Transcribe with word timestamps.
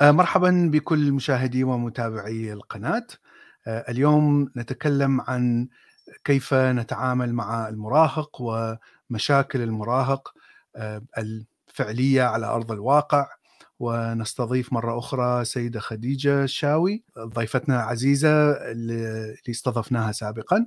آه، 0.00 0.10
مرحبا 0.10 0.70
بكل 0.72 1.12
مشاهدي 1.12 1.64
ومتابعي 1.64 2.52
القناة. 2.52 3.06
آه، 3.66 3.84
اليوم 3.90 4.50
نتكلم 4.56 5.20
عن 5.20 5.68
كيف 6.24 6.54
نتعامل 6.54 7.34
مع 7.34 7.68
المراهق 7.68 8.40
ومشاكل 8.40 9.62
المراهق 9.62 10.34
آه، 10.76 11.02
الفعلية 11.18 12.22
على 12.22 12.46
أرض 12.46 12.72
الواقع. 12.72 13.26
ونستضيف 13.78 14.72
مرة 14.72 14.98
أخرى 14.98 15.44
سيدة 15.44 15.80
خديجة 15.80 16.44
الشاوي 16.44 17.04
ضيفتنا 17.18 17.76
العزيزة 17.76 18.50
اللي 18.52 19.36
استضفناها 19.50 20.12
سابقا. 20.12 20.66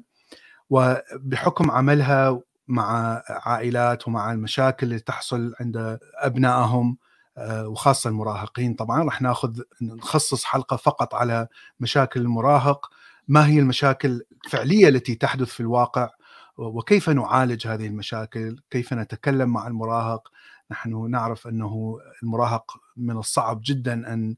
وبحكم 0.70 1.72
عملها 1.72 2.42
مع 2.68 3.22
عائلات 3.30 4.08
ومع 4.08 4.32
المشاكل 4.32 4.88
اللي 4.88 5.00
تحصل 5.00 5.54
عند 5.60 6.00
أبنائهم 6.22 6.98
وخاصة 7.38 8.10
المراهقين. 8.10 8.74
طبعا 8.74 9.04
راح 9.04 9.22
ناخذ 9.22 9.62
نخصص 9.82 10.44
حلقة 10.44 10.78
فقط 10.78 11.16
على 11.16 11.48
مشاكل 11.80 12.22
المراهق. 12.22 12.90
ما 13.28 13.48
هي 13.48 13.60
المشاكل 13.60 14.22
الفعلية 14.46 14.88
التي 14.88 15.16
تحدث 15.16 15.48
في 15.48 15.60
الواقع؟ 15.60 16.10
وكيف 16.58 17.10
نعالج 17.10 17.68
هذه 17.68 17.88
المشاكل؟ 17.88 18.60
كيف 18.70 18.94
نتكلم 18.94 19.50
مع 19.50 19.68
المراهق؟ 19.68 20.32
نحن 20.72 21.12
نعرف 21.12 21.48
أنه 21.48 22.00
المراهق 22.24 22.78
من 22.98 23.18
الصعب 23.18 23.62
جدا 23.66 24.14
أن 24.14 24.36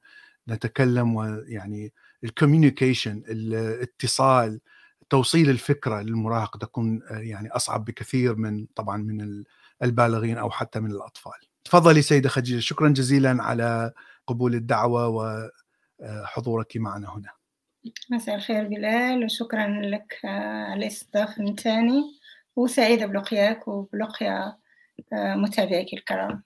نتكلم 0.49 1.15
ويعني 1.15 1.93
الكوميونيكيشن 2.23 3.23
الاتصال 3.27 4.59
توصيل 5.09 5.49
الفكرة 5.49 6.01
للمراهق 6.01 6.57
تكون 6.57 7.01
آه، 7.03 7.17
يعني 7.17 7.49
أصعب 7.49 7.85
بكثير 7.85 8.35
من 8.35 8.65
طبعا 8.75 8.97
من 8.97 9.43
البالغين 9.83 10.37
أو 10.37 10.49
حتى 10.49 10.79
من 10.79 10.91
الأطفال. 10.91 11.54
تفضلي 11.65 12.01
سيدة 12.01 12.29
خديجة 12.29 12.59
شكرا 12.59 12.89
جزيلا 12.89 13.37
على 13.43 13.91
قبول 14.27 14.55
الدعوة 14.55 15.07
وحضورك 15.99 16.77
معنا 16.77 17.15
هنا. 17.15 17.29
مساء 18.09 18.35
الخير 18.35 18.67
بلال 18.67 19.25
وشكرا 19.25 19.67
لك 19.67 20.19
على 20.23 20.73
الاستضافة 20.73 21.43
من 21.43 21.55
تاني 21.55 22.03
وسعيدة 22.55 23.05
بلقياك 23.05 23.67
وبلقيا 23.67 24.57
آه، 25.13 25.35
متابعيك 25.35 25.93
الكرام. 25.93 26.43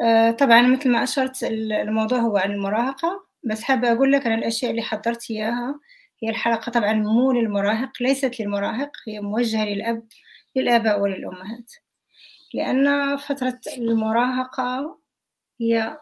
آه، 0.00 0.30
طبعا 0.30 0.62
مثل 0.62 0.90
ما 0.90 1.02
أشرت 1.02 1.44
الموضوع 1.44 2.18
هو 2.18 2.36
عن 2.36 2.52
المراهقة 2.52 3.26
بس 3.44 3.62
حابة 3.62 3.92
أقول 3.92 4.12
لك 4.12 4.26
أن 4.26 4.38
الأشياء 4.38 4.70
اللي 4.70 4.82
حضرت 4.82 5.30
إياها 5.30 5.80
هي 6.22 6.30
الحلقة 6.30 6.72
طبعا 6.72 6.92
مو 6.92 7.32
للمراهق 7.32 7.90
ليست 8.00 8.40
للمراهق 8.40 8.90
هي 9.08 9.20
موجهة 9.20 9.64
للأب 9.64 10.08
للآباء 10.56 11.00
وللأمهات. 11.00 11.72
لأن 12.54 13.16
فترة 13.16 13.60
المراهقة 13.76 14.98
هي 15.60 16.00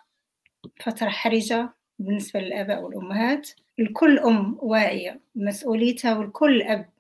فترة 0.81 1.09
حرجة 1.09 1.75
بالنسبة 1.99 2.41
للآباء 2.41 2.83
والأمهات. 2.83 3.51
الكل 3.79 4.19
أم 4.19 4.59
واعية 4.63 5.21
بمسؤوليتها 5.35 6.19
والكل 6.19 6.63
أب 6.63 6.91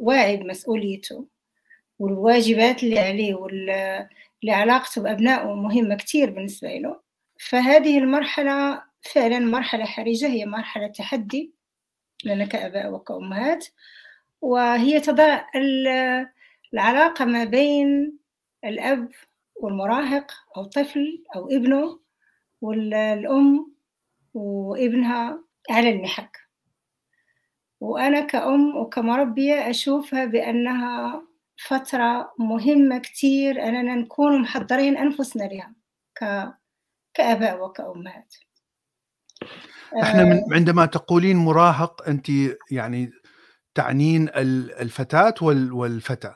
واعي 0.00 0.36
بمسؤوليته. 0.36 1.26
والواجبات 1.98 2.82
اللي 2.82 2.98
عليه 2.98 3.34
واللي 3.34 4.08
علاقته 4.48 5.02
بأبنائه 5.02 5.54
مهمة 5.54 5.94
كتير 5.96 6.30
بالنسبة 6.30 6.68
له. 6.68 7.00
فهذه 7.40 7.98
المرحلة 7.98 8.82
فعلا 9.14 9.38
مرحلة 9.38 9.84
حرجة 9.84 10.26
هي 10.26 10.46
مرحلة 10.46 10.86
تحدي 10.86 11.52
لنا 12.24 12.44
كآباء 12.44 12.92
وكأمهات. 12.92 13.66
وهي 14.40 15.00
تضع 15.00 15.44
العلاقة 16.74 17.24
ما 17.24 17.44
بين 17.44 18.18
الأب 18.66 19.08
والمراهق 19.56 20.32
أو 20.56 20.64
طفل 20.64 21.24
أو 21.36 21.48
ابنه 21.50 22.00
والأم 22.60 23.74
وابنها 24.34 25.44
على 25.70 25.90
المحك. 25.90 26.38
وأنا 27.80 28.20
كأم 28.20 28.76
وكمربية 28.76 29.70
أشوفها 29.70 30.24
بأنها 30.24 31.22
فترة 31.66 32.32
مهمة 32.38 32.98
كتير 32.98 33.62
أننا 33.62 33.94
نكون 33.94 34.42
محضرين 34.42 34.96
أنفسنا 34.96 35.44
لها 35.44 35.74
ك... 36.14 36.52
كآباء 37.14 37.64
وكأمهات. 37.64 38.34
إحنا 40.02 40.24
من 40.24 40.32
آه. 40.32 40.44
عندما 40.52 40.86
تقولين 40.86 41.36
مراهق 41.36 42.08
انت 42.08 42.26
يعني 42.70 43.10
تعنين 43.74 44.28
الفتاة 44.80 45.34
والفتى. 45.42 46.34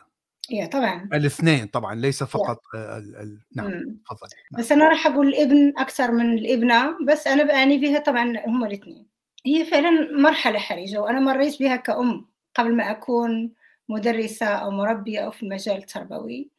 يا 0.50 0.66
طبعا. 0.66 1.09
الاثنين 1.12 1.66
طبعا 1.66 1.94
ليس 1.94 2.22
فقط 2.22 2.61
آه، 2.75 2.99
ال... 2.99 3.16
ال... 3.16 3.38
نعم 3.56 3.69
تفضلي 4.11 4.31
نعم. 4.53 4.61
بس 4.61 4.72
أنا 4.72 4.88
راح 4.88 5.06
أقول 5.06 5.28
الابن 5.28 5.72
أكثر 5.78 6.12
من 6.12 6.38
الابنة 6.38 6.97
بس 7.06 7.27
أنا 7.27 7.43
بعني 7.43 7.81
فيها 7.81 7.99
طبعا 7.99 8.33
هم 8.47 8.65
الاثنين. 8.65 9.06
هي 9.47 9.65
فعلا 9.65 9.91
مرحلة 10.21 10.59
حرجة 10.59 10.99
وأنا 10.99 11.21
مريت 11.21 11.60
بها 11.60 11.77
كأم 11.77 12.27
قبل 12.55 12.77
ما 12.77 12.91
أكون 12.91 13.53
مدرسة 13.89 14.47
أو 14.47 14.71
مربية 14.71 15.21
أو 15.21 15.31
في 15.31 15.43
المجال 15.43 15.77
التربوي 15.77 16.50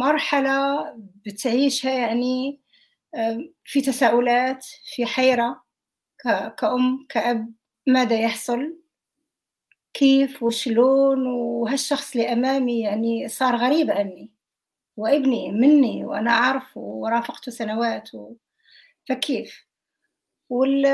مرحلة 0.00 0.84
بتعيشها 1.26 1.90
يعني 1.90 2.60
في 3.64 3.80
تساؤلات 3.80 4.66
في 4.94 5.06
حيرة 5.06 5.62
كأم 6.58 7.06
كأب 7.08 7.52
ماذا 7.86 8.20
يحصل؟ 8.20 8.76
كيف 9.96 10.42
وشلون 10.42 11.26
وهالشخص 11.26 12.16
اللي 12.16 12.32
أمامي 12.32 12.80
يعني 12.80 13.28
صار 13.28 13.56
غريب 13.56 13.90
عني 13.90 14.30
وابني 14.96 15.52
مني 15.52 16.04
وأنا 16.04 16.30
أعرفه 16.30 16.80
ورافقته 16.80 17.52
سنوات 17.52 18.14
و... 18.14 18.34
فكيف؟ 19.08 19.66
وال... 20.48 20.86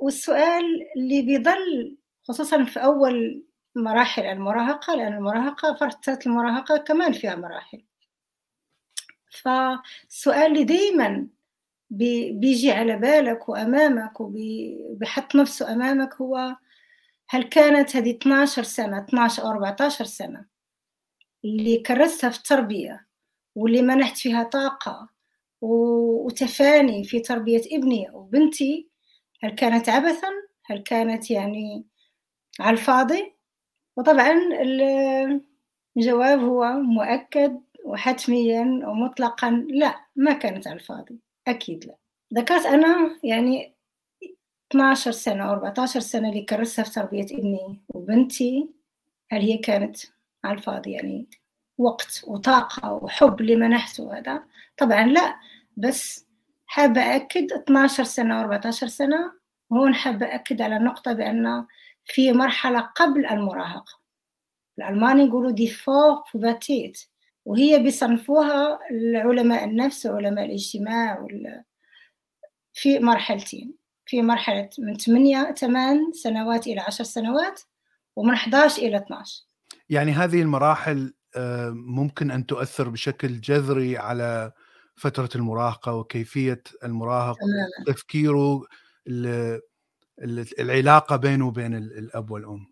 والسؤال 0.00 0.64
اللي 0.96 1.22
بيضل 1.22 1.98
خصوصا 2.22 2.64
في 2.64 2.84
أول 2.84 3.44
مراحل 3.76 4.22
المراهقة 4.22 4.94
لأن 4.94 5.12
المراهقة 5.12 5.74
فترة 5.74 6.18
المراهقة 6.26 6.76
كمان 6.76 7.12
فيها 7.12 7.36
مراحل. 7.36 7.84
فالسؤال 9.30 10.52
اللي 10.52 10.64
دايما 10.64 11.26
بيجي 11.90 12.70
على 12.72 12.96
بالك 12.96 13.48
وأمامك 13.48 14.20
وبيحط 14.20 15.36
نفسه 15.36 15.72
أمامك 15.72 16.14
هو 16.14 16.56
هل 17.32 17.42
كانت 17.42 17.96
هذه 17.96 18.10
12 18.10 18.62
سنة 18.62 19.04
12 19.04 19.42
أو 19.42 19.48
14 19.50 20.04
سنة؟ 20.04 20.46
اللي 21.44 21.76
كرستها 21.78 22.30
في 22.30 22.38
التربية 22.38 23.06
واللي 23.54 23.82
منحت 23.82 24.16
فيها 24.18 24.42
طاقة 24.42 25.08
وتفاني 25.60 27.04
في 27.04 27.20
تربية 27.20 27.62
ابني 27.72 28.10
وبنتي 28.12 28.88
هل 29.42 29.50
كانت 29.50 29.88
عبثا؟ 29.88 30.28
هل 30.66 30.78
كانت 30.82 31.30
يعني 31.30 31.86
على 32.60 32.72
الفاضي؟ 32.72 33.34
وطبعا 33.96 34.32
الجواب 35.96 36.40
هو 36.40 36.72
مؤكد 36.72 37.60
وحتميا 37.84 38.62
ومطلقا 38.86 39.50
لا 39.50 40.04
ما 40.16 40.32
كانت 40.32 40.66
على 40.66 40.76
الفاضي 40.76 41.20
أكيد 41.48 41.84
لا. 41.84 41.96
ذكرت 42.34 42.66
أنا 42.66 43.18
يعني 43.24 43.74
12 44.70 45.10
سنة 45.12 45.44
أو 45.44 45.52
14 45.52 46.00
سنة 46.00 46.28
اللي 46.28 46.42
كرسها 46.42 46.84
في 46.84 46.90
تربية 46.90 47.24
ابني 47.24 47.80
وبنتي 47.88 48.68
هل 49.30 49.40
هي 49.40 49.58
كانت 49.58 49.96
على 50.44 50.58
الفاضي 50.58 50.92
يعني 50.92 51.28
وقت 51.78 52.20
وطاقة 52.26 52.92
وحب 52.92 53.40
اللي 53.40 53.56
منحته 53.56 54.18
هذا؟ 54.18 54.44
طبعا 54.76 55.06
لا 55.06 55.36
بس 55.76 56.26
حابة 56.66 57.16
أكد 57.16 57.52
12 57.52 58.04
سنة 58.04 58.34
أو 58.34 58.40
14 58.40 58.86
سنة 58.86 59.32
هون 59.72 59.94
حابة 59.94 60.34
أكد 60.34 60.62
على 60.62 60.76
النقطة 60.76 61.12
بأن 61.12 61.66
في 62.04 62.32
مرحلة 62.32 62.80
قبل 62.80 63.26
المراهقة. 63.26 64.00
الألمان 64.78 65.20
يقولوا 65.20 65.50
دي 65.50 65.68
فور 65.68 66.22
بوباتيت 66.34 67.00
وهي 67.44 67.78
بيصنفوها 67.78 68.78
العلماء 68.90 69.64
النفس 69.64 70.06
وعلماء 70.06 70.44
الاجتماع 70.44 71.26
في 72.72 72.98
مرحلتين. 72.98 73.79
في 74.10 74.22
مرحلة 74.22 74.68
من 74.78 74.96
8 74.96 75.54
8 75.54 76.12
سنوات 76.12 76.66
إلى 76.66 76.80
10 76.80 77.04
سنوات 77.04 77.60
ومن 78.16 78.34
11 78.34 78.82
إلى 78.82 78.96
12 78.96 79.44
يعني 79.90 80.12
هذه 80.12 80.42
المراحل 80.42 81.14
آه، 81.36 81.70
ممكن 81.70 82.30
أن 82.30 82.46
تؤثر 82.46 82.88
بشكل 82.88 83.40
جذري 83.40 83.98
على 83.98 84.52
فترة 84.96 85.28
المراهقة 85.34 85.94
وكيفية 85.94 86.62
المراهق 86.84 87.36
تماما. 87.36 87.94
تفكيره 87.94 88.62
العلاقة 90.58 91.16
بينه 91.16 91.46
وبين 91.46 91.74
الأب 91.76 92.30
والأم. 92.30 92.66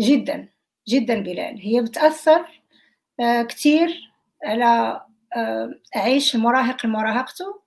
جدا 0.00 0.48
جدا 0.88 1.20
بلال. 1.20 1.60
هي 1.60 1.82
بتأثر 1.82 2.62
آه، 3.20 3.42
كثير 3.42 3.88
على 4.44 5.02
آه، 5.36 5.70
عيش 5.96 6.34
المراهق 6.34 6.86
لمراهقته 6.86 7.62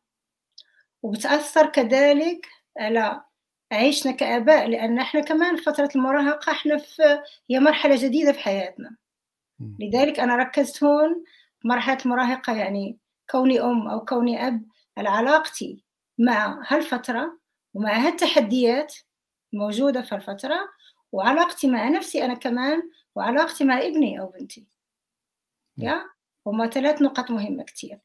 وبتأثر 1.04 1.66
كذلك 1.66 2.61
على 2.80 3.22
عيشنا 3.72 4.12
كآباء 4.12 4.68
لأن 4.68 5.00
إحنا 5.00 5.22
كمان 5.22 5.56
فترة 5.58 5.90
المراهقة 5.96 6.52
إحنا 6.52 6.78
في 6.78 7.22
هي 7.50 7.60
مرحلة 7.60 7.96
جديدة 8.04 8.32
في 8.32 8.40
حياتنا. 8.40 8.96
لذلك 9.80 10.20
أنا 10.20 10.36
ركزت 10.36 10.84
هون 10.84 11.24
مرحلة 11.66 11.98
المراهقة 12.06 12.56
يعني 12.56 12.98
كوني 13.30 13.62
أم 13.62 13.88
أو 13.88 14.06
كوني 14.06 14.48
أب 14.48 14.66
على 14.98 15.10
علاقتي 15.10 15.84
مع 16.18 16.64
هالفترة 16.68 17.40
ومع 17.74 17.94
هالتحديات 17.98 18.96
الموجودة 19.54 20.02
في 20.02 20.16
الفترة 20.16 20.70
وعلاقتي 21.12 21.68
مع 21.68 21.90
نفسي 21.90 22.26
أنا 22.26 22.34
كمان 22.34 22.82
وعلاقتي 23.16 23.64
مع 23.64 23.78
ابني 23.80 24.20
أو 24.20 24.28
بنتي. 24.28 24.68
يا؟ 25.78 26.06
هما 26.48 26.68
ثلاث 26.68 27.02
نقط 27.02 27.32
مهمة 27.32 27.64
كتير. 27.64 28.00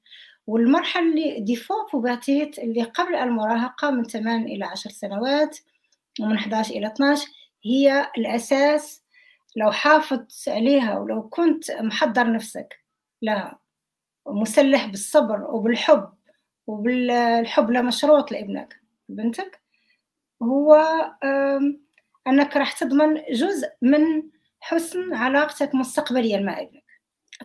والمرحلة 0.47 1.03
اللي 1.03 1.41
دي 1.41 1.57
فوق 1.57 1.93
بوباتيت 1.93 2.59
اللي 2.59 2.83
قبل 2.83 3.15
المراهقة 3.15 3.91
من 3.91 4.05
8 4.05 4.47
إلى 4.47 4.65
10 4.65 4.91
سنوات 4.91 5.59
ومن 6.21 6.37
11 6.37 6.75
إلى 6.75 6.87
12 6.87 7.29
هي 7.65 8.11
الأساس 8.19 9.03
لو 9.57 9.73
حافظت 9.73 10.49
عليها 10.49 10.99
ولو 10.99 11.29
كنت 11.29 11.71
محضر 11.71 12.33
نفسك 12.33 12.85
لها. 13.23 13.59
مسلح 14.27 14.87
بالصبر 14.87 15.43
وبالحب 15.43 16.13
وبالحب 16.67 17.71
لا 17.71 17.83
مشروط 17.83 18.33
لابنك 18.33 18.81
بنتك. 19.09 19.61
هو 20.43 20.75
أنك 22.27 22.57
راح 22.57 22.73
تضمن 22.73 23.23
جزء 23.33 23.69
من 23.83 24.23
حسن 24.61 25.15
علاقتك 25.15 25.75
مستقبليا 25.75 26.41
مع 26.41 26.61
ابنك. 26.61 26.85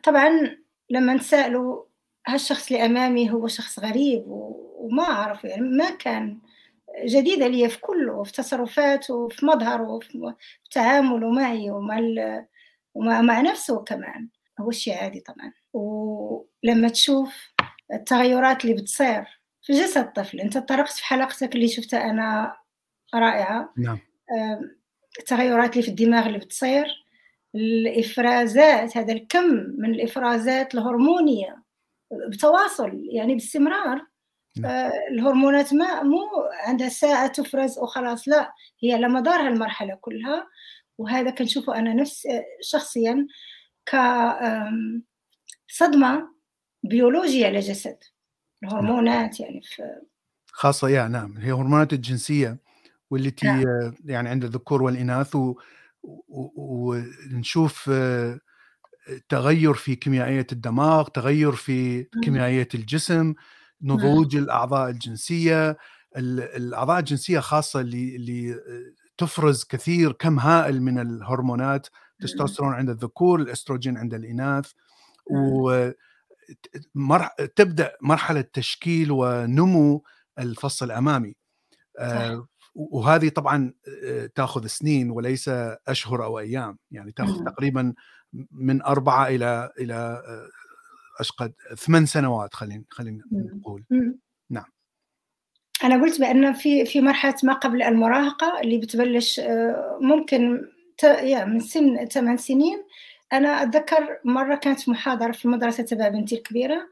طبعا 0.04 0.58
لما 0.90 1.14
نسأله 1.14 1.88
هالشخص 2.28 2.72
اللي 2.72 2.86
أمامي 2.86 3.32
هو 3.32 3.48
شخص 3.48 3.80
غريب 3.80 4.24
وما 4.28 5.04
أعرف 5.04 5.44
يعني 5.44 5.62
ما 5.62 5.90
كان 5.90 6.40
جديدة 7.06 7.48
لي 7.48 7.70
في 7.70 7.80
كله 7.82 8.24
في 8.24 8.32
تصرفاته 8.32 9.14
وفي 9.14 9.46
مظهره 9.46 9.90
وفي 9.90 10.34
تعامله 10.72 11.30
معي 11.30 11.72
ومع 11.72 12.00
ومع 12.94 13.22
مع 13.22 13.42
نفسه 13.42 13.84
كمان. 13.84 14.30
هو 14.60 14.72
شيء 14.72 14.98
عادي 14.98 15.20
طبعا. 15.20 15.54
ولما 15.74 16.90
تشوف 16.90 17.54
التغيرات 17.94 18.66
اللي 18.66 18.76
بتصير 18.76 19.42
في 19.62 19.74
جسد 19.74 19.98
الطفل 19.98 20.40
أنت 20.40 20.58
طرقت 20.58 20.92
في 20.92 21.06
حلقتك 21.06 21.56
اللي 21.56 21.68
شفتها 21.68 22.10
أنا 22.10 22.58
رائعة. 23.16 23.74
نعم. 23.78 24.00
التغيرات 25.20 25.72
اللي 25.72 25.84
في 25.84 25.90
الدماغ 25.90 26.28
اللي 26.28 26.38
بتصير 26.38 27.06
الإفرازات 27.56 28.98
هذا 28.98 29.14
الكم 29.14 29.46
من 29.78 29.90
الإفرازات 29.90 30.74
الهرمونية 30.76 31.61
بتواصل 32.30 32.92
يعني 33.12 33.34
باستمرار 33.34 34.06
نعم. 34.58 34.72
آه، 34.72 34.92
الهرمونات 35.12 35.74
ما 35.74 36.04
مو 36.04 36.20
عندها 36.68 36.90
ساعة 36.90 37.28
تفرز 37.28 37.80
وخلاص 37.80 38.28
لا 38.28 38.54
هي 38.84 38.94
على 38.94 39.08
مدار 39.08 39.40
هالمرحلة 39.40 39.96
كلها 40.02 40.48
وهذا 40.98 41.30
كنشوفه 41.30 41.76
أنا 41.76 41.94
نفس 41.94 42.28
شخصيا 42.62 43.28
كصدمة 45.70 46.30
بيولوجية 46.84 47.48
للجسد 47.48 47.98
الهرمونات 48.64 49.40
يعني 49.40 49.62
في 49.62 50.02
خاصة 50.48 50.90
يا 50.90 51.08
نعم 51.08 51.38
هي 51.38 51.52
هرمونات 51.52 51.94
الجنسية 51.94 52.58
والتي 53.10 53.48
نعم. 53.48 53.94
يعني 54.06 54.30
عند 54.30 54.44
الذكور 54.44 54.84
والإناث 54.84 55.38
ونشوف 56.04 57.90
آه، 57.94 58.40
تغير 59.30 59.74
في 59.74 59.96
كيميائية 59.96 60.48
الدماغ 60.52 61.08
تغير 61.08 61.52
في 61.52 62.04
كيميائية 62.24 62.68
الجسم 62.76 63.34
نضوج 63.82 64.36
الأعضاء 64.36 64.90
الجنسية. 64.90 65.78
الأعضاء 66.18 67.00
الجنسية 67.00 67.40
خاصة 67.40 67.80
اللي 67.80 68.16
اللي 68.16 68.56
تفرز 69.18 69.64
كثير 69.64 70.12
كم 70.12 70.40
هائل 70.40 70.82
من 70.82 71.00
الهرمونات 71.00 71.88
التستوستيرون 72.20 72.74
عند 72.74 72.90
الذكور 72.90 73.40
الأستروجين 73.40 73.98
عند 73.98 74.14
الإناث. 74.14 74.72
و 75.32 75.90
تبدأ 77.56 77.92
مرحلة 78.02 78.42
تشكيل 78.42 79.12
ونمو 79.12 80.04
الفص 80.40 80.84
الأمامي. 80.84 81.36
آه 82.00 82.48
وهذه 82.76 83.30
طبعا 83.30 83.74
تأخذ 84.36 84.68
سنين 84.68 85.12
وليس 85.12 85.50
أشهر 85.88 86.24
أو 86.24 86.40
أيام. 86.40 86.78
يعني 86.92 87.12
تأخذ 87.12 87.44
تقريبا 87.44 87.94
من 88.52 88.82
أربعة 88.82 89.28
إلى 89.28 89.72
إلى 89.80 90.22
أشقد 91.20 91.54
ثمان 91.78 92.06
سنوات 92.06 92.54
خلينا 92.54 92.84
خلينا 92.90 93.24
نقول. 93.32 93.84
نعم. 94.50 94.66
أنا 95.84 96.02
قلت 96.02 96.20
بأن 96.20 96.54
في 96.54 96.86
في 96.86 97.02
مرحلة 97.02 97.36
ما 97.44 97.54
قبل 97.54 97.82
المراهقة 97.82 98.60
اللي 98.62 98.78
بتبلش 98.78 99.40
آه، 99.40 99.98
ممكن 100.02 100.68
من 101.48 101.60
سن 101.60 102.06
ثمان 102.06 102.38
سنين. 102.38 102.84
أنا 103.34 103.64
أتذكر 103.64 104.20
مرة 104.26 104.56
كانت 104.56 104.80
في 104.80 104.92
محاضرة 104.92 105.32
في 105.32 105.46
المدرسة 105.46 105.84
تبع 105.84 106.08
بنتي 106.08 106.36
الكبيرة 106.36 106.88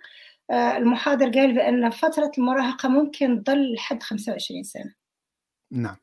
آه، 0.52 0.78
المحاضر 0.78 1.30
قال 1.30 1.56
بأن 1.56 1.90
فترة 1.90 2.32
المراهقة 2.38 2.90
ممكن 2.90 3.44
تضل 3.44 3.74
لحد 3.74 4.04
25 4.04 4.64
سنة. 4.64 4.94
نعم. 5.72 5.98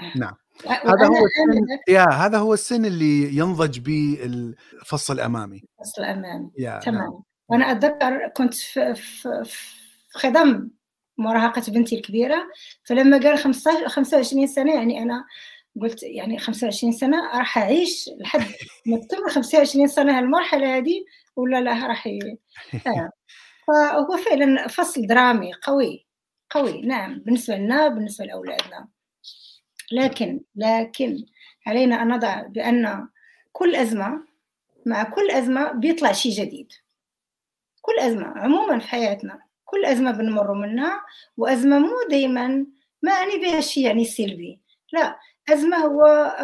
آه. 0.00 0.18
نعم. 0.18 0.34
هذا 0.66 1.06
هو 1.06 1.26
السن 1.26 1.66
يا 1.88 2.10
هذا 2.10 2.38
هو 2.38 2.54
السن 2.54 2.84
اللي 2.84 3.36
ينضج 3.36 3.78
به 3.78 4.18
الفص 4.22 5.10
الأمامي. 5.10 5.62
الفص 5.80 5.98
الامامي 5.98 6.50
تمام. 6.80 6.98
نعم. 6.98 7.22
وأنا 7.48 7.72
أتذكر 7.72 8.28
كنت 8.28 8.54
في, 8.54 8.94
في, 8.94 9.42
في 9.44 10.18
خدم 10.18 10.70
مراهقة 11.18 11.62
بنتي 11.72 11.96
الكبيرة 11.96 12.48
فلما 12.84 13.18
قال 13.18 13.38
25 13.38 14.46
سنة 14.46 14.74
يعني 14.74 15.02
أنا 15.02 15.24
قلت 15.80 16.02
يعني 16.02 16.38
25 16.38 16.92
سنة 16.92 17.38
راح 17.38 17.58
أعيش 17.58 18.10
لحد 18.20 18.40
ما 18.86 18.98
تتم 18.98 19.28
25 19.28 19.86
سنة 19.86 20.18
هالمرحلة 20.18 20.76
هذه 20.76 21.04
ولا 21.36 21.60
لا 21.60 21.86
راح 21.86 22.06
ي... 22.06 22.18
آه. 22.86 23.10
فهو 23.66 24.16
فعلا 24.16 24.68
فصل 24.68 25.06
درامي 25.06 25.52
قوي 25.62 26.06
قوي. 26.50 26.82
نعم. 26.82 27.18
بالنسبة 27.18 27.56
لنا 27.56 27.88
بالنسبة 27.88 28.24
لأولادنا. 28.24 28.88
لكن 29.92 30.40
لكن 30.56 31.24
علينا 31.66 32.02
أن 32.02 32.08
نضع 32.08 32.42
بأن 32.42 33.08
كل 33.52 33.76
أزمة 33.76 34.24
مع 34.86 35.02
كل 35.02 35.30
أزمة 35.30 35.72
بيطلع 35.72 36.12
شيء 36.12 36.32
جديد. 36.32 36.72
كل 37.82 37.98
أزمة 37.98 38.38
عموما 38.38 38.78
في 38.78 38.88
حياتنا 38.88 39.40
كل 39.64 39.84
أزمة 39.84 40.10
بنمر 40.10 40.54
منها 40.54 41.02
وأزمة 41.36 41.78
مو 41.78 41.94
دايما 42.10 42.66
ما 43.02 43.12
أعني 43.12 43.36
بها 43.36 43.60
شيء 43.60 43.86
يعني 43.86 44.04
سلبي 44.04 44.60
لا 44.92 45.18
أزمة 45.48 45.76
هو 45.76 46.34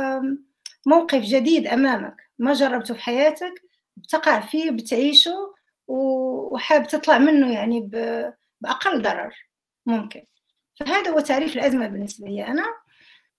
موقف 0.86 1.22
جديد 1.22 1.66
أمامك 1.66 2.16
ما 2.38 2.52
جربته 2.52 2.94
في 2.94 3.00
حياتك 3.00 3.62
بتقع 3.96 4.40
فيه 4.40 4.70
بتعيشه 4.70 5.54
وحاب 5.86 6.86
تطلع 6.86 7.18
منه 7.18 7.52
يعني 7.54 7.80
بأقل 8.60 9.02
ضرر 9.02 9.34
ممكن. 9.86 10.24
فهذا 10.74 11.10
هو 11.10 11.20
تعريف 11.20 11.56
الأزمة 11.56 11.86
بالنسبة 11.86 12.28
لي 12.28 12.46
أنا. 12.46 12.83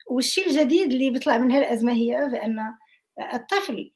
والشيء 0.06 0.48
الجديد 0.48 0.92
اللي 0.92 1.10
بيطلع 1.10 1.38
من 1.38 1.52
هالأزمة 1.52 1.94
هي 1.94 2.30
بأن 2.32 2.76
الطفل 3.34 3.92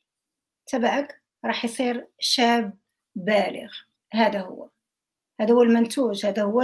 تبعك 0.68 1.22
راح 1.46 1.66
يصير 1.66 2.08
شاب 2.20 2.74
بالغ. 3.16 3.72
هذا 4.14 4.40
هو. 4.42 4.70
هذا 5.42 5.54
هو 5.54 5.64
المنتوج. 5.64 6.26
هذا 6.26 6.44
هو 6.44 6.64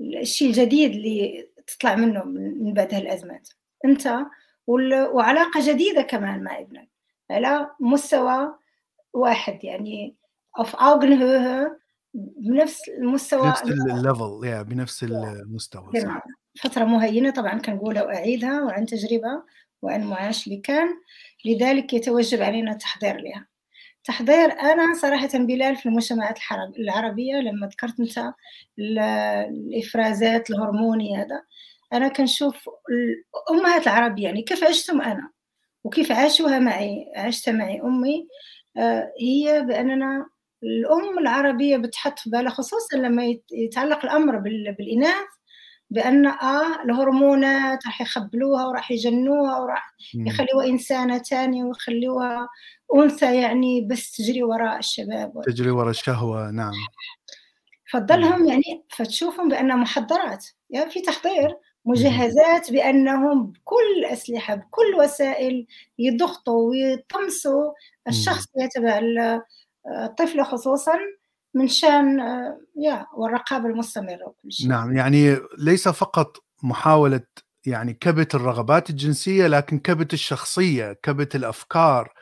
الشيء 0.00 0.48
الجديد 0.48 0.90
اللي 0.90 1.48
تطلع 1.66 1.94
منه 1.94 2.24
من 2.24 2.74
بعد 2.74 2.94
هالأزمات. 2.94 3.48
أنت 3.84 4.18
وعلاقة 4.66 5.72
جديدة 5.72 6.02
كمان 6.02 6.42
مع 6.42 6.58
ابنك. 6.58 6.88
على 7.30 7.70
مستوى 7.80 8.54
واحد 9.12 9.64
يعني 9.64 10.14
Augenhöhe 10.58 11.70
بنفس 12.14 12.88
المستوى. 12.88 13.42
بنفس 13.42 13.62
الليفل 13.62 14.40
يا 14.44 14.62
بنفس 14.62 15.02
المستوى 15.02 16.00
صح. 16.00 16.22
فترة 16.58 16.84
مهينة 16.84 17.30
طبعا 17.30 17.58
كنقولها 17.58 18.02
وأعيدها 18.02 18.62
وعن 18.62 18.86
تجربة 18.86 19.42
وعن 19.82 20.04
معاش 20.04 20.46
اللي 20.46 20.58
كان. 20.58 20.88
لذلك 21.44 21.94
يتوجب 21.94 22.42
علينا 22.42 22.72
التحضير 22.72 23.16
لها. 23.16 23.46
تحضير 24.04 24.52
أنا 24.52 24.94
صراحة 24.94 25.28
بلال 25.34 25.76
في 25.76 25.86
المجتمعات 25.86 26.38
العربية 26.78 27.36
لما 27.36 27.66
ذكرت 27.66 28.00
أنت 28.00 28.34
الإفرازات 28.78 30.50
الهرموني 30.50 31.16
هذا. 31.16 31.42
أنا 31.92 32.08
كنشوف 32.08 32.68
الأمهات 33.50 33.82
العربية 33.82 34.24
يعني 34.24 34.42
كيف 34.42 34.64
عشتم 34.64 35.00
أنا؟ 35.00 35.30
وكيف 35.84 36.12
عاشوها 36.12 36.58
معي؟ 36.58 37.12
عشت 37.16 37.48
معي 37.48 37.80
أمي. 37.80 38.28
آه، 38.76 39.12
هي 39.20 39.62
بأننا 39.62 40.26
الأم 40.62 41.18
العربية 41.18 41.76
بتحط 41.76 42.18
في 42.18 42.30
بالها 42.30 42.50
خصوصا 42.50 42.96
لما 42.96 43.34
يتعلق 43.52 44.04
الأمر 44.04 44.38
بالإناث 44.78 45.37
بأن 45.90 46.26
آه 46.26 46.82
الهرمونات 46.84 47.86
راح 47.86 48.00
يخبلوها 48.00 48.66
وراح 48.66 48.90
يجنوها 48.90 49.58
وراح 49.58 49.94
يخلوها 50.14 50.66
إنسانة 50.66 51.18
تانية 51.18 51.64
ويخلوها 51.64 52.48
أنثى 52.94 53.40
يعني 53.40 53.80
بس 53.80 54.12
تجري 54.12 54.42
وراء 54.42 54.78
الشباب. 54.78 55.42
تجري 55.46 55.70
وراء 55.70 55.90
الشهوة 55.90 56.50
نعم. 56.50 56.72
فتضلهم 57.92 58.46
يعني 58.46 58.84
فتشوفهم 58.90 59.48
بأنها 59.48 59.76
محضرات. 59.76 60.46
يعني 60.70 60.90
في 60.90 61.00
تحضير. 61.00 61.56
مجهزات 61.84 62.72
بأنهم 62.72 63.46
بكل 63.46 63.98
الأسلحة 63.98 64.54
بكل 64.54 64.94
وسائل 64.98 65.66
يضغطوا 65.98 66.70
ويطمسوا. 66.70 67.72
الشخصية 68.08 68.66
تبع 68.74 69.00
الطفلة 70.04 70.42
خصوصا 70.44 70.92
من 71.54 71.68
شان 71.68 72.20
آه، 72.20 72.60
يا 72.76 73.06
والرقابة 73.16 73.66
المستمرة 73.68 74.24
وكل 74.26 74.52
شيء. 74.52 74.68
نعم 74.68 74.96
يعني 74.96 75.36
ليس 75.58 75.88
فقط 75.88 76.36
محاولة 76.62 77.20
يعني 77.66 77.94
كبت 77.94 78.34
الرغبات 78.34 78.90
الجنسية 78.90 79.46
لكن 79.46 79.78
كبت 79.78 80.12
الشخصية 80.12 80.92
كبت 80.92 81.34
الأفكار 81.36 82.12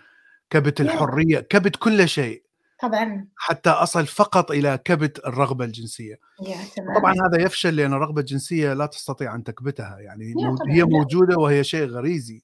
كبت 0.50 0.80
الحرية 0.80 1.40
كبت 1.40 1.76
كل 1.76 2.08
شيء. 2.08 2.46
طبعا. 2.82 3.28
حتى 3.36 3.70
أصل 3.70 4.06
فقط 4.06 4.50
إلى 4.50 4.78
كبت 4.84 5.18
الرغبة 5.26 5.64
الجنسية. 5.64 6.18
يا 6.42 6.56
طبعا 6.98 7.12
هذا 7.12 7.42
يفشل 7.42 7.76
لأن 7.76 7.92
الرغبة 7.92 8.20
الجنسية 8.20 8.72
لا 8.72 8.86
تستطيع 8.86 9.34
أن 9.34 9.44
تكبتها 9.44 9.98
يعني 9.98 10.34
هي 10.70 10.80
لا. 10.80 10.86
موجودة 10.86 11.36
وهي 11.36 11.64
شيء 11.64 11.86
غريزي. 11.88 12.42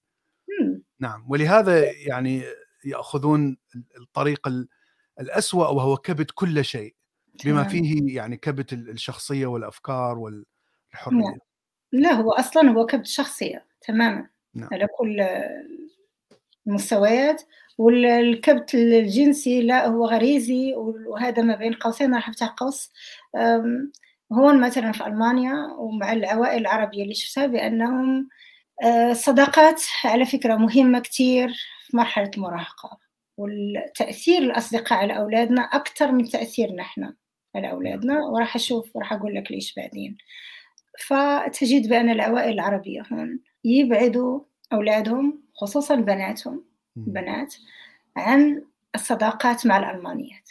مم. 0.61 0.83
نعم 1.01 1.25
ولهذا 1.29 1.85
يعني 1.93 2.43
يأخذون 2.85 3.57
الطريق 4.01 4.49
ال- 4.49 4.69
الأسوأ 5.21 5.69
وهو 5.69 5.97
كبت 5.97 6.31
كل 6.35 6.65
شيء 6.65 6.95
بما. 7.45 7.65
فيه 7.65 8.17
يعني 8.17 8.37
كبت 8.37 8.73
ال- 8.73 8.91
الشخصية 8.91 9.47
والأفكار 9.47 10.19
والحرية 10.19 11.17
نعم. 11.17 11.39
لا 11.93 12.13
هو 12.13 12.33
أصلا 12.33 12.71
هو 12.71 12.87
كبت 12.87 13.07
شخصية 13.07 13.67
تماما 13.81 14.29
نعم. 14.55 14.69
على 14.73 14.87
كل 14.99 15.27
المستويات 16.67 17.43
والكبت 17.79 18.75
الجنسي 18.75 19.63
لا 19.63 19.87
هو 19.87 20.07
غريزي 20.07 20.75
وهذا 21.07 21.43
ما 21.43 21.57
بين 21.57 21.75
قوسين 21.75 22.15
راح 22.15 22.29
أفتح 22.29 22.47
قوس 22.49 22.93
هون 24.33 24.61
مثلا 24.61 24.93
في 24.93 25.07
ألمانيا 25.07 25.55
ومع 25.79 26.13
العوائل 26.13 26.61
العربية 26.61 27.03
اللي 27.03 27.15
شفتها 27.15 27.47
بأنهم 27.47 28.29
آه، 28.83 29.11
الصداقات 29.11 29.83
على 30.05 30.27
فكرة 30.27 30.57
مهمة 30.57 31.01
كتير 31.01 31.49
في 31.87 31.97
مرحلة 31.97 32.31
المراهقة 32.37 32.99
والتأثير 33.37 34.43
الأصدقاء 34.43 34.99
على 34.99 35.17
أولادنا 35.19 35.63
أكثر 35.63 36.13
من 36.13 36.25
تأثيرنا 36.29 36.83
إحنا 36.83 37.15
على 37.55 37.71
أولادنا 37.71 38.25
وراح 38.25 38.55
أشوف 38.57 38.97
وراح 38.97 39.13
أقول 39.13 39.35
لك 39.35 39.53
ليش 39.53 39.75
بعدين. 39.75 40.17
فتجد 41.07 41.89
بأن 41.89 42.11
العوائل 42.11 42.53
العربية 42.53 43.03
هون 43.13 43.41
يبعدوا 43.65 44.41
أولادهم 44.73 45.43
خصوصا 45.55 45.95
بناتهم 45.95 46.65
مم. 46.97 47.05
بنات 47.13 47.55
عن 48.17 48.63
الصداقات 48.95 49.67
مع 49.67 49.77
الألمانيات. 49.79 50.51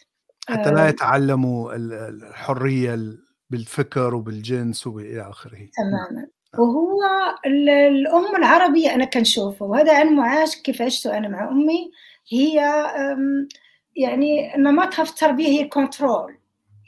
حتى 0.49 0.71
لا 0.71 0.89
يتعلموا 0.89 1.75
ال- 1.75 1.93
الحرية 1.93 2.93
ال- 2.93 3.19
بالفكر 3.49 4.15
وبالجنس 4.15 4.87
وإلى 4.87 5.29
آخره. 5.29 5.69
تماما. 5.77 6.27
وهو 6.57 6.99
ال- 7.45 7.69
الأم 7.69 8.35
العربية 8.35 8.95
أنا 8.95 9.05
كنشوفه 9.05 9.65
وهذا 9.65 9.99
عن 9.99 10.15
معاش 10.15 10.55
كيف 10.61 10.81
عشته 10.81 11.17
أنا 11.17 11.27
مع 11.27 11.49
أمي. 11.49 11.91
هي 12.31 12.55
يعني 13.95 14.53
نمطها 14.57 15.05
في 15.05 15.11
التربية 15.11 15.47
هي 15.47 15.61
الكنترول 15.61 16.37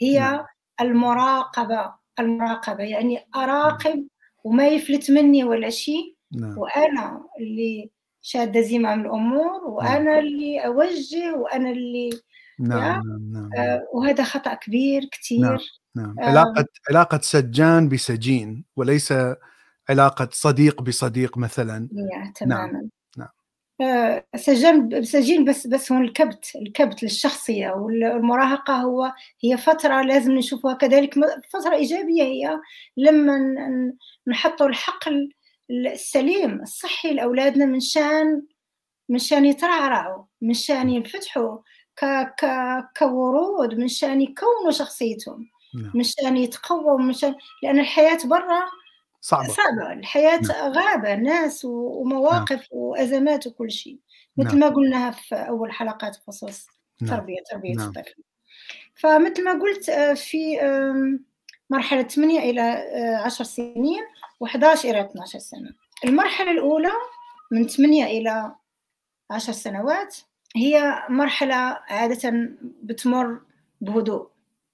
هي 0.01 0.19
نعم. 0.19 0.45
المراقبة 0.81 1.93
المراقبة 2.19 2.83
يعني 2.83 3.27
أراقب 3.35 4.07
وما 4.43 4.67
يفلت 4.67 5.11
مني 5.11 5.43
ولا 5.43 5.69
شيء 5.69 6.15
نعم 6.31 6.57
وأنا 6.57 7.23
اللي 7.39 7.89
شادة 8.21 8.61
زمام 8.61 9.01
الأمور 9.01 9.63
وأنا 9.65 10.19
اللي 10.19 10.65
أوجه 10.65 11.35
وأنا 11.35 11.69
اللي 11.69 12.09
نعم؟ 12.59 12.79
نعم 12.79 13.03
نعم, 13.07 13.33
نعم. 13.33 13.49
آه، 13.57 13.87
وهذا 13.93 14.23
خطأ 14.23 14.53
كبير 14.53 15.01
نعم. 15.01 15.09
كتير 15.11 15.59
نعم. 15.95 16.19
آه. 16.19 16.23
علاقة 16.25 16.65
علاقة 16.89 17.19
سجان 17.21 17.89
بسجين 17.89 18.65
وليس 18.75 19.13
علاقة 19.89 20.29
صديق 20.31 20.81
بصديق 20.81 21.37
مثلا 21.37 21.89
يا 21.93 22.31
تماما 22.35 22.71
نعم. 22.71 22.89
آه، 23.81 24.25
سجين 24.35 25.03
سجين 25.03 25.45
بس 25.45 25.67
بس 25.67 25.91
هو 25.91 25.97
الكبت 25.97 26.51
الكبت 26.55 27.03
للشخصية 27.03 27.69
والمراهقة 27.69 28.73
هو 28.73 29.13
هي 29.43 29.57
فترة 29.57 30.01
لازم 30.01 30.31
نشوفها 30.31 30.73
كذلك 30.73 31.13
فترة 31.53 31.75
إيجابية 31.75 32.23
هي 32.23 32.59
لما 32.97 33.37
نحطوا 34.27 34.67
الحقل 34.67 35.33
السليم 35.71 36.61
الصحي 36.61 37.13
لأولادنا 37.13 37.65
من 37.65 37.79
شان 37.79 38.43
من 39.09 39.19
شان 39.19 39.45
يترعرعوا 39.45 40.23
من 40.41 40.53
شان 40.53 40.89
ينفتحوا 40.89 41.57
ك 41.95 42.05
ك 42.39 42.45
كورود 42.99 43.73
من 43.73 43.87
شان 43.87 44.21
يكونوا 44.21 44.71
شخصيتهم 44.71 45.49
نعم. 45.75 45.91
من 45.95 46.03
شان 46.03 46.37
يتقووا 46.37 46.99
من 46.99 47.13
شان 47.13 47.35
لأن 47.63 47.79
الحياة 47.79 48.17
برا 48.25 48.65
صعبة 49.25 49.47
صعبة 49.47 49.93
الحياة 49.93 50.39
غابة 50.67 51.15
ناس 51.15 51.65
و- 51.65 52.01
ومواقف 52.01 52.67
وأزمات 52.71 53.47
وكل 53.47 53.71
شيء 53.71 53.99
مثل 54.37 54.49
نعم. 54.49 54.59
ما 54.59 54.75
قلناها 54.75 55.11
في 55.11 55.35
أول 55.35 55.71
حلقات 55.71 56.17
بخصوص 56.19 56.67
نعم. 57.01 57.11
تربية 57.15 57.37
تربية 57.51 57.75
نعم. 57.75 57.87
الطفل 57.87 58.23
فمثل 58.95 59.43
ما 59.45 59.51
قلت 59.51 59.89
آه، 59.89 60.13
في 60.13 60.61
آم، 60.61 61.25
مرحلة 61.69 62.01
8 62.03 62.39
إلى 62.39 62.61
آه، 62.61 63.15
10 63.25 63.45
سنين 63.45 64.01
و11 64.43 64.85
إلى 64.85 65.01
12 65.01 65.39
سنة 65.39 65.69
المرحلة 66.05 66.51
الأولى 66.51 66.91
من 67.51 67.67
8 67.67 68.05
إلى 68.05 68.55
10 69.31 69.53
سنوات 69.53 70.17
هي 70.55 71.03
مرحلة 71.09 71.55
عادة 71.89 72.49
بتمر 72.83 73.41
بهدوء 73.81 74.29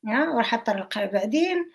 وراح 0.07 0.53
أتطرق 0.53 0.97
لها 0.97 1.05
بعدين 1.05 1.71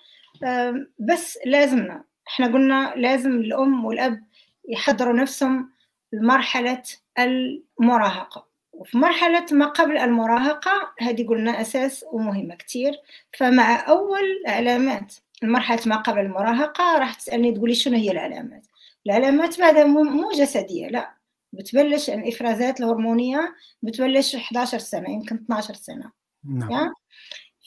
بس 0.98 1.38
لازمنا 1.46 2.04
إحنا 2.28 2.46
قلنا 2.46 2.94
لازم 2.96 3.30
الأم 3.30 3.84
والأب 3.84 4.24
يحضروا 4.68 5.12
نفسهم 5.12 5.70
لمرحلة 6.12 6.82
المراهقة. 7.18 8.46
وفي 8.72 8.98
مرحلة 8.98 9.46
ما 9.52 9.66
قبل 9.66 9.98
المراهقة 9.98 10.92
هذه 11.00 11.26
قلنا 11.26 11.60
أساس 11.60 12.04
ومهمة 12.12 12.54
كتير. 12.54 12.92
فمع 13.38 13.88
أول 13.88 14.42
علامات 14.46 15.14
مرحلة 15.42 15.80
ما 15.86 15.96
قبل 15.96 16.20
المراهقة 16.20 16.98
راح 16.98 17.14
تسألني 17.14 17.52
تقولي 17.52 17.74
شنو 17.74 17.96
هي 17.96 18.10
العلامات؟ 18.10 18.66
العلامات 19.06 19.60
بعدها 19.60 19.84
مو 19.84 20.30
جسدية 20.32 20.88
لا. 20.88 21.14
بتبلش 21.52 22.10
الإفرازات 22.10 22.80
الهرمونية 22.80 23.54
بتبلش 23.82 24.36
11 24.36 24.78
سنة 24.78 25.10
يمكن 25.10 25.36
12 25.36 25.74
سنة. 25.74 26.10
نعم؟ 26.44 26.92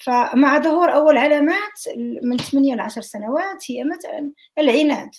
فمع 0.03 0.59
ظهور 0.59 0.93
أول 0.93 1.17
علامات 1.17 1.79
من 2.23 2.37
8 2.37 2.75
ل 2.75 2.79
10 2.79 3.01
سنوات 3.01 3.71
هي 3.71 3.83
مثلا 3.83 4.31
العناد. 4.57 5.09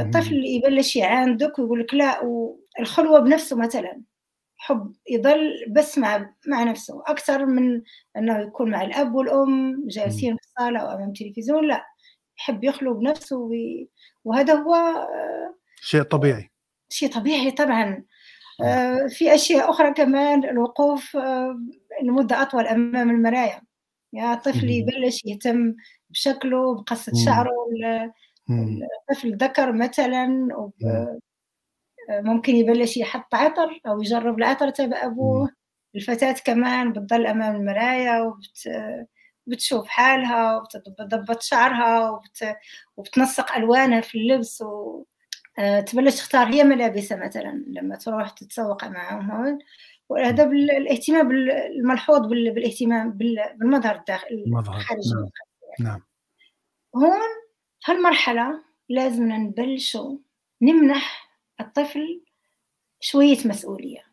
الطفل 0.00 0.34
يبلش 0.46 0.96
يعاندك 0.96 1.58
ويقول 1.58 1.80
لك 1.80 1.94
لا 1.94 2.20
والخلوة 2.22 3.18
بنفسه 3.20 3.56
مثلا. 3.56 4.02
حب 4.56 4.92
يضل 5.10 5.64
بس 5.70 5.98
مع 5.98 6.34
مع 6.46 6.62
نفسه. 6.62 7.02
أكثر 7.06 7.46
من 7.46 7.82
أنه 8.16 8.38
يكون 8.38 8.70
مع 8.70 8.82
الأب 8.82 9.14
والأم 9.14 9.84
جالسين 9.88 10.36
في 10.36 10.42
الصالة 10.42 10.78
أو 10.80 10.88
أمام 10.96 11.08
التلفزيون 11.08 11.68
لا. 11.68 11.84
يحب 12.38 12.64
يخلو 12.64 12.94
بنفسه 12.94 13.36
وي- 13.38 13.88
وهذا 14.24 14.54
هو 14.54 14.74
آه، 14.74 15.54
شيء 15.80 16.02
طبيعي. 16.02 16.50
شيء 16.88 17.12
طبيعي 17.12 17.50
طبعا. 17.50 18.04
آه، 18.64 19.06
في 19.08 19.34
أشياء 19.34 19.70
أخرى 19.70 19.92
كمان 19.92 20.44
الوقوف 20.44 21.16
آه، 21.16 21.60
لمدة 22.02 22.42
أطول 22.42 22.66
أمام 22.66 23.10
المراية 23.10 23.62
يا 24.12 24.34
طفل. 24.34 24.70
يبلش 24.70 25.24
يهتم 25.24 25.74
بشكله 26.10 26.74
بقصة. 26.74 27.12
شعره. 27.24 27.50
الطفل 29.10 29.36
ذكر 29.36 29.72
مثلا 29.72 30.48
ممكن 32.10 32.56
يبلش 32.56 32.96
يحط 32.96 33.34
عطر 33.34 33.80
أو 33.86 34.00
يجرب 34.00 34.38
العطر 34.38 34.70
تبع 34.70 35.04
أبوه 35.06 35.50
الفتاة 35.96 36.34
كمان 36.44 36.92
بتضل 36.92 37.26
أمام 37.26 37.56
المراية 37.56 38.22
وبت 38.22 38.68
بتشوف 39.46 39.88
حالها 39.88 40.56
وبتضبط 40.56 41.42
شعرها 41.42 42.10
وبت... 42.10 42.56
وبتنسق 42.96 43.52
ألوانها 43.56 44.00
في 44.00 44.18
اللبس 44.18 44.62
و... 44.62 45.04
آه، 45.58 45.80
تبلش 45.80 46.16
تختار 46.16 46.46
هي 46.46 46.64
ملابسها 46.64 47.26
مثلا 47.26 47.64
لما 47.66 47.96
تروح 47.96 48.30
تتسوق 48.30 48.84
معهم 48.84 49.30
هون 49.30 49.58
وهذا 50.10 50.44
بال- 50.44 50.70
الاهتمام 50.70 51.28
بال- 51.28 51.50
الملحوظ 51.50 52.26
بال- 52.26 52.50
بالاهتمام 52.54 53.10
بال- 53.12 53.56
بالمظهر 53.56 53.94
الداخلي 53.96 54.44
المظهر. 54.44 54.76
الخارجي. 54.76 55.10
نعم. 55.14 55.88
نعم. 55.88 56.02
هون 56.96 57.20
في 57.80 57.92
هالمرحلة 57.92 58.62
لازمنا 58.88 59.36
نبلشوا 59.38 60.18
نمنح 60.62 61.30
الطفل 61.60 62.22
شوية 63.00 63.38
مسؤولية. 63.44 64.04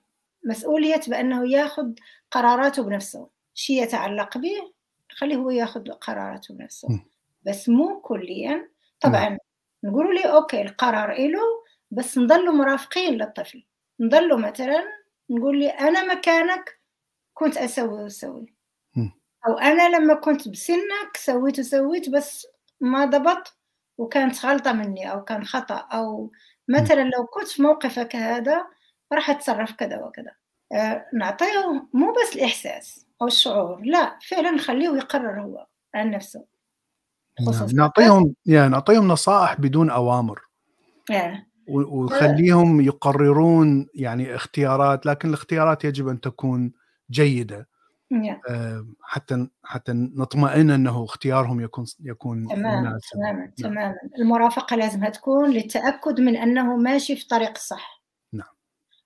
مسؤولية 0.46 1.01
بأنه 1.08 1.51
ياخذ 1.51 1.94
قراراته 2.32 2.84
بنفسه. 2.84 3.30
شيء 3.54 3.84
يتعلق 3.84 4.38
به 4.38 4.74
خليه 5.12 5.36
هو 5.36 5.50
ياخذ 5.50 5.92
قراراته 5.92 6.54
بنفسه. 6.54 6.88
م. 6.92 7.00
بس 7.46 7.70
مو 7.70 8.00
كليا. 8.01 8.70
طبعا 9.01 9.38
نقولوا 9.84 10.13
لي 10.13 10.22
okay 10.25 10.62
القرار 10.62 11.12
إله 11.12 11.42
بس 11.92 12.18
نضلوا 12.18 12.54
مرافقين 12.54 13.13
للطفل. 13.13 13.63
نضلوا 14.00 14.38
مثلا 14.39 14.84
نقول 15.29 15.60
لي 15.60 15.69
أنا 15.69 16.13
مكانك 16.15 16.79
كنت 17.34 17.57
أسوي 17.57 18.03
وأسوي. 18.03 18.53
م. 18.96 19.10
أو 19.48 19.57
أنا 19.57 19.98
لما 19.98 20.13
كنت 20.13 20.48
بسنك 20.48 21.17
سويت 21.17 21.60
وسويت 21.60 22.10
بس 22.10 22.48
ما 22.81 23.05
ضبط 23.05 23.57
وكانت 23.98 24.46
غلطة 24.46 24.74
مني 24.74 25.12
أو 25.12 25.24
كان 25.24 25.46
خطأ 25.46 25.75
أو 25.75 26.31
مثلا 26.67 27.01
لو 27.01 27.25
كنت 27.34 27.48
في 27.48 27.62
موقفك 27.62 28.15
هذا 28.15 28.67
راح 29.13 29.29
أتصرف 29.29 29.72
كذا 29.72 30.03
وكذا. 30.03 30.31
آه، 30.74 31.05
نعطيه 31.13 31.88
مو 31.93 32.13
بس 32.13 32.36
الإحساس 32.36 33.05
أو 33.22 33.27
الشعور 33.27 33.81
لا 33.86 34.19
فعلا 34.29 34.51
نخليه 34.51 34.89
يقرر 34.98 35.41
هو 35.41 35.67
عن 35.96 36.12
نفسه. 36.12 36.46
نعم 37.39 37.50
خصوصا 37.50 37.75
نعطيهم 37.75 38.36
يعني 38.46 38.69
نعطيهم 38.69 39.07
نصائح 39.07 39.62
بدون 39.62 39.89
أوامر. 39.89 40.41
آه. 41.12 41.47
و- 41.68 42.00
ونخليهم 42.02 42.82
يقررون 42.82 43.88
يعني 43.94 44.36
اختيارات 44.36 45.06
لكن 45.06 45.28
الاختيارات 45.30 45.86
يجب 45.86 46.08
أن 46.08 46.22
تكون 46.22 46.74
جيدة. 47.12 47.68
آه. 48.50 48.88
حتى 49.04 49.48
حتى 49.64 49.92
نطمئن 49.94 50.70
أنه 50.70 51.04
اختيارهم 51.04 51.62
يكون 51.62 51.86
يكون 52.00 52.48
تمام 52.48 52.84
مناسب. 52.84 53.10
تماما 53.14 53.40
نعم. 53.40 53.52
تماما. 53.58 53.96
المرافقة 54.20 54.76
لازمها 54.76 55.10
تكون 55.10 55.50
للتأكد 55.52 56.20
من 56.22 56.36
أنه 56.38 56.76
ماشي 56.78 57.16
في 57.16 57.28
طريق 57.28 57.50
الصح 57.50 58.04
نعم. 58.34 58.48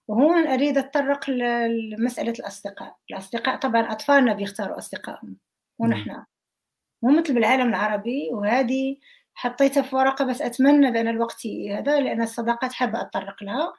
وهون 0.08 0.48
أريد 0.48 0.77
أتطرق 0.77 1.30
ل- 1.30 1.89
لمسألة 1.89 2.32
الأصدقاء. 2.39 2.96
الأصدقاء 3.12 3.56
طبعا 3.60 3.91
أطفالنا 3.91 4.34
بيختاروا 4.34 4.77
أصدقائهم. 4.77 5.38
ونحن. 5.80 6.24
مو 7.03 7.20
مثل 7.20 7.34
بالعالم 7.34 7.70
العربي 7.70 8.30
وهذه 8.34 8.98
حطيتها 9.41 9.81
في 9.83 9.95
ورقة 9.95 10.25
بس 10.25 10.41
أتمنى 10.41 10.91
بأن 10.91 11.07
الوقت 11.07 11.48
هذا 11.71 12.00
لأن 12.00 12.21
الصداقات 12.21 12.74
حابة 12.74 13.01
أتطرق 13.01 13.43
لها. 13.43 13.74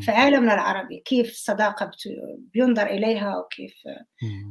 في 0.00 0.10
عالمنا 0.10 0.54
العربي 0.54 0.98
كيف 1.06 1.30
الصداقة 1.30 1.86
بت- 1.86 2.08
بينظر 2.54 2.86
إليها 2.86 3.38
وكيف. 3.38 3.74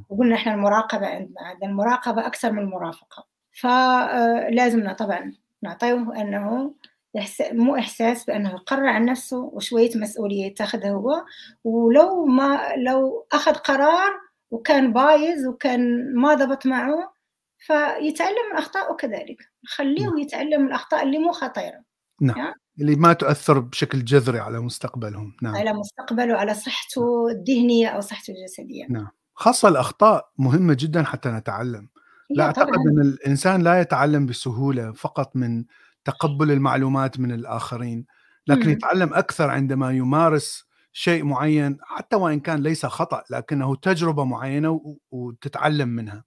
وقلنا 0.09 0.35
إحنا 0.35 0.53
المراقبة 0.53 1.07
عندنا 1.07 1.41
عندنا 1.41 1.69
المراقبة 1.69 2.27
أكثر 2.27 2.51
من 2.51 2.59
المرافقة 2.59 3.25
فلازمنا 3.61 4.93
طبعا 4.93 5.33
نعطيه 5.63 5.93
أنه 6.21 6.73
إحس... 7.17 7.43
مو 7.51 7.75
إحساس 7.75 8.25
بأنه 8.25 8.49
يقرر 8.49 8.87
عن 8.87 9.05
نفسه 9.05 9.37
وشوية 9.53 9.89
مسؤولية 9.95 10.55
تاخذها 10.55 10.91
هو 10.91 11.25
ولو 11.63 12.25
ما 12.25 12.59
لو 12.77 13.27
أخذ 13.33 13.53
قرار 13.53 14.11
وكان 14.51 14.93
بايظ 14.93 15.47
وكان 15.47 16.13
ما 16.15 16.33
ضبط 16.33 16.65
معه 16.65 17.13
فيتعلم 17.57 18.51
من 18.51 18.57
أخطائه 18.57 18.95
كذلك 18.95 19.37
خليه 19.65 20.07
يتعلم 20.21 20.61
من 20.61 20.67
الأخطاء 20.67 21.03
اللي 21.03 21.17
مو 21.17 21.31
خطيرة. 21.31 21.83
نعم. 22.21 22.53
اللي 22.81 22.95
ما 22.95 23.13
تؤثر 23.13 23.59
بشكل 23.59 24.05
جذري 24.05 24.39
على 24.39 24.59
مستقبلهم. 24.59 25.33
نعم. 25.41 25.55
على 25.55 25.73
مستقبله 25.73 26.35
على 26.35 26.53
صحته 26.53 27.27
الذهنية 27.29 27.87
أو 27.87 28.01
صحته 28.01 28.31
الجسدية. 28.33 28.85
نعم. 28.89 29.07
خاصة 29.33 29.67
الأخطاء 29.67 30.29
مهمة 30.37 30.75
جدا 30.79 31.03
حتى 31.03 31.29
نتعلم. 31.29 31.89
لا 32.29 32.43
هي 32.43 32.47
أعتقد 32.47 32.65
طبعا. 32.67 32.83
أن 32.91 33.01
الإنسان 33.01 33.61
لا 33.61 33.81
يتعلم 33.81 34.25
بسهولة 34.25 34.91
فقط 34.91 35.35
من 35.35 35.65
تقبل 36.05 36.51
المعلومات 36.51 37.19
من 37.19 37.31
الآخرين 37.31 38.05
لكن 38.47 38.65
مم. 38.65 38.69
يتعلم 38.71 39.13
أكثر 39.13 39.49
عندما 39.49 39.91
يمارس 39.91 40.67
شيء 40.93 41.23
معين 41.23 41.77
حتى 41.81 42.15
وإن 42.15 42.39
كان 42.39 42.63
ليس 42.63 42.85
خطأ 42.85 43.23
لكنه 43.31 43.75
تجربة 43.75 44.23
معينة 44.23 44.71
و- 44.71 44.97
وتتعلم 45.11 45.89
منها. 45.89 46.23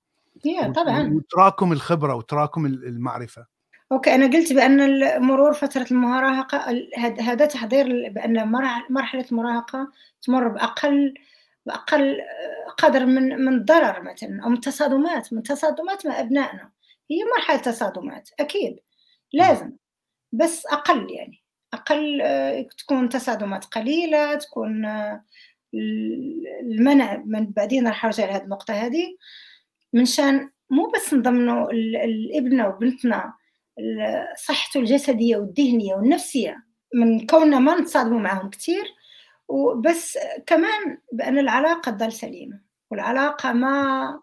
وت- 0.46 0.76
طبعا. 0.76 1.12
وتراكم 1.14 1.72
الخبرة 1.72 2.14
وتراكم 2.14 2.66
ال- 2.66 2.84
المعرفة. 2.86 3.46
أوكي 3.92 4.14
أنا 4.14 4.26
قلت 4.26 4.52
بأن 4.52 5.22
مرور 5.22 5.52
فترة 5.52 5.86
المراهقة 5.90 6.58
هذا 7.20 7.46
تحضير 7.46 8.08
بأن 8.10 8.48
مرح- 8.48 8.90
مرحلة 8.90 9.24
المراهقة 9.32 9.92
تمر 10.22 10.48
بأقل 10.48 11.14
بأقل 11.66 12.20
آه، 12.20 12.70
قدر 12.78 13.06
من 13.06 13.44
من 13.44 13.64
ضرر 13.64 14.02
مثلا 14.02 14.44
أو 14.44 14.48
من 14.48 14.60
تصادمات 14.60 15.32
من 15.32 15.42
تصادمات 15.42 16.06
مع 16.06 16.20
أبنائنا. 16.20 16.70
هي 17.10 17.16
مرحلة 17.36 17.56
تصادمات 17.56 18.30
أكيد. 18.40 18.80
لازم. 19.32 19.72
بس 20.32 20.66
أقل 20.66 21.10
يعني. 21.10 21.42
أقل 21.74 22.20
آه، 22.22 22.66
تكون 22.78 23.08
تصادمات 23.08 23.64
قليلة 23.64 24.34
تكون 24.34 24.84
آه، 24.84 25.24
ال- 25.74 26.44
المنع 26.62 27.22
من 27.26 27.46
بعدين 27.50 27.86
راح 27.88 28.04
أرجع 28.04 28.24
لهذه 28.24 28.42
النقطة 28.42 28.74
هذه. 28.74 29.16
منشان 29.92 30.50
مو 30.70 30.86
بس 30.94 31.14
نضمنوا 31.14 31.70
ال- 31.70 31.96
الابن 31.96 32.60
وبنتنا 32.60 33.32
صحته 34.46 34.80
الجسدية 34.80 35.36
والذهنية 35.36 35.94
والنفسية. 35.94 36.64
من 36.94 37.26
كوننا 37.26 37.58
ما 37.58 37.80
نتصادموا 37.80 38.20
معهم 38.20 38.50
كثير 38.50 38.84
وبس 39.48 40.18
كمان 40.46 40.98
بأن 41.12 41.38
العلاقة 41.38 41.90
تضل 41.92 42.12
سليمة 42.12 42.60
والعلاقة 42.90 43.52
ما 43.52 44.20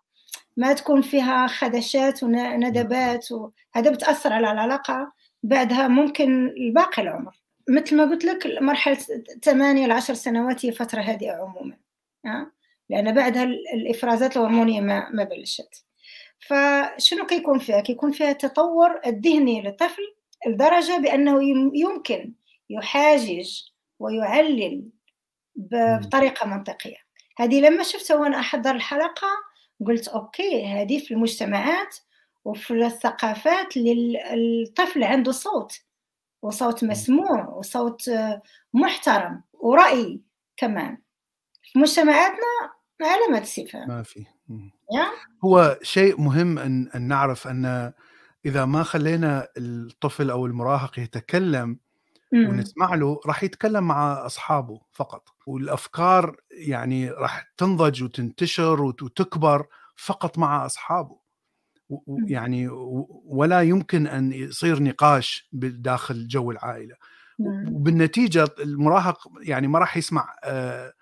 ما 0.58 0.74
تكون 0.74 1.02
فيها 1.02 1.48
خدشات 1.48 2.24
وندبات 2.24 3.28
وهذا 3.32 3.92
بتأثر 3.92 4.34
على 4.34 4.52
العلاقة 4.52 5.12
بعدها 5.44 5.88
ممكن 5.88 6.48
الباقي 6.48 7.02
العمر. 7.02 7.36
مثل 7.70 7.96
ما 7.96 8.04
قلت 8.04 8.26
لك 8.26 8.62
مرحلة 8.62 8.98
8 9.44 9.88
ل 9.88 9.92
10 9.92 10.14
سنوات 10.14 10.66
هي 10.66 10.72
فتره 10.72 11.02
هادئه 11.02 11.32
عموما؟ 11.32 11.78
لأن 12.90 13.14
بعدها 13.14 13.44
ال- 13.44 13.64
الإفرازات 13.74 14.38
الهرمونية 14.38 14.82
ما 14.82 15.10
ما 15.10 15.24
بلشت. 15.24 15.84
فشنو 16.40 17.26
كيكون 17.26 17.60
فيها؟ 17.60 17.82
كيكون 17.82 18.12
فيها 18.12 18.32
تطور 18.34 19.00
الذهني 19.06 19.62
للطفل 19.62 20.02
لدرجة 20.48 20.98
بأنه 20.98 21.44
يم- 21.44 21.72
يمكن 21.76 22.34
يحاجج 22.70 23.62
ويعلل 24.00 24.90
بطريقة 25.56 26.48
منطقية. 26.48 26.98
هذه 27.38 27.62
لما 27.62 27.84
شفتها 27.84 28.16
وأنا 28.18 28.40
أحضر 28.40 28.72
الحلقة 28.76 29.28
قلت 29.88 30.08
أوكي 30.08 30.66
هذه 30.66 31.00
في 31.00 31.14
المجتمعات 31.14 31.96
وفي 32.46 32.74
الثقافات 32.74 33.78
للطفل 33.78 35.04
عنده 35.04 35.32
صوت 35.32 35.74
وصوت 36.42 36.84
مسموع 36.84 37.48
وصوت 37.50 38.10
آه، 38.10 38.42
محترم 38.74 39.44
ورأي 39.54 40.22
كمان. 40.58 40.98
في 41.64 41.80
مجتمعاتنا 41.80 42.77
علامة 43.02 43.44
استفهام 43.44 43.88
ما 43.88 44.04
في؟ 44.04 44.26
هو 45.46 45.80
شيء 45.82 46.22
مهم 46.22 46.60
أن, 46.60 46.90
أن 46.96 47.02
نعرف 47.02 47.48
أن 47.48 47.94
إذا 48.46 48.66
ما 48.66 48.84
خلينا 48.84 49.48
الطفل 49.58 50.30
أو 50.30 50.46
المراهق 50.46 51.00
يتكلم 51.00 51.80
مم. 52.32 52.50
ونسمع 52.50 52.96
له 52.96 53.20
راح 53.26 53.44
يتكلم 53.44 53.84
مع 53.88 54.26
أصحابه 54.26 54.82
فقط 54.92 55.30
والأفكار 55.48 56.36
يعني 56.52 57.10
راح 57.12 57.52
تنضج 57.58 58.04
وتنتشر 58.04 58.82
وت- 58.82 59.04
وتكبر 59.04 59.68
فقط 59.96 60.38
مع 60.38 60.66
مم. 61.90 62.28
يعني 62.28 62.68
ولا 63.26 63.62
يمكن 63.62 64.08
أن 64.08 64.32
يصير 64.34 64.84
نقاش 64.84 65.50
داخل 65.54 66.28
جو 66.28 66.52
العائلة 66.52 66.96
مم. 67.40 67.76
وبالنتيجة 67.76 68.48
المراهق 68.60 69.28
يعني 69.42 69.68
ما 69.68 69.80
راح 69.80 69.98
يسمع 69.98 70.36
آه، 70.44 70.94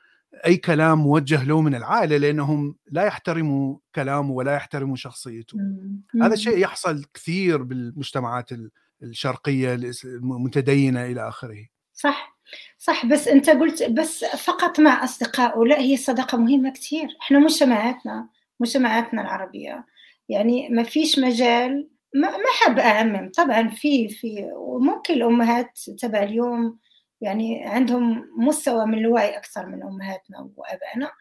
أي 0.46 0.58
كلام 0.58 0.98
موجه 1.00 1.44
له 1.44 1.62
من 1.62 1.76
العائلة 1.76 2.18
لأنهم 2.18 2.76
لا 2.92 3.04
يحترموا 3.06 3.78
كلامه 3.96 4.32
ولا 4.32 4.56
يحترموا 4.56 4.96
شخصيته. 4.96 5.58
مم. 5.58 6.02
هذا 6.22 6.30
مم. 6.30 6.36
شيء 6.36 6.58
يحصل 6.58 7.06
كثير 7.14 7.64
بالمجتمعات 7.64 8.52
ال- 8.52 8.72
الشرقية 9.04 9.80
المتدينة 10.04 11.06
إلى 11.06 11.28
آخره. 11.28 11.68
صح. 11.94 12.38
صح. 12.78 13.06
بس 13.06 13.28
أنت 13.28 13.50
قلت 13.50 13.84
بس 13.84 14.26
فقط 14.26 14.80
مع 14.80 15.04
أصدقائه 15.04 15.60
لا 15.66 15.80
هي 15.80 15.94
الصداقه 15.94 16.38
مهمة 16.38 16.70
كثير. 16.70 17.08
إحنا 17.22 17.40
مجتمعاتنا 17.40 18.30
مجتمعاتنا 18.60 19.22
العربية. 19.22 19.86
يعني 20.30 20.70
ما 20.70 20.84
فيش 20.84 21.20
مجال 21.20 21.90
ما 22.16 22.30
ما 22.30 22.44
حاب 22.62 22.80
أعمم. 22.80 23.32
طبعا 23.38 23.68
في 23.70 24.08
في 24.10 24.50
وممكن 24.58 25.14
الأمهات 25.14 25.80
تبع 26.00 26.24
اليوم 26.24 26.78
يعني 27.26 27.64
عندهم 27.66 28.30
مستوى 28.38 28.86
من 28.86 28.98
الوعي 28.98 29.38
أكثر 29.38 29.66
من 29.66 29.84
أمهاتنا 29.84 30.50
وأبائنا 30.56 31.12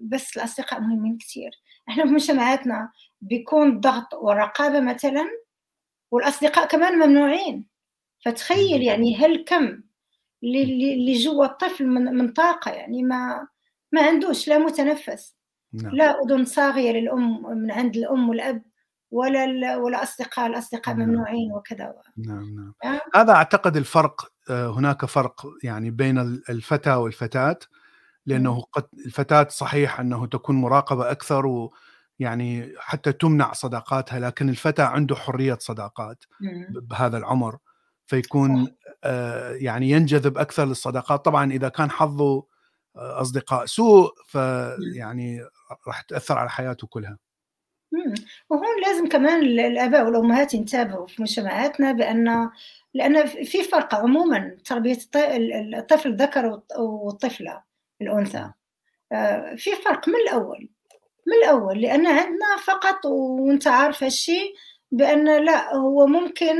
بس 0.00 0.36
الأصدقاء 0.36 0.80
مهمين 0.80 1.18
كثير 1.18 1.50
إحنا 1.88 2.04
في 2.06 2.10
مجتمعاتنا 2.10 2.92
بيكون 3.20 3.68
الضغط 3.68 4.14
والرقابه 4.14 4.80
مثلا 4.80 5.24
والأصدقاء 6.10 6.66
كمان 6.68 6.98
ممنوعين. 6.98 7.66
فتخيل 8.24 8.82
يعني 8.82 9.16
هل 9.16 9.44
كم 9.44 9.82
اللي- 10.42 11.12
جوا 11.12 11.44
الطفل 11.44 11.86
من 11.86 12.02
من 12.04 12.32
طاقة 12.32 12.70
يعني 12.70 13.02
ما 13.02 13.48
ما 13.92 14.02
عندوش 14.02 14.48
لا 14.48 14.58
متنفس. 14.58 15.34
نعم. 15.72 15.94
لا 15.94 16.22
أذن 16.22 16.44
صاغية 16.44 16.92
للأم 16.92 17.42
من 17.62 17.70
عند 17.70 17.96
الأم 17.96 18.28
والأب. 18.28 18.62
ولا 19.10 19.76
ولا 19.76 20.02
أصدقاء 20.02 20.46
الأصدقاء 20.46 20.94
نعم. 20.94 21.08
ممنوعين 21.08 21.52
وكذا. 21.52 21.94
نعم 22.16 22.54
نعم. 22.54 22.74
آه. 22.84 23.00
هذا 23.18 23.32
أعتقد 23.32 23.76
الفرق 23.76 24.32
آه، 24.50 24.68
هناك 24.70 25.04
فرق 25.04 25.46
يعني 25.64 25.90
بين 25.90 26.18
ال- 26.18 26.42
الفتى 26.50 26.90
والفتاة 26.94 27.58
لأنه 28.26 28.60
قد 28.60 28.84
الفتاة 29.06 29.46
صحيح 29.50 30.00
أنه 30.00 30.26
تكون 30.26 30.56
مراقبة 30.56 31.10
أكثر 31.10 31.70
ويعني 32.20 32.74
حتى 32.78 33.12
تمنع 33.12 33.52
صداقاتها 33.52 34.20
لكن 34.20 34.48
الفتى 34.48 34.82
عنده 34.82 35.16
حرية 35.16 35.58
صداقات. 35.60 36.24
ب- 36.70 36.88
بهذا 36.88 37.18
العمر. 37.18 37.58
فيكون 38.06 38.74
آه، 39.04 39.52
يعني 39.52 39.90
ينجذب 39.90 40.38
أكثر 40.38 40.64
للصداقات. 40.64 41.24
طبعا 41.24 41.52
إذا 41.52 41.68
كان 41.68 41.90
حظه 41.90 42.46
آه، 42.96 43.20
أصدقاء 43.20 43.66
سوء 43.66 44.10
فيعني 44.26 45.40
راح 45.88 46.00
تأثر 46.00 46.38
على 46.38 46.50
حياته 46.50 46.86
كلها. 46.86 47.18
مم. 47.92 48.14
وهون 48.50 48.80
لازم 48.86 49.08
كمان 49.08 49.40
ال- 49.42 49.60
الآباء 49.60 50.06
والأمهات 50.06 50.54
ينتبهوا 50.54 51.06
في 51.06 51.22
مجتمعاتنا 51.22 51.92
بأن 51.92 52.50
لأن 52.94 53.26
في 53.26 53.62
فرق 53.62 53.94
عموما 53.94 54.56
تربية 54.64 54.92
الط- 54.96 55.16
ال- 55.16 55.74
الطفل 55.74 56.08
الذكر 56.08 56.50
والط- 56.50 56.78
والطفلة 56.78 57.62
الأنثى 58.02 58.50
آه، 59.12 59.54
في 59.54 59.70
فرق 59.84 60.08
من 60.08 60.14
الأول 60.14 60.68
من 61.26 61.34
الأول 61.44 61.80
لأن 61.80 62.06
عندنا 62.06 62.56
فقط 62.64 63.06
وأنت 63.06 63.66
عارف 63.66 64.02
هالشي 64.04 64.54
بأن 64.92 65.44
لا 65.44 65.74
هو 65.74 66.06
ممكن 66.06 66.56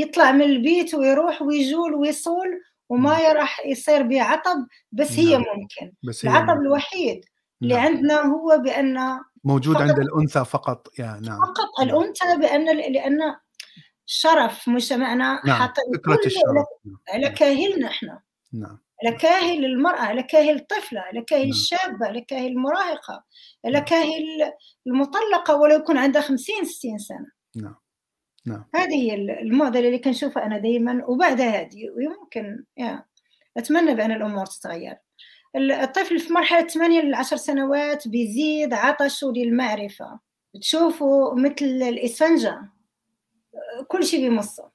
يطلع 0.00 0.32
من 0.32 0.42
البيت 0.42 0.94
ويروح 0.94 1.42
ويجول 1.42 1.94
ويصول 1.94 2.62
وما 2.88 3.32
راح 3.32 3.66
يصير 3.66 4.02
به 4.02 4.22
عطب 4.22 4.66
بس 4.92 5.12
هي 5.12 5.32
نعم. 5.36 5.44
ممكن 5.56 5.92
بس 6.08 6.26
هي 6.26 6.30
العطب 6.30 6.48
ممكن. 6.48 6.60
الوحيد 6.60 7.24
اللي 7.62 7.74
نعم. 7.74 7.86
عندنا 7.86 8.20
هو 8.20 8.58
بأن 8.64 9.20
موجود 9.44 9.76
عند 9.76 9.98
الأنثى 9.98 10.44
فقط. 10.44 10.98
يا 10.98 11.20
نعم. 11.22 11.40
فقط 11.40 11.80
الأنثى 11.80 12.36
بأن 12.36 12.76
لأن 12.76 13.18
شرف 14.06 14.68
مجتمعنا 14.68 15.40
نعم 15.44 15.56
حاطين 15.58 15.84
فكرة 15.94 16.26
الشرف. 16.26 16.66
على 17.08 17.30
كاهلنا 17.30 17.86
إحنا. 17.86 18.22
نعم. 18.52 18.78
على 19.04 19.16
كاهل 19.16 19.64
المرأة 19.64 20.00
على 20.00 20.22
كاهل 20.22 20.56
الطفلة 20.56 21.00
على 21.00 21.22
كاهل 21.22 21.40
نعم. 21.40 21.50
الشابة 21.50 22.06
على 22.06 22.20
كاهل 22.20 22.46
المراهقة 22.46 23.24
على 23.64 23.74
نعم. 23.74 23.84
كاهل 23.84 24.52
المطلقة 24.86 25.56
ولو 25.56 25.76
يكون 25.76 25.98
عندها 25.98 26.22
50 26.22 26.64
60 26.64 26.98
سنة. 26.98 27.26
نعم. 27.56 27.74
نعم. 28.46 28.64
هذه 28.74 28.94
هي 28.94 29.14
المعضلة 29.14 29.86
اللي 29.86 29.98
كنشوفها 29.98 30.46
أنا 30.46 30.58
دايما 30.58 31.04
وبعد 31.06 31.40
هذه 31.40 31.90
ويمكن 31.96 32.64
يا 32.76 33.04
أتمنى 33.56 33.94
بأن 33.94 34.12
الأمور 34.12 34.46
تتغير. 34.46 34.96
الطفل 35.56 36.18
في 36.18 36.32
مرحلة 36.32 36.66
8 36.68 37.00
ل 37.00 37.14
10 37.14 37.36
سنوات 37.36 38.08
بيزيد 38.08 38.74
عطشه 38.74 39.32
للمعرفة. 39.36 40.20
تشوفوا 40.60 41.34
مثل 41.34 41.64
الإسفنجة. 41.64 42.60
كل 43.88 44.04
شيء 44.04 44.20
بيمصه. 44.20 44.70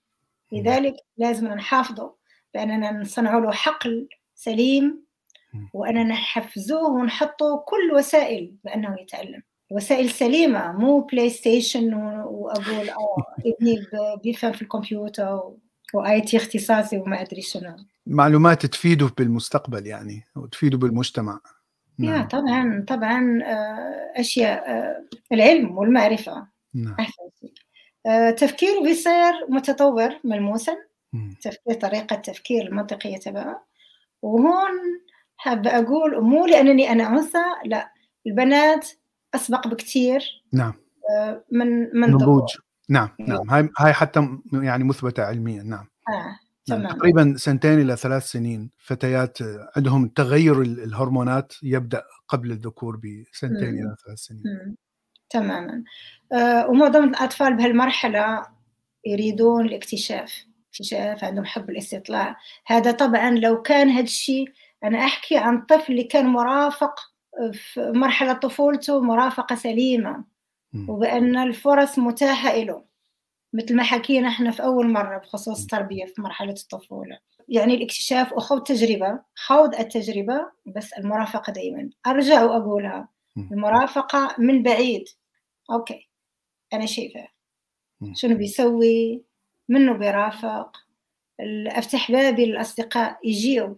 لذلك 0.52 0.96
لازم 1.18 1.48
نحافظه 1.48 2.14
بأننا 2.54 2.92
نصنع 2.92 3.38
له 3.38 3.52
حقل 3.52 4.08
سليم 4.36 5.04
مم. 5.54 5.70
وأننا 5.74 6.04
نحفزوه 6.04 6.90
ونحطه 6.90 7.58
كل 7.58 7.92
وسائل 7.96 8.56
بأنه 8.64 8.96
يتعلم. 9.02 9.44
وسائل 9.72 10.10
سليمة 10.10 10.72
مو 10.72 11.00
PlayStation 11.00 11.94
و- 11.94 12.28
وأقول 12.30 12.90
آه 12.90 13.26
ابني 13.48 13.86
بيفهم 14.24 14.52
في 14.52 14.62
الكمبيوتر 14.62 15.52
و 15.94 16.22
IT 16.22 16.38
اختصاصي 16.38 16.98
وما 16.98 17.22
أدري 17.22 17.42
شنو. 17.42 17.76
معلومات 18.08 18.66
تفيده 18.66 19.10
بالمستقبل 19.18 19.88
يعني 19.88 20.24
وتفيده 20.36 20.78
بالمجتمع. 20.78 21.40
يا 22.00 22.06
نعم. 22.06 22.28
طبعا 22.28 22.86
طبعا 22.88 23.40
آه، 23.44 24.20
أشياء 24.20 24.70
آه، 24.72 25.06
العلم 25.32 25.78
والمعرفة. 25.78 26.48
نعم. 26.74 26.96
آه، 28.06 28.32
تفكيره 28.32 28.84
بيصير 28.84 29.34
متطور 29.50 30.10
ملموسا. 30.24 30.78
تفكير 31.42 31.74
طريقة 31.74 32.16
التفكير 32.16 32.68
المنطقيه 32.68 33.18
تبعه 33.18 33.66
وهون 34.22 34.72
حابه 35.38 35.70
أقول 35.70 36.22
مو 36.22 36.46
لأنني 36.46 36.92
أنا 36.92 37.08
أنثى 37.08 37.44
لا 37.66 37.92
البنات 38.28 38.90
أسبق 39.36 39.68
بكثير 39.68 40.44
نعم. 40.54 40.74
من 41.52 42.00
من. 42.00 42.12
نضوج 42.12 42.50
نعم 42.90 43.10
نعم 43.20 43.50
هاي 43.50 43.70
هاي 43.80 43.94
حتى 43.94 44.38
يعني 44.54 44.84
مثبتة 44.84 45.24
علميا 45.24 45.64
نعم 45.64 45.88
آه،. 46.10 46.40
تمام 46.66 46.88
تقريبا 46.88 47.34
سنتين 47.38 47.82
إلى 47.82 47.96
ثلاث 47.96 48.24
سنين 48.24 48.70
فتيات 48.78 49.38
عندهم 49.78 50.08
تغير 50.08 50.62
ال- 50.62 50.84
الهرمونات 50.84 51.54
يبدأ 51.64 52.04
قبل 52.28 52.52
الذكور 52.52 52.96
بسنتين 52.98 53.70
مم. 53.74 53.80
إلى 53.80 53.96
ثلاث 54.06 54.20
سنين 54.20 54.44
مم. 54.46 54.76
تماما 55.30 55.84
آه، 56.34 56.68
ومعظم 56.70 57.04
الأطفال 57.04 57.58
بهالمرحلة 57.58 58.46
يريدون 59.06 59.66
الاكتشاف 59.66 60.46
اكتشاف 60.70 61.24
عندهم 61.24 61.46
حب 61.46 61.70
الاستطلاع 61.70 62.38
هذا 62.68 62.92
طبعا 62.92 63.32
لو 63.32 63.62
كان 63.62 63.90
هذا 63.90 64.04
الشيء 64.04 64.52
أنا 64.84 65.06
أحكي 65.06 65.38
عن 65.38 65.62
طفل 65.62 65.92
اللي 65.92 66.04
كان 66.04 66.26
مرافق 66.26 66.96
في 67.54 67.92
مرحلة 67.96 68.34
طفولته 68.34 69.02
مرافقة 69.02 69.56
سليمة 69.56 70.12
مم. 70.12 70.26
وبأن 70.88 71.38
الفرص 71.38 72.00
متاحة 72.00 72.56
له 72.56 72.84
مثل 73.54 73.76
ما 73.76 73.84
حكينا 73.84 74.28
إحنا 74.28 74.52
في 74.52 74.64
أول 74.64 74.90
مرة 74.92 75.18
بخصوص 75.18 75.62
التربية 75.62 76.06
في 76.06 76.22
مرحلة 76.22 76.54
الطفولة. 76.54 77.20
يعني 77.48 77.74
الاكتشاف 77.74 78.34
وخوض 78.34 78.64
تجربة 78.64 79.20
خوض 79.36 79.76
التجربة 79.76 80.52
بس 80.66 80.94
المرافقة 80.94 81.54
دائما 81.54 81.90
أرجع 82.08 82.44
وأقولها. 82.44 83.10
المرافقة 83.38 84.36
من 84.40 84.64
بعيد. 84.64 85.06
أوكي 85.72 86.10
أنا 86.74 86.86
شايفة. 86.86 87.28
شنو 88.14 88.38
بيسوي؟ 88.38 89.24
منه 89.70 89.94
بيرافق. 89.94 90.78
أفتح 91.68 92.12
بابي 92.12 92.46
للأصدقاء 92.46 93.20
يجيوا 93.24 93.76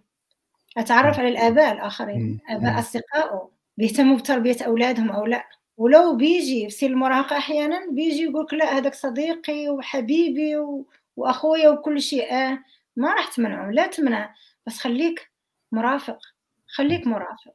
أتعرف. 0.77 1.19
على 1.19 1.27
الآباء 1.27 1.73
الآخرين. 1.73 2.39
آباء. 2.49 2.80
أصدقائه 2.80 3.49
بيهتموا 3.77 4.17
بتربية 4.17 4.58
أولادهم 4.65 5.12
أو 5.12 5.25
لا. 5.25 5.45
ولو 5.77 6.15
بيجي 6.15 6.69
في 6.69 6.75
سن 6.75 6.88
المراهقة 6.88 7.38
أحيانا 7.38 7.88
بيجي 7.91 8.23
يقولك 8.23 8.53
لا 8.53 8.77
هذاك 8.77 8.95
صديقي 8.95 9.69
وحبيبي 9.69 10.57
و... 10.57 10.86
وأخويا 11.17 11.69
وكل 11.69 12.01
شيء. 12.01 12.34
آه 12.34 12.60
ما 12.95 13.13
راح 13.13 13.36
تمنعه 13.36 13.71
لا 13.71 13.88
تمنع. 13.88 14.36
بس 14.67 14.77
خليك 14.77 15.31
مرافق 15.71 16.19
خليك 16.67 17.07
مرافق. 17.07 17.53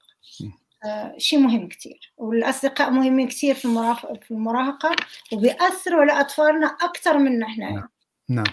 آه 0.84 1.14
شيء 1.18 1.38
مهم 1.38 1.68
كتير. 1.68 2.12
والأصدقاء 2.16 2.90
مهمين 2.90 3.28
كتير 3.28 3.54
في 3.54 3.64
المرافقة 3.64 4.14
في 4.14 4.30
المراهقة. 4.30 4.96
وبيأثروا 5.32 6.00
على 6.00 6.20
أطفالنا 6.20 6.66
أكثر 6.66 7.18
منا 7.18 7.46
إحنا. 7.46 7.70
نعم. 7.70 7.88
نعم 8.28 8.44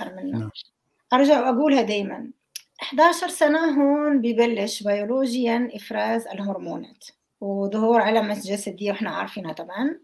أكثر 0.00 0.14
منا. 0.16 0.38
نعم. 0.38 0.50
أرجع 1.12 1.40
وأقولها 1.40 1.82
دايما. 1.82 2.30
11 2.82 3.28
سنة 3.28 3.58
هون 3.58 4.20
ببلش 4.20 4.82
بيولوجيا 4.82 5.70
إفراز 5.74 6.26
الهرمونات. 6.26 7.21
وظهور 7.42 8.00
علامات 8.00 8.38
جسدية 8.46 8.90
وإحنا 8.92 9.10
عارفينها 9.10 9.52
طبعا. 9.52 9.98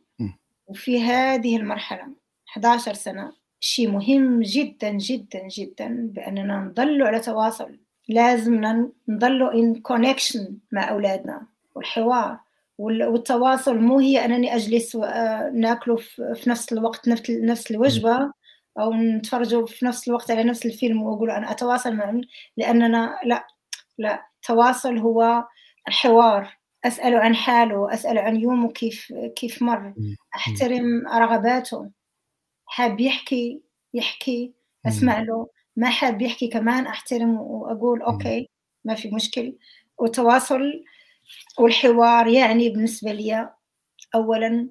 وفي 0.67 1.03
هذه 1.03 1.57
المرحلة 1.57 2.07
11 2.49 2.95
سنة 2.95 3.33
شيء 3.61 3.91
مهم 3.91 4.43
جدا 4.43 4.91
جدا 4.91 5.49
جدا 5.49 6.09
بأننا 6.13 6.57
نضلوا 6.59 7.07
على 7.09 7.21
تواصل. 7.21 7.79
لازم 8.09 8.61
نضلوا 9.09 9.53
in 9.53 9.77
connection 9.93 10.41
مع 10.73 10.91
أولادنا. 10.91 11.47
والحوار 11.75 12.39
وال- 12.79 13.05
والتواصل 13.09 13.79
مو 13.79 13.99
هي 13.99 14.25
أنني 14.25 14.55
أجلس 14.57 14.95
وناكله 14.95 15.97
في 16.35 16.45
نفس 16.47 16.73
الوقت 16.73 17.09
نفس 17.31 17.71
الوجبة 17.71 18.33
أو 18.79 18.93
نتفرجوا 18.95 19.67
في 19.67 19.87
نفس 19.87 20.09
الوقت 20.09 20.31
على 20.31 20.45
نفس 20.45 20.67
الفيلم 20.67 21.03
وأقول 21.03 21.31
أنا 21.31 21.51
أتواصل 21.51 21.95
مع 21.97 22.21
لأننا 22.57 23.19
لا 23.25 23.47
لا 23.99 24.23
التواصل 24.37 24.99
هو 24.99 25.45
الحوار. 25.89 26.58
أسأله 26.89 27.19
عن 27.19 27.35
حاله 27.35 27.95
أسأله 27.95 28.21
عن 28.21 28.37
يومه 28.37 28.73
كيف 28.73 29.13
كيف 29.37 29.63
مر. 29.63 29.95
مم. 29.97 30.17
أحترم 30.37 31.09
رغباته. 31.09 31.91
حاب 32.67 33.01
يحكي 33.01 33.63
يحكي. 33.95 34.55
أسمع 34.87 35.21
له. 35.21 35.49
ما 35.77 35.91
حاب 35.91 36.23
يحكي 36.23 36.49
كمان 36.49 36.87
أحترم 36.87 37.41
وأقول 37.41 38.03
أوكي 38.03 38.49
ما 38.85 38.95
في 38.95 39.11
مشكل. 39.11 39.57
والتواصل 39.99 40.85
والحوار 41.59 42.27
يعني 42.27 42.69
بالنسبة 42.69 43.13
لي 43.13 43.51
أولا 44.15 44.69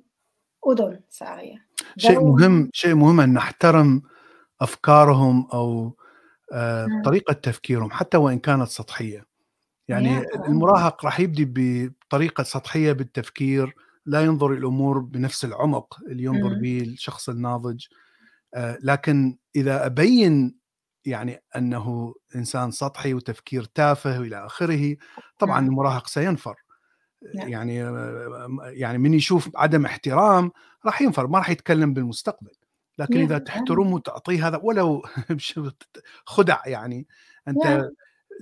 أذن 0.68 1.00
صاغية 1.10 1.66
شيء. 1.98 2.20
مهم 2.24 2.70
شيء 2.74 2.96
مهم 2.96 3.20
أن 3.22 3.34
نحترم 3.34 4.02
أفكارهم 4.62 5.48
أو 5.54 5.98
آه،. 6.54 6.88
طريقة 7.06 7.34
تفكيرهم 7.34 7.92
حتى 7.92 8.18
وإن 8.18 8.40
كانت 8.40 8.68
سطحية. 8.68 9.26
يعني. 9.88 10.20
المراهق 10.36 11.06
راح 11.06 11.20
يبدي 11.20 11.94
بطريقه 12.08 12.44
سطحية 12.44 12.92
بالتفكير 12.92 13.76
لا 14.06 14.22
ينظر 14.22 14.54
الأمور 14.54 15.00
بنفس 15.00 15.46
العمق 15.46 15.98
اللي 16.08 16.24
ينظر 16.24 16.50
مم. 16.50 16.62
به 16.62 16.82
الشخص 16.82 17.30
الناضج 17.30 17.86
آه، 18.56 18.78
لكن 18.82 19.38
إذا 19.56 19.86
أبين 19.86 20.58
يعني 21.06 21.44
أنه 21.56 22.14
إنسان 22.36 22.72
سطحي 22.72 23.14
وتفكير 23.14 23.64
تافه 23.64 24.20
وإلى 24.20 24.46
آخره 24.46 24.96
طبعا 25.40 25.62
مم. 25.62 25.68
المراهق 25.68 26.08
سينفر 26.08 26.56
نعم. 27.36 27.50
يعني 27.50 27.84
آه، 27.84 28.48
يعني 28.64 28.98
من 28.98 29.14
يشوف 29.14 29.50
عدم 29.56 29.86
احترام 29.86 30.52
راح 30.86 31.02
ينفر 31.02 31.28
ما 31.28 31.38
راح 31.38 31.50
يتكلم 31.50 31.94
بالمستقبل 31.94 32.52
لكن 32.98 33.18
إذا 33.18 33.38
طبعاً. 33.38 33.40
تحترمه 33.40 33.96
وتعطيه 33.96 34.48
هذا 34.48 34.60
ولو 34.64 35.02
خدع 36.26 36.62
يعني 36.66 37.08
أنت. 37.48 37.90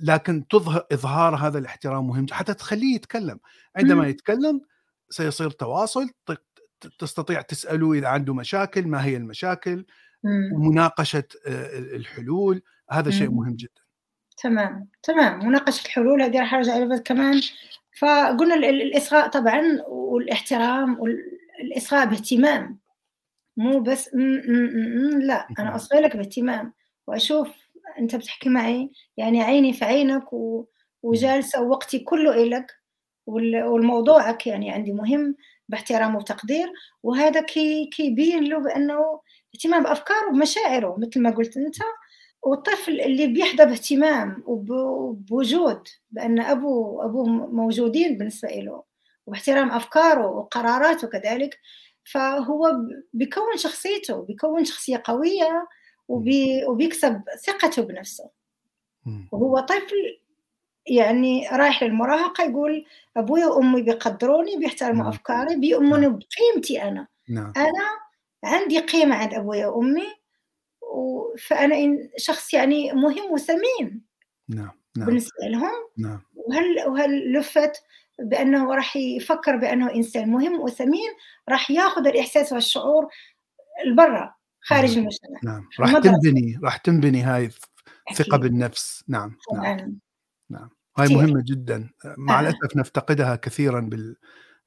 لكن 0.02 0.48
تظهر 0.48 0.86
إظهار 0.92 1.34
هذا 1.36 1.58
الاحترام 1.58 2.06
مهم 2.06 2.26
حتى 2.32 2.54
تخليه 2.54 2.94
يتكلم. 2.94 3.38
عندما 3.76 4.02
مم. 4.02 4.08
يتكلم 4.08 4.60
سيصير 5.10 5.50
تواصل 5.50 6.10
تستطيع 6.98 7.40
تسأله 7.40 7.92
إذا 7.92 8.08
عنده 8.08 8.34
مشاكل 8.34 8.86
ما 8.88 9.04
هي 9.04 9.16
المشاكل. 9.16 9.86
ومناقشه 10.54 11.24
آه، 11.46 11.78
الحلول 11.78 12.62
هذا 12.90 13.10
شيء. 13.10 13.30
مهم 13.30 13.56
جدا. 13.56 13.82
تمام 14.42 14.88
تمام. 15.02 15.46
مناقشة 15.46 15.86
الحلول 15.86 16.22
هذه 16.22 16.40
راح 16.40 16.54
أرجع 16.54 16.76
لها 16.76 16.98
كمان. 16.98 17.40
فقلنا 17.98 18.54
ال- 18.54 18.64
ال- 18.64 18.82
الإصغاء 18.82 19.28
طبعا 19.28 19.62
والاحترام 19.88 21.00
والإصغاء 21.00 22.06
باهتمام. 22.06 22.78
مو 23.56 23.80
بس 23.80 24.10
م 24.14 24.18
-م 24.18 24.42
-م 24.42 25.14
-م 25.14 25.24
لا 25.24 25.48
أنا 25.58 25.76
اصغي 25.76 26.00
لك 26.00 26.16
باهتمام. 26.16 26.72
وأشوف 27.06 27.48
أنت 27.98 28.16
بتحكي 28.16 28.48
معي 28.48 28.90
يعني 29.16 29.42
عيني 29.42 29.72
في 29.72 29.84
عينك 29.84 30.32
و... 30.32 30.66
وجالسة 31.02 31.62
ووقتي 31.62 31.98
كله 31.98 32.42
إلك 32.42 32.72
والموضوعك 33.26 34.46
يعني 34.46 34.70
عندي 34.70 34.92
مهم 34.92 35.36
باحترام 35.68 36.16
وتقدير 36.16 36.72
وهذا 37.02 37.40
كي 37.40 37.86
كيبين 37.86 38.44
له 38.44 38.58
بأنه 38.58 39.20
اهتمام 39.54 39.82
بأفكاره 39.82 40.28
ومشاعره 40.28 40.96
مثل 40.98 41.22
ما 41.22 41.30
قلت 41.30 41.56
أنت 41.56 41.76
والطفل 42.42 43.00
اللي 43.00 43.26
بيحظى 43.26 43.64
باهتمام 43.66 44.42
وبوجود 44.46 45.88
بأن 46.10 46.40
ابوه 46.40 46.88
وابوه 46.88 47.28
موجودين 47.28 48.18
بالنسبة 48.18 48.48
له 48.48 48.82
واحترام 49.26 49.70
أفكاره 49.70 50.26
وقراراته 50.26 51.08
كذلك 51.08 51.58
فهو 52.04 52.72
بيكون 53.12 53.56
شخصيته 53.56 54.22
بيكون 54.22 54.64
شخصية 54.64 55.02
قوية 55.04 55.68
وبي 56.08 56.64
وبيكسب 56.64 57.22
ثقته 57.46 57.82
بنفسه. 57.82 58.30
وهو 59.32 59.60
طفل 59.60 60.18
يعني 60.86 61.48
رايح 61.52 61.82
للمراهقة 61.82 62.44
يقول 62.44 62.84
أبوي 63.16 63.44
وأمي 63.44 63.82
بيقدروني 63.82 64.56
بيحترموا 64.56 65.02
نعم. 65.02 65.12
أفكاري 65.12 65.56
بيؤمنوا 65.56 65.98
نعم. 65.98 66.18
بقيمتي 66.18 66.82
أنا. 66.82 67.06
نعم. 67.28 67.52
أنا 67.56 67.84
عندي 68.44 68.78
قيمة 68.78 69.16
عند 69.16 69.34
أبوي 69.34 69.64
وأمي 69.64 70.06
فأنا 71.38 72.08
شخص 72.16 72.54
يعني 72.54 72.92
مهم 72.92 73.32
وثمين 73.32 74.02
نعم 74.48 74.70
نعم. 74.96 75.06
بالنسبة 75.06 75.46
لهم. 75.46 75.72
نعم. 75.98 76.22
وهل 76.34 76.88
وهل 76.88 77.32
لفت 77.32 77.82
بأنه 78.18 78.74
راح 78.74 78.96
يفكر 78.96 79.56
بأنه 79.56 79.94
إنسان 79.94 80.28
مهم 80.28 80.60
وثمين 80.60 81.10
راح 81.48 81.70
ياخذ 81.70 82.06
الإحساس 82.06 82.52
والشعور 82.52 83.08
لبرا. 83.86 84.34
خارج 84.66 84.90
نعم. 84.90 84.98
المجتمع. 84.98 85.38
نعم. 85.42 85.68
راح 85.80 85.98
تنبني 85.98 86.58
راح 86.64 86.76
تنبني 86.76 87.22
هاي 87.22 87.50
الثقه 88.10 88.38
بالنفس. 88.38 89.04
نعم 89.08 89.36
نعم. 89.54 89.98
نعم. 90.50 90.70
هاي 90.98 91.14
مهمة 91.14 91.42
جدا. 91.46 91.90
مع 92.04 92.38
آه. 92.38 92.40
الأسف 92.40 92.76
نفتقدها 92.76 93.36
كثيرا 93.36 93.90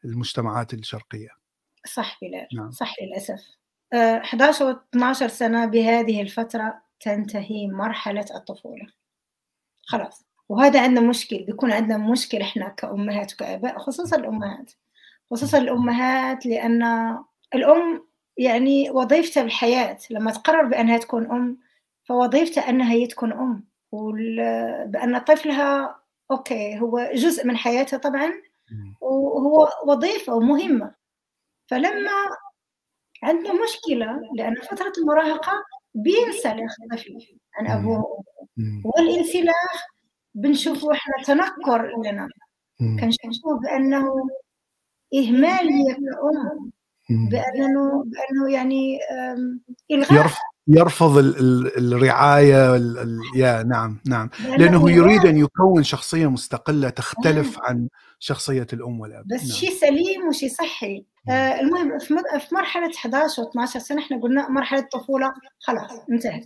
بالمجتمعات 0.03 0.73
الشرقية. 0.73 1.29
صح 1.85 2.17
بلال 2.21 2.47
نعم. 2.53 2.71
صح 2.71 2.95
للاسف 3.01 3.59
11 3.93 4.65
و 4.65 4.69
12 4.69 5.27
سنة 5.27 5.65
بهذه 5.65 6.21
الفترة 6.21 6.81
تنتهي 6.99 7.67
مرحلة 7.67 8.25
الطفولة. 8.35 8.87
خلاص. 9.81 10.25
وهذا 10.49 10.83
عندنا 10.83 11.09
مشكل. 11.09 11.43
بيكون 11.43 11.71
عندنا 11.71 11.97
مشكل 11.97 12.37
إحنا 12.41 12.69
كأمهات 12.69 13.33
وكآباء 13.33 13.79
خصوصا 13.79 14.17
الأمهات. 14.17 14.71
خصوصا 15.31 15.57
الأمهات 15.57 16.45
لأن 16.45 16.83
الأم 17.55 18.08
يعني 18.39 18.89
وظيفتها 18.91 19.43
بالحياة 19.43 19.97
لما 20.11 20.31
تقرر 20.31 20.63
بأنها 20.65 20.97
تكون 20.97 21.31
أم 21.31 21.57
فوظيفتها 22.03 22.69
أنها 22.69 22.91
هي 22.91 23.07
تكون 23.07 23.31
أم 23.33 23.63
بأن 24.91 25.17
طفلها 25.17 25.99
أوكي 26.31 26.79
هو 26.79 27.09
جزء 27.13 27.47
من 27.47 27.57
حياتها 27.57 27.97
طبعا 27.97 28.33
وهو 29.01 29.69
وظيفة 29.85 30.39
مهمة 30.39 30.95
فلما 31.67 32.11
عندنا 33.23 33.53
مشكلة 33.63 34.21
لأن 34.35 34.55
فترة 34.55 34.93
المراهقة 34.97 35.51
بينسى 35.93 36.51
الطفل 36.51 37.17
عن 37.55 37.67
أبوه. 37.67 38.23
والانسلاخ 38.85 39.85
بنشوفه 40.33 40.91
إحنا 40.93 41.13
تنكر 41.25 41.87
لنا. 42.05 42.27
كنشوفه 42.79 43.59
بأنه 43.63 44.13
اهمال 45.13 45.65
لي 45.65 45.93
كأم. 45.95 46.71
بأنه 47.09 48.03
بأنه 48.05 48.51
يعني 48.53 48.99
إلغاء. 49.91 50.31
يرفض 50.67 51.17
الرعاية 51.77 52.81
يا 53.35 53.63
نعم 53.63 53.99
نعم. 54.07 54.29
لأنه 54.57 54.91
يريد 54.91 55.25
أن 55.25 55.37
يكون 55.37 55.83
شخصية 55.83 56.29
مستقلة 56.29 56.89
تختلف 56.89 57.57
نعم. 57.57 57.65
عن 57.65 57.87
شخصية 58.19 58.67
الأم 58.73 58.99
والأب. 58.99 59.27
بس 59.27 59.41
نعم. 59.41 59.51
شيء 59.51 59.71
سليم 59.71 60.27
وشيء 60.27 60.49
صحي. 60.49 61.05
آه 61.29 61.59
المهم 61.59 61.99
في 61.99 62.55
مرحلة 62.55 62.91
11 62.97 63.41
و 63.41 63.49
12 63.49 63.79
سنة 63.79 64.01
إحنا 64.01 64.21
قلنا 64.21 64.49
مرحلة 64.49 64.79
الطفولة 64.79 65.33
خلاص 65.59 65.91
انتهت. 66.11 66.43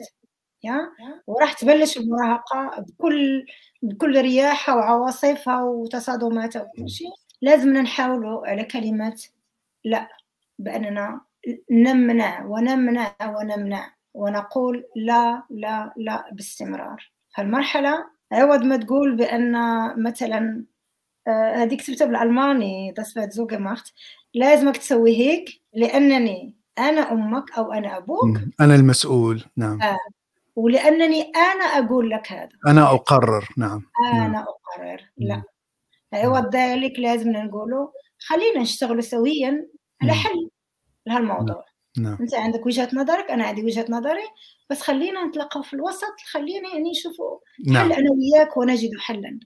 يا؟ 0.63 0.89
وراح 1.27 1.53
تبلش 1.53 1.97
المراهقة 1.97 2.85
بكل 2.87 3.45
بكل 3.81 4.21
رياحها 4.21 4.75
وعواصفها 4.75 5.63
وتصادماتها 5.63 6.61
وكل 6.61 6.89
شيء. 6.89 7.07
لازم 7.41 7.69
نحاولوا 7.77 8.47
على 8.47 8.63
كلمة 8.63 9.15
لا. 9.85 10.07
بأننا 10.63 11.21
نمنع 11.71 12.45
ونمنع 12.45 13.15
ونمنع 13.21 13.93
ونقول 14.13 14.85
لا 14.95 15.43
لا 15.49 15.93
لا 15.97 16.29
باستمرار. 16.31 17.11
هالمرحلة 17.35 18.05
عوض 18.31 18.63
ما 18.63 18.77
تقول 18.77 19.15
بأن 19.15 19.53
مثلا 20.03 20.65
آه، 21.27 21.53
هذه 21.55 21.75
كتبتها 21.75 22.05
بالألماني 22.07 22.93
das 22.99 23.07
wird 23.07 23.33
so 23.33 23.45
gemacht. 23.55 23.93
لازمك 24.33 24.77
تسوي 24.77 25.17
هيك 25.17 25.61
لأنني 25.73 26.55
أنا 26.79 27.11
أمك 27.11 27.51
أو 27.57 27.73
أنا 27.73 27.97
أبوك. 27.97 28.39
أنا 28.61 28.75
المسؤول. 28.75 29.43
نعم. 29.57 29.81
آه. 29.81 29.97
ولأنني 30.55 31.21
أنا 31.35 31.63
أقول 31.63 32.09
لك 32.09 32.31
هذا. 32.31 32.49
أنا 32.67 32.93
أقرر. 32.93 33.49
نعم. 33.57 33.81
أنا 34.13 34.27
نعم. 34.27 34.35
أقرر. 34.43 35.01
لا. 35.17 35.43
عوض 36.13 36.55
ذلك 36.55 36.99
لازم 36.99 37.29
نقوله 37.31 37.91
خلينا 38.19 38.61
نشتغل 38.61 39.03
سويا 39.03 39.67
على 40.01 40.13
حل. 40.13 40.49
لهالموضوع. 41.05 41.65
نعم. 41.97 42.17
أنت 42.21 42.35
عندك 42.35 42.65
وجهة 42.65 42.89
نظرك 42.93 43.31
أنا 43.31 43.45
عندي 43.45 43.63
وجهة 43.63 43.85
نظري 43.89 44.27
بس 44.69 44.81
خلينا 44.81 45.25
نتلقى 45.25 45.63
في 45.63 45.73
الوسط 45.73 46.15
خلينا 46.31 46.69
يعني 46.69 46.91
نشوفوا 46.91 47.39
نعم. 47.67 47.93
حل 47.93 47.93
أنا 47.93 48.09
وياك 48.11 48.57
ونجد 48.57 48.89
حلا. 48.99 49.39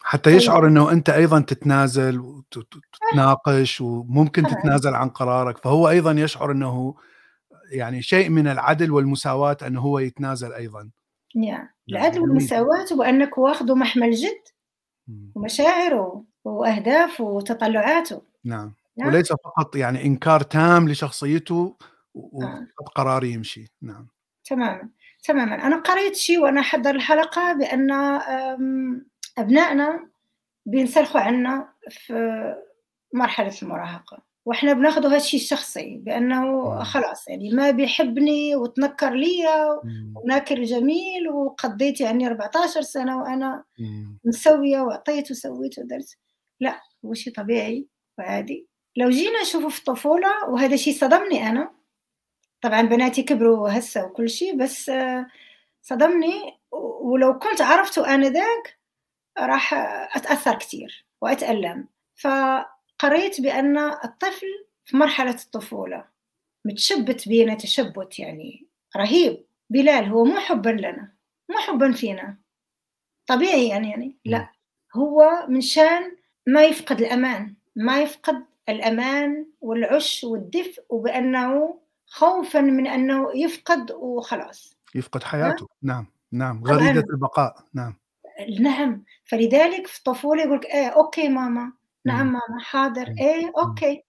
حتى 0.00 0.30
يشعر 0.30 0.66
إنه 0.66 0.92
أنت 0.92 1.10
أيضا 1.10 1.40
تتنازل 1.40 2.20
وتتناقش 2.20 3.80
وممكن 3.80 4.42
تتنازل 4.42 4.94
عن 4.94 5.08
قرارك. 5.08 5.58
فهو 5.58 5.88
أيضا 5.88 6.12
يشعر 6.12 6.52
إنه 6.52 6.94
يعني 7.70 8.02
شيء 8.02 8.28
من 8.28 8.48
العدل 8.48 8.90
والمساواة 8.90 9.56
أنه 9.66 9.80
هو 9.80 9.98
يتنازل 9.98 10.52
أيضا. 10.52 10.90
نعم. 11.36 11.68
العدل 11.90 12.20
والمساواة 12.20 12.86
وأنك 12.92 13.38
واخذه 13.38 13.74
محمل 13.74 14.10
جد 14.10 14.42
ومشاعره 15.34 16.24
وأهدافه 16.44 17.24
وتطلعاته. 17.24 18.22
نعم. 18.44 18.74
نعم. 18.96 19.08
وليس 19.08 19.32
فقط 19.32 19.76
يعني 19.76 20.04
إنكار 20.04 20.42
تام 20.42 20.88
لشخصيته 20.88 21.76
وقرار 22.14 23.22
نعم. 23.22 23.32
يمشي. 23.32 23.72
نعم. 23.82 24.08
تماما 24.44 24.88
تماما. 25.24 25.66
أنا 25.66 25.76
قريت 25.76 26.16
شيء 26.16 26.38
وأنا 26.38 26.60
أحضر 26.60 26.90
الحلقة 26.90 27.52
بأن 27.52 27.90
أبنائنا 29.38 30.10
بينسلخوا 30.66 31.20
عنا 31.20 31.72
في 31.90 32.14
مرحلة 33.14 33.54
المراهقة 33.62 34.22
وإحنا 34.44 34.72
بناخده 34.72 35.14
هالشي 35.14 35.36
الشخصي 35.36 35.96
بأنه 35.96 36.82
خلاص 36.82 37.28
يعني 37.28 37.50
ما 37.50 37.70
بيحبني 37.70 38.56
وتنكر 38.56 39.14
لي 39.14 39.46
وناكل 40.14 40.64
جميل 40.64 41.28
وقضيت 41.28 42.00
يعني 42.00 42.26
14 42.26 42.82
سنة 42.82 43.22
وأنا 43.22 43.64
مسوية 44.24 44.80
وأعطيت 44.80 45.30
وسويت 45.30 45.78
ودرت. 45.78 46.16
لا 46.60 46.80
هو 47.04 47.14
شيء 47.14 47.34
طبيعي 47.34 47.86
وعادي. 48.18 48.69
لو 49.00 49.10
جينا 49.10 49.42
نشوفه 49.42 49.68
في 49.68 49.78
الطفولة 49.78 50.48
وهذا 50.48 50.76
شيء 50.76 50.94
صدمني 50.94 51.48
أنا. 51.48 51.74
طبعا 52.60 52.82
بناتي 52.82 53.22
كبروا 53.22 53.78
هسه 53.78 54.04
وكل 54.04 54.30
شيء 54.30 54.56
بس 54.56 54.90
صدمني. 55.82 56.58
ولو 57.00 57.38
كنت 57.38 57.60
عرفته 57.60 58.14
انذاك 58.14 58.78
راح 59.38 59.74
أتأثر 60.16 60.54
كثير 60.58 61.06
وأتألم. 61.20 61.88
ف 62.14 62.28
قريت 62.98 63.40
بأن 63.40 63.78
الطفل 63.78 64.46
في 64.84 64.96
مرحلة 64.96 65.34
الطفولة 65.44 66.04
متشبت 66.64 67.28
بينا 67.28 67.54
تشبت 67.54 68.18
يعني 68.18 68.66
رهيب. 68.96 69.44
بلال 69.70 70.04
هو 70.04 70.24
مو 70.24 70.40
حبا 70.40 70.70
لنا 70.70 71.12
مو 71.50 71.58
حبا 71.58 71.92
فينا. 71.92 72.36
طبيعي 73.26 73.68
يعني 73.68 73.90
يعني 73.90 74.16
لا. 74.24 74.52
هو 74.96 75.46
من 75.48 75.60
شان 75.60 76.16
ما 76.46 76.64
يفقد 76.64 77.00
الأمان 77.00 77.54
ما 77.76 78.02
يفقد 78.02 78.49
الأمان 78.70 79.46
والعش 79.60 80.24
والدفء 80.24 80.82
وبأنه 80.88 81.80
خوفا 82.06 82.60
من 82.60 82.86
أنه 82.86 83.30
يفقد 83.34 83.92
وخلاص. 83.92 84.76
يفقد 84.94 85.22
حياته. 85.22 85.68
نعم 85.82 86.06
نعم. 86.32 86.64
غريزة 86.64 87.04
البقاء. 87.10 87.54
نعم. 87.74 87.94
نعم. 88.60 89.04
فلذلك 89.24 89.86
في 89.86 89.98
الطفولة 89.98 90.42
يقول 90.42 90.64
إيه 90.64 90.88
okay 90.88 91.28
ماما. 91.28 91.72
نعم 92.04 92.26
ماما 92.26 92.60
حاضر. 92.60 93.14
إيه 93.20 93.52
okay. 93.58 94.04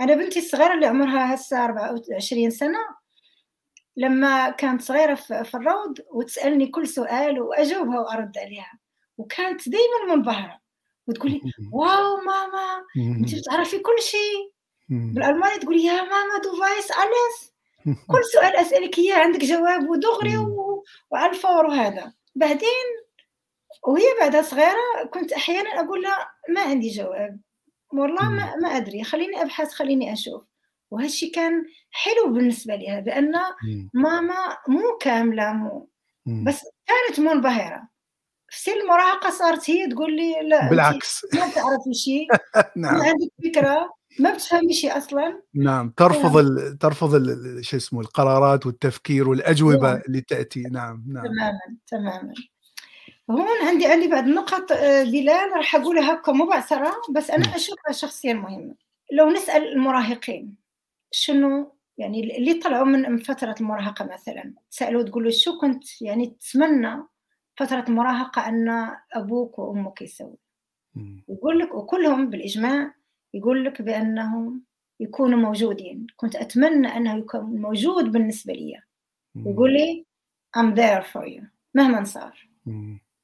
أنا 0.00 0.14
بنتي 0.14 0.38
الصغيرة 0.38 0.74
اللي 0.74 0.86
عمرها 0.86 1.34
هسه 1.34 1.64
24 1.64 2.50
سنة 2.50 2.78
لما 3.96 4.50
كانت 4.50 4.82
صغيرة 4.82 5.14
في 5.14 5.54
الروض 5.54 5.98
وتسألني 6.10 6.66
كل 6.66 6.88
سؤال 6.88 7.40
وأجاوبها 7.40 8.00
وأرد 8.00 8.38
عليها 8.38 8.78
وكانت 9.18 9.68
دائما 9.68 10.14
منبهرة. 10.14 10.59
وتقولي 11.10 11.40
wow 11.72 12.16
ماما 12.16 12.84
انت 12.96 13.34
بتعرفي 13.40 13.78
كل 13.78 14.02
شيء. 14.02 14.52
بالألماني 15.14 15.58
تقولي 15.58 15.84
يا 15.84 16.02
ماما 16.02 16.38
du 16.44 16.56
weißt 16.56 16.90
alles. 16.90 17.50
كل 18.06 18.24
سؤال 18.32 18.56
اسالك 18.56 18.98
اياه 18.98 19.16
عندك 19.18 19.44
جواب 19.44 19.88
ودغري 19.90 20.36
وعلى 21.10 21.30
الفور 21.30 21.66
وهذا 21.66 22.12
بعدين 22.34 22.86
وهي 23.88 24.04
بعدها 24.20 24.42
صغيرة 24.42 25.04
كنت 25.14 25.32
أحيانا 25.32 25.70
أقول 25.80 26.02
لها 26.02 26.30
ما 26.48 26.60
عندي 26.60 26.88
جواب. 26.90 27.40
والله 27.92 28.28
ما, 28.30 28.56
ما 28.56 28.68
أدري 28.76 29.04
خليني 29.04 29.42
أبحث 29.42 29.72
خليني 29.72 30.12
أشوف. 30.12 30.42
وهالشي 30.90 31.30
كان 31.30 31.64
حلو 31.90 32.32
بالنسبة 32.32 32.74
لها 32.76 33.00
بأن 33.00 33.34
ماما 33.94 34.56
مو 34.68 34.96
كاملة 35.00 35.52
مو. 35.52 35.88
بس 36.46 36.62
كانت 36.86 37.20
منبهرة. 37.20 37.88
في 38.50 38.60
سن 38.60 38.72
المراهقة 38.72 39.30
صارت 39.30 39.70
هي 39.70 39.88
تقول 39.88 40.16
لي 40.16 40.34
لا 40.48 40.70
بالعكس. 40.70 41.26
ما 41.34 41.40
تعرفي 41.40 41.94
شيء 41.94 42.26
نعم. 42.76 42.98
ما 42.98 43.04
عندك 43.04 43.28
فكرة 43.44 43.94
ما 44.18 44.34
بتفهمي 44.34 44.72
شيء 44.72 44.96
أصلا. 44.98 45.42
نعم. 45.54 45.90
ترفض 45.96 46.36
ال... 46.36 46.78
ترفض 46.78 47.14
ال... 47.14 47.58
شو 47.64 47.76
اسمه 47.76 48.00
القرارات 48.00 48.66
والتفكير 48.66 49.28
والأجوبة 49.28 49.92
نعم. 49.92 50.02
اللي 50.06 50.20
تأتي. 50.20 50.62
نعم 50.62 51.04
نعم. 51.08 51.24
تماما 51.24 51.60
تماما. 51.86 52.34
هون 53.30 53.68
عندي 53.68 53.86
عندي 53.86 54.08
بعض 54.08 54.24
النقط 54.24 54.72
آه، 54.72 55.02
بلال 55.02 55.52
راح 55.56 55.74
أقولها 55.74 56.14
هكا 56.14 56.32
مبعثره 56.32 56.92
بس 57.16 57.30
أنا 57.30 57.56
أشوفها 57.56 57.92
شخصيا 57.92 58.32
مهمة. 58.32 58.74
لو 59.12 59.30
نسأل 59.30 59.72
المراهقين 59.72 60.54
شنو 61.10 61.76
يعني 61.98 62.38
اللي 62.38 62.54
طلعوا 62.54 62.84
من 62.84 63.18
فترة 63.18 63.54
المراهقة 63.60 64.04
مثلا 64.04 64.54
سالوا 64.70 65.02
تقولوا 65.02 65.30
شو 65.30 65.58
كنت 65.58 66.02
يعني 66.02 66.36
تتمنى 66.40 67.02
فترة 67.60 67.84
المراهقة 67.88 68.48
أن 68.48 68.96
أبوك 69.12 69.58
وأمك 69.58 70.02
يسووا 70.02 70.36
يقول 71.28 71.58
لك 71.58 71.74
وكلهم 71.74 72.30
بالإجماع 72.30 72.94
يقول 73.34 73.64
لك 73.64 73.82
بأنهم 73.82 74.62
يكونوا 75.00 75.38
موجودين. 75.38 76.06
كنت 76.16 76.36
أتمنى 76.36 76.88
أنه 76.88 77.18
يكون 77.18 77.40
موجود 77.40 78.12
بالنسبة 78.12 78.52
لي. 78.52 78.80
يقول 79.36 79.72
لي 79.72 80.06
I'm 80.56 80.74
there 80.74 81.04
for 81.12 81.26
you. 81.26 81.44
مهما 81.74 82.04
صار. 82.04 82.48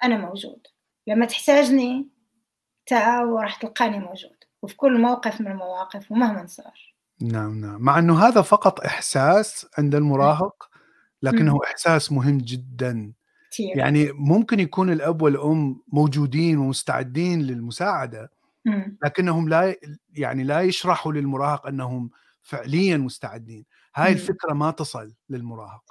أنا 0.05 0.19
موجود. 0.19 0.67
لما 1.07 1.27
تحتاجني 1.27 2.09
تعال 2.87 3.27
وراح 3.27 3.57
تلقاني 3.61 3.99
موجود. 3.99 4.37
وفي 4.63 4.77
كل 4.77 5.01
موقف 5.01 5.41
من 5.41 5.47
المواقف 5.47 6.13
ومهما 6.13 6.47
صار. 6.47 6.95
نعم 7.23 7.61
نعم. 7.61 7.83
مع 7.83 7.99
أنه 7.99 8.19
هذا 8.19 8.43
فقط 8.43 8.81
إحساس 8.81 9.67
عند 9.79 9.95
المراهق 9.95 10.71
لكنه 11.23 11.61
إحساس 11.65 12.13
مهم 12.13 12.39
جدا. 12.39 13.13
كتير. 13.57 13.79
يعني 13.79 14.13
ممكن 14.13 14.61
يكون 14.61 14.93
الأب 14.93 15.23
والأم 15.23 15.83
موجودين 15.93 16.59
ومستعدين 16.59 17.43
للمساعدة 17.43 18.31
لكنهم 19.05 19.49
لا 19.49 19.77
يعني 20.13 20.45
لا 20.45 20.61
يشرحوا 20.61 21.13
للمراهق 21.13 21.67
أنهم 21.67 22.11
فعليا 22.43 22.97
مستعدين. 22.97 23.65
هاي 23.95 24.13
الفكرة 24.13 24.53
ما 24.53 24.71
تصل 24.71 25.15
للمراهق. 25.31 25.83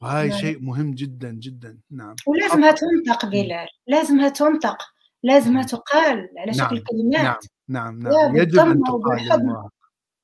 وهاي 0.00 0.32
شيء 0.32 0.62
مهم 0.62 0.94
جدا 0.94 1.30
جدا. 1.32 1.78
نعم. 1.90 2.14
ولازمها 2.26 2.70
تنطق 2.70 3.26
بلال 3.26 3.68
لازمها 3.86 4.28
تنطق 4.28 4.78
لازمها 5.22 5.62
تقال 5.62 6.28
على 6.38 6.52
شكل 6.52 6.74
نعم. 6.74 6.84
كلمات. 6.84 7.44
نعم. 7.68 8.00
نعم, 8.02 8.14
نعم. 8.14 8.36
يجب 8.36 8.58
أن 8.58 8.82
تقال 8.82 9.22
للمراهق. 9.22 9.72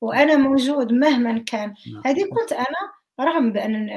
وأنا 0.01 0.35
موجود 0.35 0.93
مهما 0.93 1.37
كان. 1.37 1.73
نعم. 1.93 2.01
هذه 2.05 2.23
كنت 2.23 2.51
أنا 2.53 2.95
رغم 3.29 3.53
بأن 3.53 3.89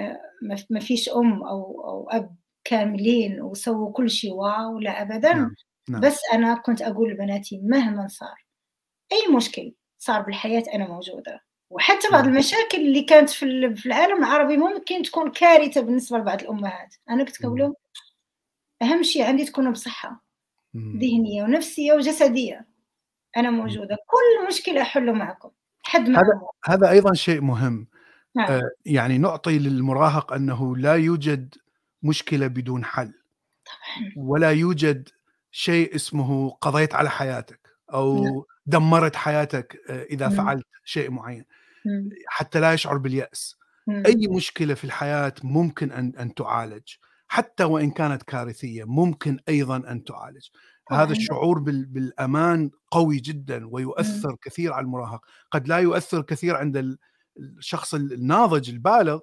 ما 0.70 0.80
فيش 0.80 1.08
أم 1.08 1.42
أو 1.42 1.84
أو 1.84 2.08
أب 2.10 2.36
كاملين 2.64 3.42
وسووا 3.42 3.92
كل 3.92 4.10
شيء 4.10 4.32
واو 4.32 4.78
لا 4.78 5.02
ابدا. 5.02 5.32
نعم. 5.32 5.54
نعم. 5.88 6.00
بس 6.00 6.18
أنا 6.32 6.54
كنت 6.54 6.82
أقول 6.82 7.10
لبناتي 7.10 7.60
مهما 7.64 8.08
صار. 8.08 8.44
أي 9.12 9.34
مشكل 9.34 9.74
صار 9.98 10.22
بالحياة 10.22 10.64
أنا 10.74 10.88
موجودة. 10.88 11.40
وحتى 11.70 12.08
بعض 12.12 12.24
نعم. 12.24 12.32
المشاكل 12.32 12.78
اللي 12.78 13.02
كانت 13.02 13.30
في 13.30 13.86
العالم 13.86 14.18
العربي 14.18 14.56
ممكن 14.56 15.02
تكون 15.02 15.30
كارثة 15.30 15.80
بالنسبة 15.80 16.18
لبعض 16.18 16.42
الأمهات. 16.42 16.94
أنا 17.10 17.24
كنت 17.24 17.44
أقول 17.44 17.58
لهم 17.58 17.74
أهم 18.82 19.02
شيء 19.02 19.24
عندي 19.24 19.44
تكونوا 19.44 19.72
بصحة 19.72 20.24
ذهنية 20.76 21.42
ونفسية 21.42 21.92
وجسدية. 21.92 22.66
أنا 23.36 23.50
موجودة. 23.50 23.96
كل 24.06 24.48
مشكلة 24.48 24.82
احله 24.82 25.12
معكم 25.12 25.50
حد 25.82 26.08
ما 26.08 26.18
هذا 26.18 26.40
هذا 26.64 26.90
أيضا 26.90 27.14
شيء 27.14 27.40
مهم. 27.40 27.86
نعم. 28.34 28.52
آه 28.52 28.70
يعني 28.86 29.18
نعطي 29.18 29.58
للمراهق 29.58 30.32
أنه 30.32 30.76
لا 30.76 30.94
يوجد 30.94 31.54
مشكلة 32.02 32.46
بدون 32.46 32.84
حل. 32.84 33.12
طبعا. 33.66 34.12
ولا 34.16 34.50
يوجد 34.50 35.08
شيء 35.50 35.94
اسمه 35.94 36.50
قضيت 36.50 36.94
على 36.94 37.10
حياتك 37.10 37.68
أو 37.94 38.24
نعم. 38.24 38.42
دمرت 38.66 39.16
حياتك 39.16 39.80
آه، 39.90 40.02
إذا 40.02 40.28
فعلت 40.28 40.66
شيء 40.84 41.10
معين. 41.10 41.44
حتى 42.28 42.60
لا 42.60 42.72
يشعر 42.72 42.96
باليأس. 42.98 43.58
أي 43.88 44.28
مشكلة 44.30 44.74
في 44.74 44.84
الحياة 44.84 45.34
ممكن 45.42 45.92
أن 45.92 46.12
أن 46.16 46.34
تعالج. 46.34 46.94
حتى 47.28 47.64
وإن 47.64 47.90
كانت 47.90 48.22
كارثية 48.22 48.84
ممكن 48.84 49.38
أيضا 49.48 49.76
أن 49.76 50.04
تعالج. 50.04 50.46
هذا 50.90 51.12
الشعور 51.12 51.58
بالأمان 51.58 52.70
قوي 52.90 53.16
جدا 53.16 53.66
ويؤثر 53.66 54.36
كثير 54.42 54.72
على 54.72 54.84
المراهق. 54.84 55.20
قد 55.50 55.68
لا 55.68 55.78
يؤثر 55.78 56.22
كثير 56.22 56.56
عند 56.56 56.98
الشخص 57.38 57.94
الناضج 57.94 58.70
البالغ 58.70 59.20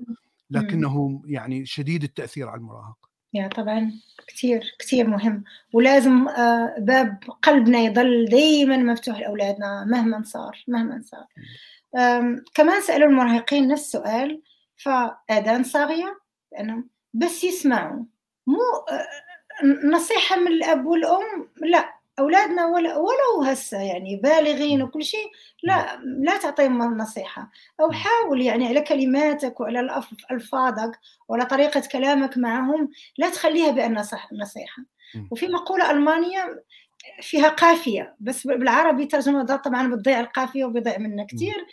لكنه 0.50 1.22
يعني 1.26 1.66
شديد 1.66 2.04
التأثير 2.04 2.48
على 2.48 2.60
المراهق. 2.60 2.98
يا 3.34 3.48
طبعا 3.48 3.92
كثير 4.28 4.76
كثير 4.80 5.08
مهم. 5.08 5.44
ولازم 5.74 6.28
آه، 6.28 6.76
باب 6.80 7.20
قلبنا 7.42 7.80
يضل 7.80 8.26
دائما 8.26 8.78
مفتوح 8.78 9.20
لأولادنا 9.20 9.86
مهما 9.86 10.24
صار 10.24 10.64
مهما 10.68 11.02
صار. 11.02 11.26
كمان 12.54 12.82
سألوا 12.82 13.08
المراهقين 13.10 13.68
نفس 13.68 13.82
السؤال 13.82 14.42
فآذان 14.76 15.64
صاغية 15.64 16.20
لأنهم 16.52 16.90
بس 17.14 17.44
يسمعوا. 17.44 18.04
مو 18.48 18.58
آه، 18.92 19.08
نصيحة 19.88 20.40
من 20.40 20.48
الأب 20.48 20.86
والأم 20.86 21.48
لا. 21.62 21.95
أولادنا 22.20 22.66
ولا 22.66 22.98
ولو 22.98 23.44
هسه 23.44 23.82
يعني 23.82 24.16
بالغين 24.16 24.82
وكل 24.84 25.04
شيء 25.04 25.32
لا 25.64 26.00
لا 26.04 26.38
تعطيهم 26.38 26.82
النصيحه 26.82 27.52
أو 27.82 27.92
حاول 27.92 28.42
يعني 28.42 28.68
على 28.68 28.82
كلماتك 28.82 29.60
وعلى 29.60 30.04
ألفاظك 30.32 31.00
وعلى 31.28 31.46
طريقة 31.46 31.84
كلامك 31.92 32.38
معهم 32.38 32.90
لا 33.18 33.30
تخليها 33.30 33.72
بأن 33.72 34.04
نصيحة. 34.32 34.84
وفي 35.32 35.48
مقولة 35.48 35.92
ألمانية 35.92 36.64
فيها 37.22 37.50
قافية 37.50 38.16
بس 38.20 38.48
بالعربي 38.48 39.06
ترجمة 39.06 39.44
ده 39.44 39.56
طبعا 39.56 39.96
بتضيع 39.96 40.20
القافية 40.20 40.66
وبيضيع 40.66 40.98
منها 40.98 41.26
كثير 41.26 41.66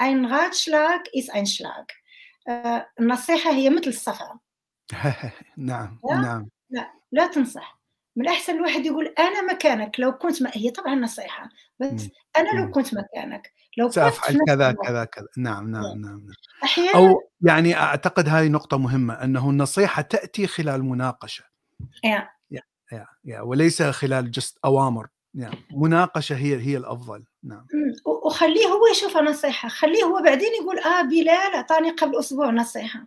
ein 0.00 0.24
Ratschlag 0.24 1.08
ist 1.12 1.30
ein 1.30 1.46
Schlag. 1.46 1.92
النصيحة 3.00 3.50
هي 3.50 3.70
مثل 3.70 3.86
الصفعه 3.86 4.40
نعم 5.56 5.98
نعم. 6.10 6.48
لا 6.70 6.92
لا 7.12 7.26
تنصح. 7.26 7.77
من 8.18 8.28
الاحسن 8.28 8.54
الواحد 8.54 8.86
يقول 8.86 9.06
أنا 9.06 9.52
مكانك 9.52 10.00
لو 10.00 10.12
كنت 10.12 10.42
ما 10.42 10.50
هي 10.54 10.70
طبعا 10.70 10.94
نصيحة 10.94 11.48
بس 11.80 12.04
م. 12.04 12.08
أنا 12.36 12.60
لو 12.60 12.70
كنت 12.70 12.94
مكانك 12.94 13.52
لو 13.76 13.90
سأفعل 13.90 14.38
كنت 14.38 14.46
كذا 14.46 14.72
كذا 14.72 15.04
كذا. 15.04 15.26
نعم 15.36 15.70
نعم 15.70 15.82
نعم, 15.82 16.00
نعم. 16.00 16.26
أحيانا 16.64 16.94
أو 16.94 17.22
يعني 17.40 17.76
أعتقد 17.76 18.28
هذه 18.28 18.48
نقطة 18.48 18.78
مهمة 18.78 19.14
أنه 19.14 19.50
النصيحة 19.50 20.02
تأتي 20.02 20.46
خلال 20.46 20.84
مناقشة. 20.84 21.44
يا 22.04 22.28
يا 22.50 22.62
يا, 22.92 23.06
يا. 23.24 23.40
وليس 23.40 23.82
خلال 23.82 24.30
جست 24.30 24.58
أوامر. 24.64 25.06
يعني 25.34 25.56
مناقشة 25.70 26.36
هي 26.36 26.60
هي 26.60 26.76
الأفضل. 26.76 27.24
نعم. 27.42 27.66
وخليه 28.26 28.66
هو 28.66 28.86
يشوفها 28.86 29.22
نصيحه 29.22 29.68
خليه 29.68 30.02
هو 30.04 30.22
بعدين 30.22 30.50
يقول 30.62 30.78
آه 30.78 31.02
بلال 31.02 31.54
أعطاني 31.54 31.90
قبل 31.90 32.18
أسبوع 32.18 32.50
نصيحة. 32.50 33.06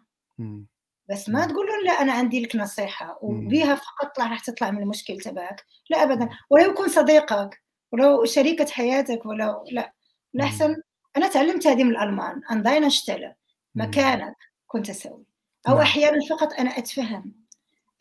بس 1.12 1.30
ما 1.30 1.46
تقول 1.46 1.68
له 1.68 1.84
لا 1.86 2.02
أنا 2.02 2.14
عندي 2.14 2.42
لك 2.44 2.56
نصيحة 2.56 3.20
وبيها 3.22 3.76
فقط 3.76 4.20
راح 4.20 4.40
تطلع 4.40 4.72
من 4.72 4.82
المشكل 4.82 5.18
تبعك. 5.18 5.66
لا 5.90 6.04
ابدا. 6.04 6.30
ولو 6.50 6.72
يكون 6.72 6.88
صديقك 6.88 7.62
ولو 7.92 8.26
شريكة 8.26 8.66
حياتك 8.66 9.26
ولو 9.26 9.64
لا. 9.72 9.94
الاحسن 10.36 10.76
أنا 11.18 11.28
تعلمت 11.28 11.68
هذه 11.68 11.84
من 11.84 11.92
الألمان 11.92 12.42
انداين 12.52 12.84
اشتلى 12.84 13.36
مكانك 13.76 14.36
كنت 14.68 14.90
أسوي. 14.90 15.26
أو 15.68 15.74
نعم. 15.74 15.82
أحيانا 15.82 16.18
فقط 16.30 16.54
أنا 16.54 16.78
أتفهم. 16.78 17.34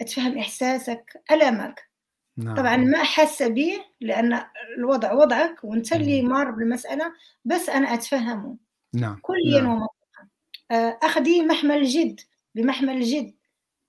أتفهم 0.01 0.39
إحساسك 0.39 1.23
ألمك. 1.31 1.91
نعم. 2.37 2.57
طبعا 2.57 2.77
ما 2.77 3.03
حاسه 3.05 3.49
به 3.49 3.85
لأن 4.01 4.45
الوضع 4.79 5.13
وضعك 5.13 5.65
وأنت 5.65 5.93
اللي 5.93 6.23
مار 6.23 6.51
بالمسألة 6.51 7.13
بس 7.45 7.69
أنا 7.69 7.95
أتفهمه. 7.95 8.57
نعم. 8.95 9.19
كليا 9.23 9.61
نعم. 9.61 9.71
ومطلقا. 9.71 10.29
آه، 10.71 10.99
اخذي 11.03 11.43
محمل 11.43 11.77
الجد 11.77 12.21
بمحمل 12.55 12.97
الجد. 12.97 13.35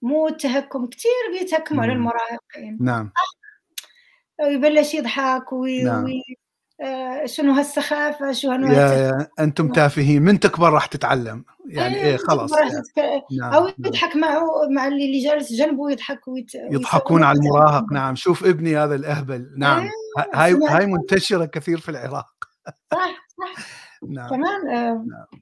مو 0.01 0.27
التهكم 0.27 0.87
كثير 0.87 1.11
بيتهكموا 1.39 1.83
على 1.83 1.93
المراهقين. 1.93 2.77
نعم. 2.81 3.11
ويبلش 4.41 4.93
يضحك 4.93 5.53
وي... 5.53 5.83
نعم. 5.83 6.03
وي... 6.03 6.23
آه 6.81 7.25
شنو 7.25 7.53
هالسخافة 7.53 8.31
شو 8.31 8.51
هالنوع 8.51 8.71
يا, 8.71 8.93
يا 8.93 9.27
أنتم 9.39 9.65
نعم. 9.65 9.73
تافهين. 9.73 10.21
من 10.21 10.39
تكبر 10.39 10.73
راح 10.73 10.85
تتعلم؟ 10.85 11.45
يعني 11.65 11.95
إيه, 11.95 12.03
إيه 12.03 12.17
خلاص. 12.17 12.51
يعني. 12.97 13.21
نعم. 13.39 13.53
أو 13.53 13.67
يضحك 13.67 14.15
معه 14.15 14.45
مع 14.69 14.87
اللي 14.87 15.23
جالس 15.23 15.53
جنبه 15.53 15.91
يضحك 15.91 16.27
ويت... 16.27 16.55
يضحكون 16.55 17.23
على 17.23 17.39
المراهق. 17.39 17.93
نعم. 17.93 18.15
شوف 18.15 18.45
ابني 18.45 18.77
هذا 18.77 18.95
الأهبل. 18.95 19.53
نعم. 19.57 19.79
إيه 19.79 19.89
هاي 20.33 20.53
هاي 20.69 20.85
منتشرة 20.85 21.45
كثير 21.45 21.79
في 21.79 21.89
العراق. 21.89 22.31
صح 22.91 23.27
صح. 23.27 23.65
نعم. 24.09 24.29
كمان 24.29 24.69
آه 24.69 25.05
نعم. 25.07 25.41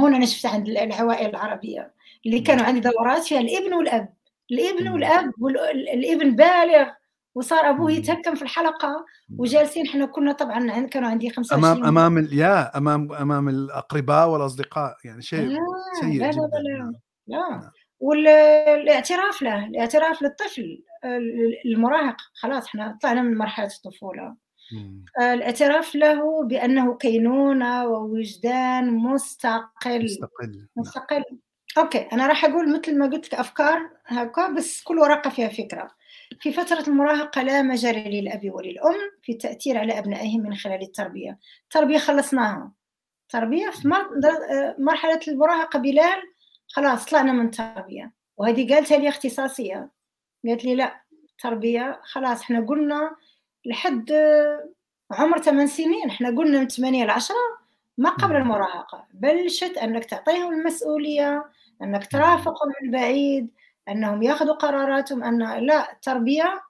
هون 0.00 0.14
أنا 0.14 0.26
شفت 0.26 0.46
عند 0.46 0.68
العوائل 0.68 1.30
العربية. 1.30 1.94
اللي 2.26 2.40
كانوا 2.40 2.64
عندي 2.64 2.80
دورات 2.80 3.22
فيها 3.24 3.40
الإبن 3.40 3.74
والأب 3.74 4.14
الإبن 4.50 4.88
مم. 4.88 4.92
والأب 4.94 5.32
والابن 5.40 6.36
بالغ 6.36 6.88
وصار 7.34 7.70
أبوه 7.70 7.84
مم. 7.90 7.96
يتهكم 7.96 8.34
في 8.34 8.42
الحلقة 8.42 9.04
وجالسين 9.38 9.86
إحنا 9.86 10.06
كنا 10.06 10.32
طبعا 10.32 10.70
عند- 10.72 10.88
كانوا 10.88 11.08
عندي 11.08 11.30
25 11.30 11.64
أمام 11.64 11.84
أمام 11.86 12.18
ال- 12.18 12.38
يا 12.38 12.78
أمام 12.78 13.12
أمام 13.12 13.48
الأقرباء 13.48 14.28
والأصدقاء 14.28 14.96
يعني 15.04 15.22
شيء 15.22 15.40
لا 15.46 15.58
سيء 16.00 16.20
لا 16.20 16.24
لا 16.24 16.30
جدا 16.30 16.40
لا 16.62 16.78
نعم. 16.78 16.92
لا 17.26 17.38
نعم. 17.38 17.70
والاعتراف 18.00 19.42
له 19.42 19.66
الاعتراف 19.66 20.22
للطفل 20.22 20.82
ال- 21.04 21.56
المراهق 21.72 22.16
خلاص 22.34 22.66
إحنا 22.66 22.98
طلعنا 23.02 23.22
من 23.22 23.36
مرحلة 23.38 23.66
الطفولة 23.76 24.34
مم. 24.72 25.04
الاعتراف 25.20 25.94
له 25.94 26.44
بأنه 26.44 26.96
كينونة 26.96 27.86
ووجدان 27.86 28.90
مستقل 28.94 30.04
مستقل 30.04 30.50
نعم. 30.56 30.66
مستقل 30.76 31.22
أوكي 31.78 31.98
أنا 32.12 32.26
راح 32.26 32.44
أقول 32.44 32.72
مثل 32.78 32.98
ما 32.98 33.06
قلت 33.06 33.26
لك 33.26 33.34
أفكار 33.34 33.90
هكا 34.06 34.48
بس 34.48 34.82
كل 34.82 34.98
ورقة 34.98 35.30
فيها 35.30 35.48
فكرة. 35.48 35.90
في 36.40 36.52
فترة 36.52 36.84
المراهقة 36.88 37.42
لا 37.42 37.62
مجال 37.62 37.96
للأب 38.10 38.50
وللأم 38.54 38.94
في 39.22 39.32
التأثير 39.32 39.78
على 39.78 39.98
أبنائهم 39.98 40.40
من 40.42 40.54
خلال 40.54 40.82
التربية. 40.82 41.38
التربية 41.64 41.98
خلصناها. 41.98 42.72
تربية 43.28 43.70
في 43.70 43.88
مرحلة 44.78 45.20
المراهقة 45.28 45.78
بلال 45.78 46.22
خلاص 46.68 47.04
طلعنا 47.04 47.32
من 47.32 47.44
التربية 47.46 48.12
وهذه 48.36 48.74
قالتها 48.74 48.98
لي 48.98 49.08
اختصاصية. 49.08 49.90
قالت 50.48 50.64
لي 50.64 50.74
لا 50.74 51.00
تربية 51.38 52.00
خلاص 52.04 52.40
إحنا 52.42 52.60
قلنا 52.66 53.16
لحد 53.64 54.12
عمر 55.10 55.38
8 55.38 55.66
سنين 55.66 56.08
إحنا 56.08 56.28
قلنا 56.28 56.60
من 56.60 56.68
8 56.68 57.04
ل 57.04 57.10
10 57.10 57.34
ما 57.98 58.10
قبل. 58.10 58.36
المراهقة. 58.36 59.06
بلشت 59.14 59.78
أنك 59.78 60.04
تعطيهم 60.04 60.52
المسؤولية 60.52 61.44
أنك 61.82 62.06
ترافقهم 62.06 62.72
من 62.82 62.90
بعيد 62.90 63.50
أنهم 63.88 64.22
ياخذوا 64.22 64.54
قراراتهم 64.54 65.24
أن 65.24 65.66
لا 65.66 65.92
التربية 65.92 66.62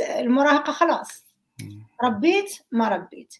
المراهقة 0.00 0.72
خلاص. 0.72 1.24
ربيت 2.04 2.58
ما 2.72 2.88
ربيت. 2.88 3.34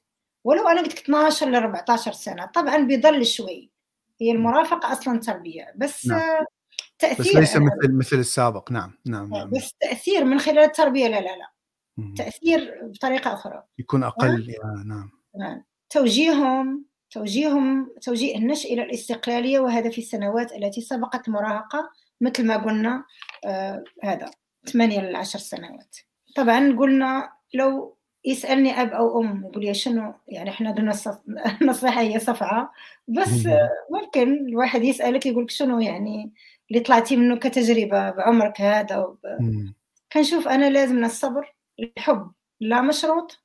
ولو 0.44 0.68
أنا 0.68 0.80
قلت 0.80 0.92
لك 0.92 0.98
12 0.98 1.48
ل 1.50 1.54
14 1.54 2.12
سنة 2.12 2.46
طبعا 2.46 2.76
بيضل 2.76 3.26
شوي. 3.26 3.70
هي 4.20 4.30
المرافقة 4.32 4.92
أصلا 4.92 5.20
تربية. 5.20 5.72
بس 5.76 6.06
نعم. 6.06 6.20
آه، 6.20 6.46
بس 7.20 7.34
ليس 7.34 7.56
مثل 7.56 7.92
مثل 7.92 8.16
السابق. 8.16 8.72
نعم 8.72 8.92
نعم 9.06 9.30
نعم. 9.30 9.50
بس 9.50 9.74
تأثير 9.80 10.24
من 10.24 10.38
خلال 10.38 10.58
التربية 10.58 11.06
لا 11.08 11.20
لا 11.20 11.36
لا. 11.36 11.50
مم. 11.96 12.14
تأثير 12.14 12.80
بطريقة 12.82 13.32
أخرى. 13.32 13.62
يكون 13.78 14.04
أقل. 14.04 14.54
نعم. 14.86 15.10
تمام. 15.34 15.64
توجيههم. 15.90 16.84
توجيههم 17.20 17.88
توجيه 18.02 18.36
النشء 18.36 18.74
إلى 18.74 18.82
الاستقلالية 18.82 19.58
وهذا 19.60 19.90
في 19.90 19.98
السنوات 19.98 20.52
التي 20.52 20.80
سبقت 20.80 21.28
المراهقة 21.28 21.90
مثل 22.20 22.46
ما 22.46 22.56
قلنا 22.56 23.04
آه 23.44 23.84
هذا 24.02 24.30
8 24.72 25.00
ل 25.00 25.16
10 25.16 25.40
سنوات 25.40 25.96
طبعا 26.36 26.76
قلنا 26.78 27.28
لو 27.54 27.96
يسألني 28.24 28.82
أب 28.82 28.88
أو 28.88 29.20
أم 29.20 29.44
يقول 29.50 29.64
لي 29.64 29.74
شنو 29.74 30.14
يعني 30.28 30.50
إحنا 30.50 30.72
قلنا 30.72 30.90
الصف- 30.90 31.22
النصيحة 31.62 32.00
هي 32.06 32.18
صفعة 32.18 32.72
بس 33.08 33.46
مم. 33.46 33.68
ممكن 33.90 34.48
الواحد 34.48 34.84
يسألك 34.84 35.26
يقول 35.26 35.44
لك 35.44 35.50
شنو 35.50 35.80
يعني 35.80 36.32
اللي 36.70 36.80
طلعتي 36.80 37.16
منه 37.16 37.36
كتجربة 37.36 38.10
بعمرك 38.10 38.60
هذا 38.60 38.98
وب... 38.98 39.18
كنشوف 40.12 40.48
أنا 40.48 40.70
لازمنا 40.70 41.06
الصبر 41.06 41.54
الحب 41.80 42.30
لا 42.60 42.80
مشروط 42.80 43.42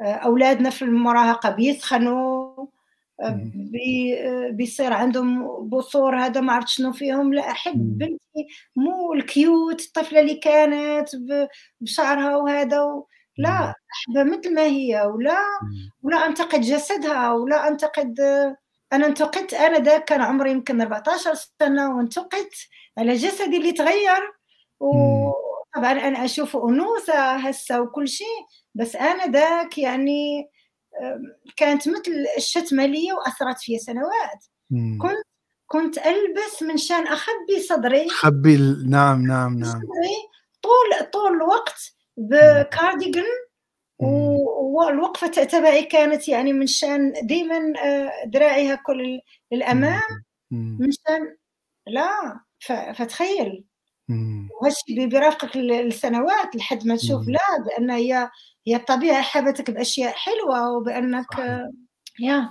آه، 0.00 0.04
أولادنا 0.04 0.70
في 0.70 0.82
المراهقة 0.82 1.50
بيثخنوا 1.50 2.14
آه، 2.14 2.33
مم. 2.33 2.33
بي 2.33 2.33
آه، 2.33 2.33
بيصير 4.50 4.92
عندهم 4.92 5.48
بثور 5.68 6.16
هذا 6.16 6.40
ما 6.40 6.52
عرفت 6.52 6.68
شنو 6.68 6.92
فيهم 6.92 7.34
لا 7.34 7.54
مم. 7.66 7.98
بنتي 7.98 8.46
مو 8.76 9.12
الكيوت 9.12 9.80
الطفلة 9.80 10.20
اللي 10.20 10.34
كانت 10.34 11.08
بشعرها 11.80 12.36
وهذا 12.36 12.80
و... 12.82 13.06
لا 13.38 13.66
مم. 13.66 13.72
أحبها 13.92 14.38
مثل 14.38 14.54
ما 14.54 14.62
هي 14.62 15.02
ولا. 15.14 15.36
ولا 16.02 16.26
أنتقد 16.26 16.60
جسدها 16.60 17.32
ولا 17.32 17.68
أنتقد 17.68 18.20
أنا 18.92 19.06
انتقدت 19.06 19.54
أنا 19.54 19.78
ذاك 19.78 20.04
كان 20.04 20.20
عمري 20.20 20.50
يمكن 20.50 20.80
14 20.80 21.34
سنة 21.34 21.96
وانتقدت 21.96 22.54
على 22.98 23.14
جسدي 23.14 23.56
اللي 23.56 23.72
تغير 23.72 24.32
وطبعا 24.80 25.92
أنا 25.92 26.24
أشوف 26.24 26.56
أنوثة 26.56 27.36
هسه 27.36 27.80
وكل 27.80 28.08
شيء 28.08 28.44
بس 28.74 28.96
أنا 28.96 29.26
ذاك 29.26 29.78
يعني 29.78 30.48
كانت 31.56 31.88
مثل 31.88 32.12
الشتمة 32.36 32.86
لي 32.86 33.12
وأثرت 33.12 33.58
في 33.60 33.78
سنوات. 33.78 34.44
مم. 34.70 34.98
كنت 35.02 35.24
كنت 35.66 35.98
ألبس 35.98 36.62
من 36.62 36.76
شأن 36.76 37.06
أخبي 37.06 37.60
صدري. 37.68 38.08
خبي 38.08 38.54
ال- 38.54 38.90
نعم 38.90 39.26
نعم 39.26 39.58
نعم. 39.58 39.70
صدري 39.72 40.16
طول 40.62 41.10
طول 41.12 41.32
الوقت 41.36 41.94
بكارديجن 42.16 43.22
مم. 44.00 44.08
و- 44.08 44.74
والوقفة 44.78 45.26
تبعي 45.28 45.84
كانت 45.84 46.28
يعني 46.28 46.52
من 46.52 46.66
شأن 46.66 47.12
ديما 47.22 47.72
دراعيها 48.26 48.74
كل 48.74 49.20
للأمام. 49.52 50.02
مم. 50.50 50.76
من 50.80 50.90
شان 50.92 51.36
لا 51.86 52.40
فتخيل. 52.94 53.64
بي- 54.88 55.06
بيرافقك 55.06 55.56
لسنوات 55.56 56.56
لحد 56.56 56.86
ما 56.86 56.96
تشوف. 56.96 57.28
لا 57.28 57.64
بأن 57.66 57.90
هي 57.90 58.30
هي 58.66 58.76
بأشياء 59.70 60.12
حلوة 60.12 60.70
وبأنك 60.76 61.26
صحيح. 61.32 61.44
آه، 61.44 61.70
يا 62.20 62.48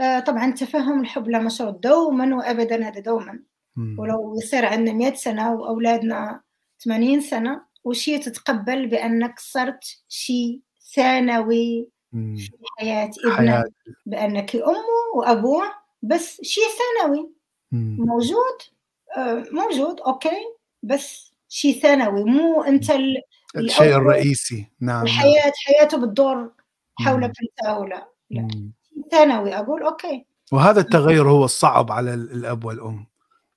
آه، 0.00 0.20
طبعا 0.20 0.50
تفهم 0.50 1.00
الحب 1.00 1.28
لا 1.28 1.38
مشروط 1.38 1.74
دوما 1.82 2.36
وأبدا 2.36 2.88
هذا 2.88 3.00
دوما 3.00 3.40
مم. 3.76 3.96
ولو 3.98 4.36
يصير 4.38 4.66
عندنا 4.66 4.92
100 4.92 5.14
سنة 5.14 5.54
وأولادنا 5.54 6.40
80 6.84 7.20
سنة 7.20 7.62
وشي 7.84 8.18
تتقبل 8.18 8.86
بأنك 8.86 9.38
صرت 9.38 9.84
شي 10.08 10.62
ثانوي. 10.94 11.88
في 12.36 12.50
حياة 12.78 13.10
ابنك 13.24 13.36
حياة 13.38 13.64
بأنك 14.06 14.56
أمه 14.56 14.76
وأبوه 15.16 15.62
بس 16.02 16.40
شي 16.42 16.60
ثانوي. 16.78 17.30
موجود 17.98 18.58
آه، 19.16 19.44
موجود 19.52 20.00
أوكي 20.00 20.55
بس 20.86 21.32
شي 21.48 21.72
ثانوي 21.72 22.24
مو 22.24 22.64
ال- 22.90 23.22
الشيء 23.56 23.96
الرئيسي. 23.96 24.66
نعم 24.80 24.96
نعم. 24.96 25.04
الحياة 25.04 25.52
حياته 25.66 26.06
بتدور 26.06 26.52
حولك. 26.98 27.32
أنت 27.42 27.66
أو 27.68 27.84
لا. 27.84 28.08
ثانوي 29.10 29.56
أقول 29.56 29.82
أوكي. 29.82 30.26
وهذا 30.52 30.80
التغير 30.80 31.28
هو 31.30 31.44
الصعب 31.44 31.92
على 31.92 32.14
ال- 32.14 32.32
الأب 32.32 32.64
والأم. 32.64 33.06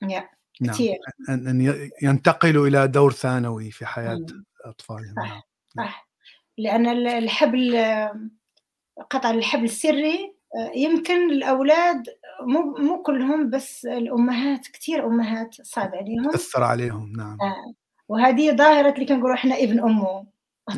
يا 0.01 0.30
نعم. 0.61 0.73
كثير 0.73 0.97
ان 1.30 1.89
ينتقلوا 2.01 2.67
إلى 2.67 2.88
دور 2.88 3.11
ثانوي 3.11 3.71
في 3.71 3.86
حياة. 3.86 4.25
أطفالهم. 4.65 5.15
صح. 5.15 5.47
نعم. 5.75 5.88
صح. 5.88 6.09
ال- 6.91 7.07
الحبل 7.07 7.77
قطع 9.09 9.30
الحبل 9.30 9.63
السري 9.63 10.36
يمكن 10.75 11.29
الأولاد 11.31 12.03
مو 12.47 12.61
مو 12.77 13.01
كلهم 13.01 13.49
بس 13.49 13.85
الأمهات 13.85 14.67
كثير 14.67 15.07
أمهات 15.07 15.55
صعب 15.63 15.91
عليهم 15.95 16.31
تأثر 16.31 16.63
عليهم 16.63 17.11
نعم 17.17 17.37
آه، 17.41 17.73
وهذه 18.07 18.55
ظاهرة 18.55 18.89
اللي 18.93 19.05
كنقولوا 19.05 19.35
إحنا 19.35 19.55
ابن 19.55 19.79
أمه 19.79 20.25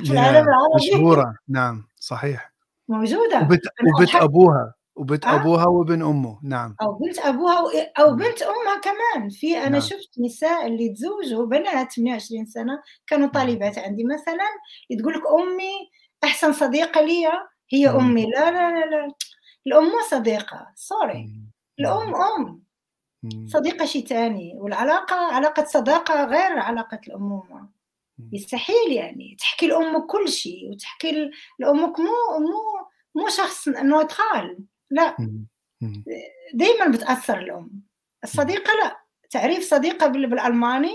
في 0.06 0.12
العالم 0.14 0.48
العربي 0.48 0.92
مشهورة 0.96 1.34
نعم 1.48 1.84
صحيح 2.00 2.52
موجودة 2.90 3.40
وبت 3.42 3.62
وبت. 4.00 4.16
أبوها 4.16 4.74
وبت 4.96 5.26
آه. 5.26 5.36
أبوها 5.36 5.66
وابن 5.66 6.02
أمه 6.02 6.40
نعم 6.44 6.76
أو 6.82 6.94
بنت 6.94 7.20
أبوها 7.20 7.60
و- 7.62 7.70
مم. 8.12 8.16
بنت 8.16 8.42
أمها 8.42 8.80
كمان 8.84 9.30
في 9.30 9.58
أنا 9.58 9.70
نعم. 9.70 9.80
شفت 9.82 10.10
نساء 10.26 10.68
اللي 10.68 10.90
تزوجوا 10.90 11.46
بنات 11.46 11.92
28 11.92 12.46
سنة 12.46 12.82
كانوا 13.08 13.26
مم. 13.26 13.32
طالبات 13.32 13.78
عندي 13.78 14.04
مثلا 14.04 14.48
تقول 15.00 15.14
لك 15.14 15.22
أمي 15.40 15.72
أحسن 16.24 16.54
صديقة 16.54 17.02
لي 17.02 17.28
هي. 17.74 17.90
أمي 17.90 18.26
لا 18.26 18.52
لا 18.52 18.72
لا 18.72 18.86
لا 18.86 19.12
الأم 19.68 19.84
مو 19.84 20.00
صديقة 20.12 20.72
sorry. 20.76 21.30
الأم 21.80 22.16
أم. 22.16 22.62
صديقة 23.48 23.86
شي 23.86 24.02
تاني 24.02 24.54
والعلاقة 24.58 25.16
علاقة 25.16 25.64
صداقة 25.66 26.26
غير 26.26 26.60
علاقة 26.60 27.00
الأمومة. 27.08 27.70
يستحيل 28.34 28.92
يعني. 28.92 29.36
تحكي 29.40 29.68
لأمك 29.68 30.06
كل 30.06 30.30
شيء 30.30 30.72
وتحكي 30.72 31.32
لأمك 31.60 32.00
مو 32.00 32.06
مو 32.40 32.88
مو 33.16 33.30
شخص 33.30 33.68
neutral 33.68 34.58
لا. 34.92 35.16
دائما 36.54 36.88
بتأثر 36.88 37.40
الأم. 37.40 37.84
الصديقة 38.24 38.74
لا. 38.84 38.98
تعريف 39.30 39.64
صديقة 39.70 40.08
بال- 40.08 40.28
بالألماني 40.30 40.94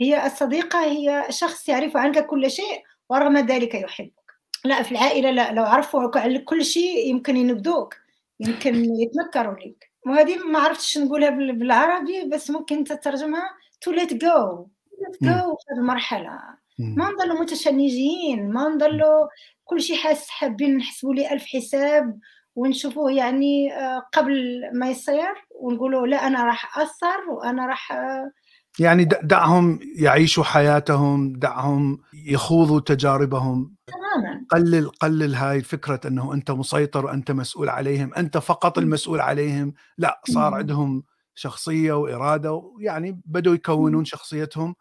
هي 0.00 0.26
الصديقة 0.26 0.84
هي 0.84 1.26
شخص 1.30 1.68
يعرف 1.68 1.96
عنك 1.96 2.26
كل 2.26 2.50
شيء 2.50 2.82
ورغم 3.10 3.36
ذلك 3.38 3.74
يحبك 3.74 4.19
لا 4.64 4.82
في 4.82 4.92
العائلة 4.92 5.30
لا 5.30 5.52
لو 5.52 5.64
عرفوا 5.64 6.18
عنك 6.18 6.44
كل 6.44 6.64
شيء 6.64 7.10
يمكن 7.10 7.36
ينبذوك 7.36 7.94
يمكن 8.40 8.84
يتنكروا 8.84 9.54
لك 9.54 9.90
وهذه 10.06 10.36
ما 10.36 10.58
عرفتش 10.58 10.98
نقولها 10.98 11.30
بال- 11.30 11.56
بالعربي 11.58 12.24
بس 12.24 12.50
ممكن 12.50 12.84
تترجمها 12.84 13.50
let 13.88 14.10
go 14.10 14.66
let 15.02 15.16
go 15.24 15.26
مم. 15.26 15.56
في 15.56 15.66
هذه 15.72 15.78
المرحلة 15.78 16.30
مم. 16.78 16.94
ما 16.98 17.10
نضلوا 17.10 17.40
متشنجين 17.40 18.50
ما 18.52 18.68
نضلوا 18.68 19.26
كل 19.64 19.80
شيء 19.80 19.96
حاس 19.96 20.28
حابين 20.30 20.76
نحسبوا 20.76 21.14
لي 21.14 21.32
ألف 21.32 21.46
حساب 21.46 22.18
ونشوفوه 22.56 23.12
يعني 23.12 23.74
آه، 23.74 23.98
قبل 24.12 24.60
ما 24.74 24.90
يصير 24.90 25.34
ونقولوا 25.50 26.06
لا 26.06 26.26
أنا 26.26 26.44
راح 26.44 26.78
أثر 26.78 27.30
وأنا 27.30 27.66
راح 27.66 27.92
آه، 27.92 28.30
يعني 28.78 29.04
دعهم 29.04 29.78
يعيشوا 29.96 30.44
حياتهم 30.44 31.32
دعهم 31.32 31.98
يخوضوا 32.14 32.80
تجاربهم. 32.80 33.74
تماما. 33.86 34.46
قلل 34.50 34.88
قلل 34.88 35.34
هاي 35.34 35.62
فكره 35.62 36.00
إنه 36.06 36.34
أنت 36.34 36.50
مسيطر 36.50 37.06
وأنت 37.06 37.30
مسؤول 37.30 37.68
عليهم. 37.68 38.14
أنت 38.14 38.38
فقط 38.38 38.78
المسؤول 38.78 39.20
عليهم. 39.20 39.74
لا 39.98 40.20
صار. 40.28 40.54
عندهم 40.54 41.02
شخصية 41.34 41.92
وإرادة 41.92 42.52
ويعني 42.52 43.20
بدوا 43.24 43.54
يكونون 43.54 44.04
شخصيتهم 44.04 44.74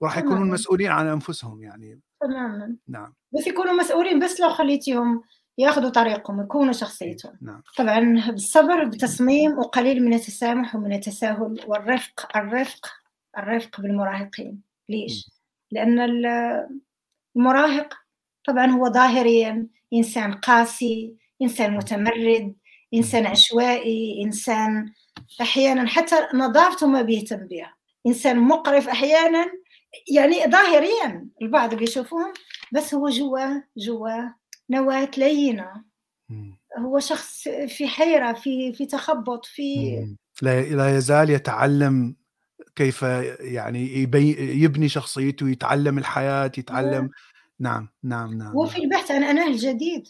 وراح 0.00 0.18
يكونون. 0.18 0.50
مسؤولين 0.50 0.90
عن 0.90 1.06
أنفسهم 1.06 1.62
يعني. 1.62 2.00
تماما. 2.20 2.76
نعم. 2.88 3.14
بس 3.38 3.46
يكونوا 3.46 3.72
مسؤولين 3.72 4.24
بس 4.24 4.40
لو 4.40 4.50
خليتيهم 4.50 5.22
ياخذوا 5.58 5.90
طريقهم 5.90 6.40
يكونوا 6.40 6.72
شخصيتهم. 6.72 7.32
نعم. 7.42 7.62
طبعا 7.78 8.30
بالصبر 8.30 8.84
بتصميم 8.84 9.58
وقليل 9.58 10.04
من 10.04 10.14
التسامح 10.14 10.74
ومن 10.74 10.92
التساهل 10.92 11.60
والرفق 11.66 12.36
الرفق 12.36 12.86
الرفق 13.38 13.80
بالمراهقين. 13.80 14.62
ليش؟ 14.88 15.30
لأن 15.70 15.98
ال- 16.00 16.68
المراهق 17.36 17.94
طبعا 18.46 18.66
هو 18.66 18.92
ظاهريا 18.92 19.66
إنسان 19.94 20.32
قاسي 20.34 21.14
إنسان 21.42 21.76
متمرد 21.76 22.54
إنسان 22.94 23.26
عشوائي 23.26 24.22
إنسان 24.24 24.92
أحيانا 25.40 25.88
حتى 25.88 26.14
نظافته 26.34 26.86
ما 26.86 27.02
بيهتم 27.02 27.36
بها 27.46 27.74
إنسان 28.06 28.38
مقرف 28.38 28.88
أحيانا 28.88 29.46
يعني 30.14 30.44
ظاهريا 30.50 31.26
البعض 31.42 31.74
بيشوفوهم 31.74 32.32
بس 32.72 32.94
هو 32.94 33.08
جواه 33.08 33.64
جواه 33.76 34.34
نواة 34.70 35.10
لينة. 35.16 35.84
هو 36.78 36.98
شخص 36.98 37.48
في 37.48 37.86
حيرة 37.88 38.32
في 38.32 38.72
في 38.72 38.86
تخبط 38.86 39.44
في 39.44 40.06
لا 40.42 40.96
يزال 40.96 41.30
يتعلم 41.30 42.16
كيف 42.76 43.02
يعني 43.40 43.96
يبي 43.96 44.36
يبني 44.62 44.88
شخصيته 44.88 45.48
يتعلم 45.48 45.98
الحياة 45.98 46.52
يتعلم 46.58 47.10
نعم 47.60 47.88
نعم 48.02 48.34
نعم, 48.34 48.56
وفي 48.56 48.78
نعم. 48.78 48.84
البحث 48.84 49.10
عن 49.10 49.22
أناة 49.22 49.46
الجديد. 49.46 50.08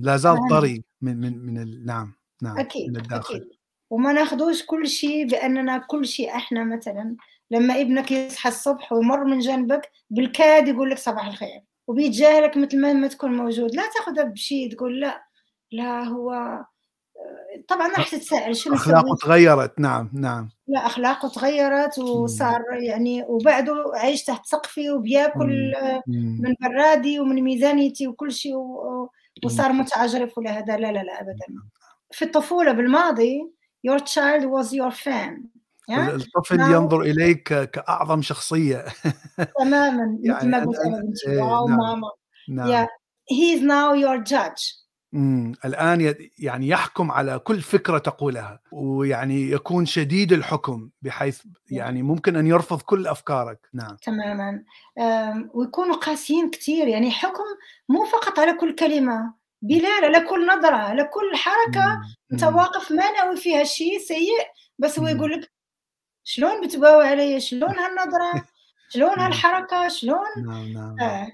لا 0.00 0.16
زال 0.16 0.34
نعم. 0.34 0.48
طري 0.48 0.84
من 1.00 1.20
من 1.20 1.46
من 1.46 1.62
ال... 1.62 1.86
نعم 1.86 2.14
نعم 2.42 2.58
أكيد 2.58 2.90
من 2.90 2.96
الداخل 2.96 3.34
أكيد 3.34 3.48
وما 3.90 4.12
ناخذوش 4.12 4.64
كل 4.66 4.88
شيء 4.88 5.28
بأننا 5.28 5.78
كل 5.78 6.06
شيء 6.06 6.36
إحنا 6.36 6.64
مثلا 6.64 7.16
لما 7.50 7.80
ابنك 7.80 8.12
يصحى 8.12 8.48
الصبح 8.48 8.92
ويمر 8.92 9.24
من 9.24 9.38
جنبك 9.38 9.90
بالكاد 10.10 10.68
يقول 10.68 10.90
لك 10.90 10.98
صباح 10.98 11.26
الخير 11.26 11.62
وبيتجاهلك 11.86 12.56
مثل 12.56 12.80
ما 12.80 12.92
ما 12.92 13.08
تكون 13.08 13.36
موجود 13.36 13.74
لا 13.74 13.82
تاخذها 13.94 14.24
بشيء 14.24 14.72
تقول 14.72 15.00
لا 15.00 15.24
لا 15.72 16.04
هو 16.04 16.58
طبعا 17.68 17.88
راح 17.88 18.08
تتساءل 18.08 18.56
شنو 18.56 18.74
أخلاقه 18.74 19.16
تغيرت. 19.22 19.80
نعم 19.80 20.10
نعم. 20.14 20.48
لا 20.68 20.86
أخلاقه 20.86 21.28
تغيرت 21.28 21.98
وصار 21.98 22.60
يعني 22.72 23.24
وبعده 23.28 23.74
عايش 23.94 24.24
تحت 24.24 24.46
سقفي 24.46 24.90
وبياكل 24.90 25.72
مم. 26.06 26.38
من 26.42 26.54
برادي 26.60 27.20
ومن 27.20 27.42
ميزانيتي 27.42 28.06
وكل 28.08 28.32
شيء 28.32 28.54
وصار 29.44 29.72
متعجرف 29.72 30.38
ولا 30.38 30.50
هذا. 30.58 30.76
لا 30.76 30.92
لا 30.92 31.02
لا 31.02 31.20
ابدا. 31.20 31.46
في 32.10 32.24
الطفولة 32.24 32.72
بالماضي 32.72 33.52
your 33.88 33.98
child 34.00 34.42
was 34.44 34.68
your 34.72 34.90
fan. 35.04 35.40
ها؟ 35.90 36.14
الطفل 36.14 36.56
نعم. 36.56 36.72
ينظر 36.72 37.00
إليك 37.00 37.42
كأعظم 37.70 38.22
شخصية. 38.22 38.84
تماما 39.60 40.18
مثل 40.18 40.30
يعني 40.30 40.48
ما 40.48 40.60
أنا- 40.62 40.66
قلت 40.66 40.78
أنا 40.78 41.00
بنتي 41.00 41.30
إيه، 41.30 41.42
واو 41.42 41.68
نعم. 41.68 41.78
ماما. 41.78 42.08
نعم. 42.48 42.86
He 43.32 43.56
is 43.56 43.60
now 43.62 43.94
your 44.04 44.18
judge. 44.32 44.81
مم. 45.12 45.52
ي- 46.00 46.30
يعني 46.38 46.68
يحكم 46.68 47.10
على 47.10 47.38
كل 47.38 47.60
فكرة 47.60 47.98
تقولها 47.98 48.60
ويعني 48.72 49.50
يكون 49.50 49.86
شديد 49.86 50.32
الحكم 50.32 50.90
بحيث 51.02 51.42
يعني 51.70 52.02
ممكن 52.02 52.36
أن 52.36 52.46
يرفض 52.46 52.82
كل 52.82 53.06
أفكارك. 53.06 53.68
نعم. 53.74 53.96
تماما. 53.96 54.62
ويكونوا 55.54 55.96
قاسيين 55.96 56.50
كثير 56.50 56.86
يعني 56.88 57.10
حكم 57.10 57.44
مو 57.88 58.04
فقط 58.04 58.38
على 58.38 58.52
كل 58.52 58.74
كلمة. 58.74 59.34
بلال 59.62 60.04
على 60.04 60.20
كل 60.20 60.46
نظرة 60.46 60.76
على 60.76 61.04
كل 61.04 61.36
حركة 61.36 62.00
مم. 62.30 62.56
واقف 62.56 62.92
ما 62.92 63.10
ناوي 63.10 63.36
فيها 63.36 63.64
شيء 63.64 63.98
سيء 63.98 64.46
بس 64.78 64.98
هو. 64.98 65.06
يقول 65.06 65.30
لك 65.32 65.52
شلون 66.24 66.66
بتباوي 66.66 67.06
علي؟ 67.06 67.40
شلون 67.40 67.70
هالنظرة؟ 67.78 68.44
شلون 68.88 69.10
مم. 69.10 69.20
هالحركة؟ 69.20 69.88
شلون؟ 69.88 70.18
نعم 70.46 70.68
نعم. 70.72 71.00
آه. 71.00 71.28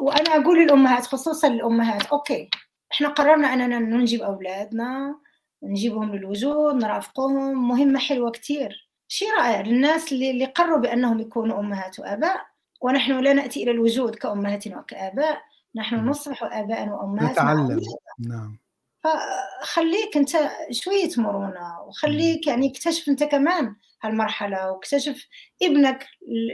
وأنا 0.00 0.36
أقول 0.36 0.58
للأمهات 0.64 1.06
خصوصا 1.06 1.48
للأمهات. 1.48 2.06
أوكي. 2.06 2.50
إحنا 2.94 3.08
قررنا 3.08 3.54
أننا 3.54 3.78
ننجب 3.78 4.22
أولادنا 4.22 5.16
نجيبهم 5.62 6.14
للوجود 6.16 6.74
نرافقهم. 6.74 7.68
مهمة 7.68 7.98
حلوة 7.98 8.30
كثير 8.30 8.88
شيء 9.08 9.28
رائع 9.38 9.60
للناس 9.60 10.12
اللي, 10.12 10.30
اللي 10.30 10.44
قرروا 10.44 10.78
بأنهم 10.78 11.20
يكونوا 11.20 11.60
أمهات 11.60 11.98
وآباء 11.98 12.46
ونحن 12.82 13.18
لا 13.20 13.32
نأتي 13.32 13.62
إلى 13.62 13.70
الوجود 13.70 14.14
كأمهات 14.14 14.66
وكآباء. 14.66 15.42
نحن. 15.76 15.96
نصبح 15.96 16.42
اباء 16.42 16.88
وامهات 16.88 17.32
نتعلم. 17.32 17.80
نعم. 18.28 18.58
فخليك 19.04 20.16
أنت 20.16 20.30
شوية 20.70 21.10
مرونة 21.18 21.80
وخليك 21.86 22.46
يعني 22.46 22.70
اكتشف 22.70 23.08
أنت 23.08 23.24
كمان 23.24 23.76
هالمرحلة 24.02 24.70
واكتشف 24.72 25.26
ابنك 25.62 26.06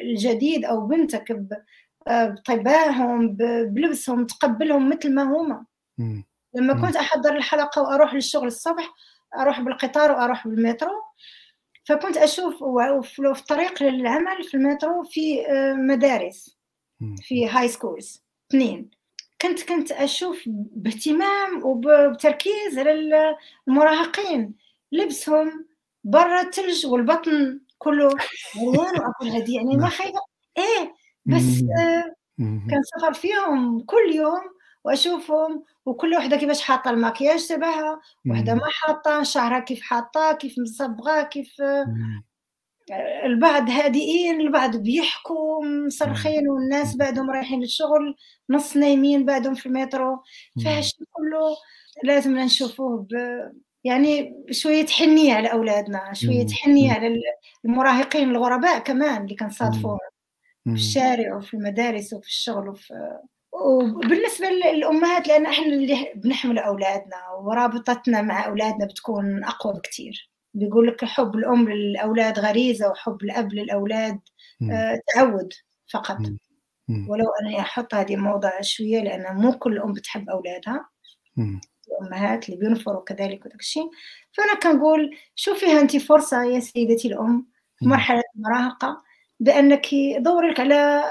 الجديد 0.04 0.64
أو 0.64 0.86
بنتك 0.86 1.32
ب- 1.32 1.62
بطباعهم 2.08 3.36
بلبسهم 3.66 4.26
تقبلهم 4.26 4.88
مثل 4.90 5.14
ما 5.14 5.22
هم 5.22 5.66
مم. 5.98 6.24
لما. 6.54 6.86
كنت 6.86 6.96
أحضر 6.96 7.36
الحلقة 7.36 7.82
وأروح 7.82 8.14
للشغل 8.14 8.46
الصبح 8.46 8.94
أروح 9.38 9.60
بالقطار 9.60 10.12
وأروح 10.12 10.48
بالمترو 10.48 11.02
فكنت 11.84 12.16
أشوف 12.16 12.64
في 13.02 13.22
الطريق 13.26 13.82
للعمل 13.82 14.44
في 14.44 14.54
المترو 14.54 15.02
في 15.02 15.46
آه، 15.46 15.74
مدارس. 15.74 16.56
في 17.22 17.48
high 17.48 17.68
schools 17.68 18.24
اثنين 18.50 18.90
كنت 19.42 19.68
كنت 19.68 19.92
أشوف 19.92 20.42
باهتمام 20.46 21.64
وبتركيز 21.64 22.78
على 22.78 23.36
المراهقين 23.68 24.54
لبسهم 24.92 25.66
برا 26.04 26.40
الثلج 26.40 26.86
والبطن 26.86 27.60
كله 27.78 28.10
عريان 28.56 28.94
وأقول 29.00 29.28
هذه 29.28 29.54
يعني 29.56 29.76
ما 29.76 29.80
نعم. 29.80 29.90
خايفة 29.90 30.20
إيه 30.58 30.94
بس. 31.26 31.62
آه. 31.80 32.14
كان 32.38 32.82
سفر 32.82 33.12
فيهم 33.12 33.80
كل 33.80 34.14
يوم 34.14 34.40
وأشوفهم 34.84 35.64
وكل 35.86 36.14
وحدة 36.14 36.36
كيفاش 36.36 36.62
حاطة 36.62 36.90
المكياج 36.90 37.46
تبعها 37.46 38.00
وحدة. 38.30 38.54
ما 38.54 38.66
حاطة 38.70 39.22
شعرها 39.22 39.60
كيف 39.60 39.80
حاطاه 39.82 40.32
كيف 40.32 40.54
مصبغاه 40.58 41.22
كيف 41.22 41.60
آه،. 41.60 42.22
البعض 43.24 43.70
هادئين 43.70 44.40
البعض 44.40 44.76
بيحكوا 44.76 45.64
مصرخين 45.86 46.48
والناس. 46.48 46.96
بعدهم 46.96 47.30
رايحين 47.30 47.60
للشغل 47.60 48.16
نص 48.50 48.76
نايمين 48.76 49.24
بعدهم 49.24 49.54
في 49.54 49.66
المترو 49.66 50.12
مم. 50.56 50.64
فهالشيء 50.64 51.06
كله 51.10 51.56
لازم 52.02 52.38
نشوفوه 52.38 53.06
ب... 53.10 53.14
يعني 53.84 54.44
شوية 54.50 54.86
حنية 54.86 55.34
على 55.34 55.52
أولادنا 55.52 56.12
شوية 56.12 56.44
مم. 56.44 56.52
حنية 56.52 56.92
على 56.92 57.16
المراهقين 57.64 58.30
الغرباء 58.30 58.78
كمان 58.78 59.22
اللي 59.22 59.36
كنصادفوهم. 59.36 59.98
في 60.64 60.70
الشارع 60.70 61.36
وفي 61.36 61.54
المدارس 61.54 62.12
وفي 62.12 62.26
الشغل 62.26 62.68
وفي 62.68 62.94
وبالنسبة 63.60 64.46
للأمهات 64.48 65.28
لأن 65.28 65.46
إحنا 65.46 65.66
اللي 65.66 66.12
بنحمل 66.14 66.58
أولادنا 66.58 67.16
ورابطتنا 67.40 68.22
مع 68.22 68.46
أولادنا 68.46 68.86
بتكون 68.86 69.44
أقوى 69.44 69.72
بكتير 69.74 70.30
بيقول 70.54 70.86
لك 70.86 71.04
حب 71.04 71.34
الأم 71.34 71.68
للأولاد 71.68 72.38
غريزة 72.38 72.90
وحب 72.90 73.22
الأب 73.22 73.52
للأولاد 73.52 74.20
مم. 74.60 74.70
آه، 74.70 75.00
تعود 75.14 75.52
فقط 75.92 76.18
مم. 76.88 77.10
ولو 77.10 77.24
أني 77.42 77.60
أحط 77.60 77.94
هذه 77.94 78.14
الموضوع 78.14 78.60
شوية 78.60 79.00
لأن 79.00 79.36
مو 79.36 79.52
كل 79.52 79.78
أم 79.78 79.92
بتحب 79.92 80.30
أولادها 80.30 80.88
مم. 81.36 81.60
الأمهات 81.88 82.48
اللي 82.48 82.60
بينفروا 82.60 83.04
كذلك 83.04 83.46
وداك 83.46 83.60
الشيء 83.60 83.90
فأنا 84.32 84.54
كنقول 84.54 85.16
شوفيها 85.34 85.80
أنت 85.80 85.96
فرصة 85.96 86.42
يا 86.42 86.60
سيدتي 86.60 87.08
الأم 87.08 87.46
في 87.78 87.84
مم. 87.84 87.90
مرحلة 87.90 88.22
المراهقة 88.36 89.02
بأنك 89.40 89.86
دوري 90.18 90.50
لك 90.50 90.60
على 90.60 91.02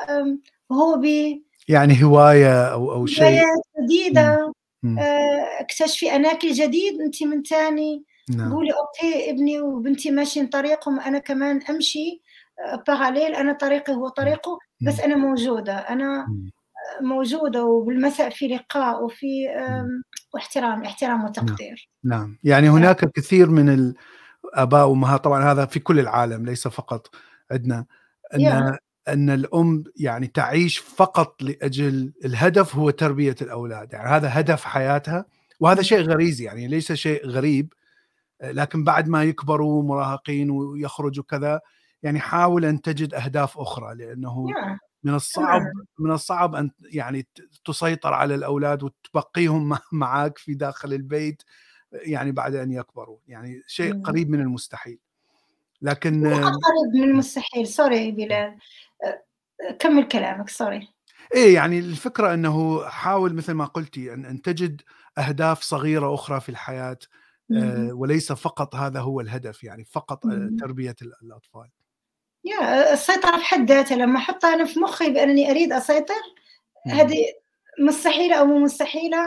هوبي 0.71 1.48
يعني 1.69 2.03
هواية 2.03 2.63
أو 2.73 2.91
أو 2.91 3.05
شيء. 3.05 3.23
هوايات 3.23 3.63
جديدة. 3.83 4.53
مم. 4.83 4.99
آه، 4.99 5.45
اكتشفي 5.59 6.15
أناكل 6.15 6.51
جديد 6.51 7.01
أنت 7.01 7.23
من 7.23 7.43
تاني. 7.43 8.03
نعم. 8.29 8.53
قولي 8.53 8.71
أوكي 8.71 9.29
ابني 9.29 9.61
وبنتي 9.61 10.11
ماشيين 10.11 10.47
طريقهم 10.47 10.99
أنا 10.99 11.19
كمان 11.19 11.59
أمشي 11.69 12.21
باراليل 12.87 13.35
أنا 13.35 13.53
طريقي 13.53 13.93
هو 13.93 14.07
طريقه 14.09 14.59
بس 14.81 14.97
مم. 14.99 15.03
أنا 15.03 15.15
موجودة. 15.15 15.73
أنا 15.73 16.25
مم. 16.29 16.51
موجودة 17.01 17.63
وبالمساء 17.63 18.29
في 18.29 18.47
لقاء 18.47 19.03
وفي 19.03 19.47
واحترام 20.33 20.83
احترام 20.83 21.25
وتقدير. 21.25 21.89
نعم. 22.03 22.37
يعني 22.43 22.69
هناك 22.69 23.11
كثير 23.11 23.49
من 23.49 23.69
الآباء 24.45 24.87
والامهات 24.87 25.23
طبعا 25.23 25.51
هذا 25.51 25.65
في 25.65 25.79
كل 25.79 25.99
العالم 25.99 26.45
ليس 26.45 26.67
فقط 26.67 27.15
عندنا 27.51 27.85
أن. 28.33 28.77
أن 29.13 29.29
الأم 29.29 29.83
يعني 29.95 30.27
تعيش 30.27 30.77
فقط 30.77 31.43
لأجل 31.43 32.13
الهدف 32.25 32.75
هو 32.75 32.89
تربية 32.89 33.35
الأولاد. 33.41 33.93
يعني 33.93 34.09
هذا 34.09 34.39
هدف 34.39 34.63
حياتها 34.63 35.25
وهذا 35.59 35.81
شيء 35.81 36.01
غريزي 36.01 36.43
يعني 36.43 36.67
ليس 36.67 36.91
شيء 36.91 37.27
غريب 37.27 37.73
لكن 38.43 38.83
بعد 38.83 39.07
ما 39.07 39.23
يكبروا 39.23 39.83
مراهقين 39.83 40.49
ويخرجوا 40.49 41.23
كذا 41.23 41.61
يعني 42.03 42.19
حاول 42.19 42.65
أن 42.65 42.81
تجد 42.81 43.13
أهداف 43.13 43.57
أخرى 43.57 43.95
لأنه. 43.95 44.45
من 45.03 45.13
الصعب 45.13 45.61
من 45.99 46.11
الصعب 46.11 46.55
أن 46.55 46.71
يعني 46.91 47.27
تسيطر 47.65 48.13
على 48.13 48.35
الأولاد 48.35 48.83
وتبقيهم 48.83 49.77
معك 49.91 50.37
في 50.37 50.53
داخل 50.53 50.93
البيت 50.93 51.43
يعني 51.91 52.31
بعد 52.31 52.55
أن 52.55 52.71
يكبروا. 52.71 53.17
يعني 53.27 53.61
شيء 53.67 54.01
قريب 54.01 54.29
من 54.29 54.39
المستحيل. 54.41 54.99
لكن 55.81 56.27
قريب 56.33 56.93
من 56.93 57.03
المستحيل. 57.03 57.67
sorry 57.67 58.11
بلال. 58.11 58.57
كمل 59.79 60.07
كلامك 60.07 60.49
sorry 60.49 60.89
إيه 61.35 61.53
يعني 61.55 61.79
الفكرة 61.79 62.33
إنه 62.33 62.85
حاول 62.85 63.33
مثل 63.33 63.53
ما 63.53 63.65
قلتي 63.65 64.13
أن, 64.13 64.25
أن 64.25 64.41
تجد 64.41 64.81
أهداف 65.17 65.61
صغيرة 65.61 66.13
أخرى 66.13 66.39
في 66.39 66.49
الحياة 66.49 66.97
آه 67.57 67.89
وليس 67.93 68.31
فقط 68.31 68.75
هذا 68.75 68.99
هو 68.99 69.21
الهدف 69.21 69.63
يعني 69.63 69.85
فقط 69.85 70.25
آه 70.25 70.49
تربية 70.59 70.95
الأطفال. 71.23 71.69
يا 72.43 72.93
السيطرة 72.93 73.37
في 73.37 73.43
حد 73.43 73.71
ذاتها. 73.71 73.97
لما 73.97 74.17
أحط 74.17 74.45
أنا 74.45 74.65
في 74.65 74.79
مخي 74.79 75.09
بأنني 75.09 75.51
أريد 75.51 75.73
أسيطر 75.73 76.21
هذه 76.87 77.25
مستحيلة 77.79 78.35
أو 78.35 78.45
مو 78.45 78.59
مستحيلة 78.59 79.17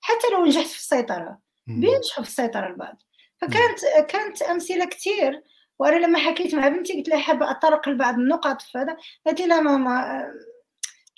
حتى 0.00 0.26
لو 0.32 0.44
نجحت 0.44 0.66
في 0.66 0.78
السيطرة. 0.78 1.38
بينجحوا 1.66 2.24
في 2.24 2.30
السيطرة 2.30 2.66
البعض. 2.66 3.02
فكانت 3.36 4.08
كانت 4.08 4.42
أمثلة 4.42 4.84
كثير 4.84 5.42
وأنا 5.78 6.06
لما 6.06 6.18
حكيت 6.18 6.54
مع 6.54 6.68
بنتي 6.68 6.92
قلت 6.92 7.08
لها 7.08 7.18
حابه 7.18 7.50
اتطرق 7.50 7.88
لبعض 7.88 8.14
النقط 8.14 8.62
في 8.62 8.78
هذا 8.78 8.96
قالت 9.26 9.40
لي 9.40 9.46
لا 9.46 9.60
ماما 9.60 10.24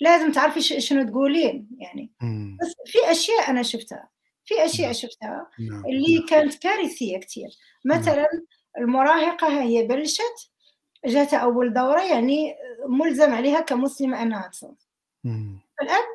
لازم 0.01 0.31
تعرفي 0.31 0.61
شنو 0.61 1.03
تقولين 1.09 1.69
يعني. 1.77 2.13
بس 2.61 2.91
في 2.91 3.11
أشياء 3.11 3.49
أنا 3.49 3.63
شفتها 3.63 4.09
في 4.45 4.65
أشياء 4.65 4.91
شفتها 4.91 5.49
نعم، 5.59 5.85
اللي 5.85 6.17
نعم. 6.17 6.25
كانت 6.27 6.55
كارثية 6.55 7.17
كثير 7.17 7.49
نعم. 7.85 7.99
مثلا 7.99 8.27
المراهقة 8.77 9.61
هي 9.61 9.83
بلشت 9.83 10.51
جاتها 11.05 11.39
أول 11.39 11.73
دورة 11.73 12.01
يعني 12.01 12.55
ملزم 12.89 13.33
عليها 13.33 13.61
كمسلمه 13.61 14.21
أنها 14.21 14.47
تصوم. 14.47 14.75
الأب 15.81 16.05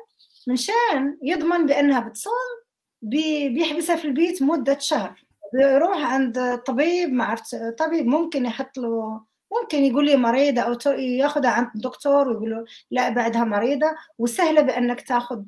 منشان 0.47 1.17
يضمن 1.23 1.65
بأنها 1.65 1.99
بتصوم 1.99 2.61
بيحبسها 3.01 3.95
في 3.95 4.05
البيت 4.05 4.43
مدة 4.43 4.79
شهر. 4.79 5.23
بيروح 5.53 6.13
عند 6.13 6.57
طبيب 6.65 7.13
ما 7.13 7.23
عرفت 7.23 7.55
طبيب 7.77 8.05
ممكن 8.05 8.45
يحط 8.45 8.77
له 8.77 9.21
ممكن 9.61 9.83
يقول 9.83 10.05
لي 10.05 10.15
مريضة 10.15 10.61
أو 10.61 10.91
ياخذها 10.99 11.49
عند 11.49 11.67
الدكتور 11.75 12.27
ويقول 12.27 12.51
له 12.51 12.65
لا 12.91 13.09
بعدها 13.09 13.43
مريضة 13.43 13.87
وسهلة 14.17 14.61
بأنك 14.61 15.01
تاخذ 15.01 15.43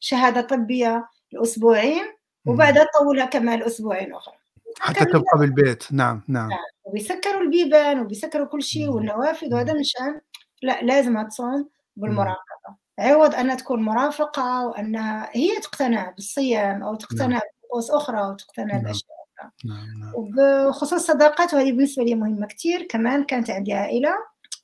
شهادة 0.00 0.40
طبية 0.40 1.08
لأسبوعين 1.32 2.04
وبعدها 2.46 2.84
تطولها 2.84 3.26
كمان 3.26 3.62
أسبوعين 3.62 4.14
أخرى. 4.14 4.34
حتى 4.80 5.04
تبقى 5.04 5.38
بالبيت. 5.38 5.92
نعم 5.92 6.22
نعم. 6.28 6.50
وبيسكروا 6.84 7.40
البيبان 7.40 8.00
وبيسكروا 8.00 8.46
كل 8.46 8.62
شيء 8.62 8.88
والنوافذ 8.88 9.54
وهذا 9.54 9.74
مشان 9.74 10.20
لا 10.62 10.82
لازم 10.82 11.22
تصوم 11.22 11.68
بالمراقبة 11.96 12.76
عوض 12.98 13.34
أنها 13.34 13.54
تكون 13.54 13.82
مرافقة 13.82 14.66
وأنها 14.66 15.30
هي 15.32 15.60
تقتنع 15.60 16.10
بالصيام 16.10 16.82
أو 16.82 16.94
تقتنع 16.94 17.26
نعم. 17.26 17.40
بطقوس 17.64 17.90
أخرى 17.90 18.18
أو 18.18 18.34
تقتنع 18.34 18.74
نعم. 18.74 18.82
بأشياء. 18.82 19.15
نعم. 19.64 20.00
نعم. 20.00 20.12
وبخصوص 20.14 21.06
صداقات 21.06 21.54
وهذه 21.54 21.72
بالنسبة 21.72 22.04
لي 22.04 22.14
مهمة 22.14 22.46
كثير 22.46 22.82
كمان 22.82 23.24
كانت 23.24 23.50
عندي 23.50 23.72
عائلة. 23.72 24.10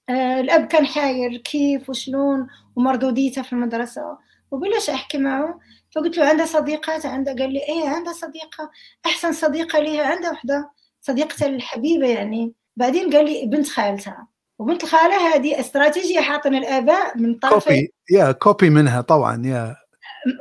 آه 0.08 0.40
الأب 0.40 0.66
كان 0.66 0.86
حاير 0.86 1.36
كيف 1.36 1.90
وشلون؟ 1.90 2.46
ومردوديته 2.76 3.42
في 3.42 3.52
المدرسة. 3.52 4.18
وبلشت 4.50 4.90
أحكي 4.90 5.18
معه. 5.18 5.58
فقلت 5.94 6.18
له 6.18 6.28
عندها 6.28 6.46
صديقات 6.46 7.06
عندها 7.06 7.34
قال 7.34 7.52
لي 7.52 7.58
إيه 7.58 7.88
عندها 7.88 8.12
صديقة. 8.12 8.70
أحسن 9.06 9.32
صديقة 9.32 9.78
ليها 9.78 10.04
عندها 10.04 10.30
وحدة. 10.30 10.70
صديقتها 11.00 11.48
الحبيبة 11.48 12.08
يعني. 12.08 12.52
بعدين 12.76 13.16
قال 13.16 13.24
لي 13.24 13.46
بنت 13.46 13.68
خالتها. 13.68 14.28
وبنت 14.58 14.84
الخاله 14.84 15.34
هذه 15.34 15.60
استراتيجية 15.60 16.20
حاطين 16.20 16.54
الاباء 16.54 17.18
من 17.18 17.34
طرف 17.34 17.64
copy 17.64 17.92
يا 18.10 18.32
copy 18.32 18.70
منها 18.70 19.00
طبعا. 19.00 19.42
يا 19.46 19.76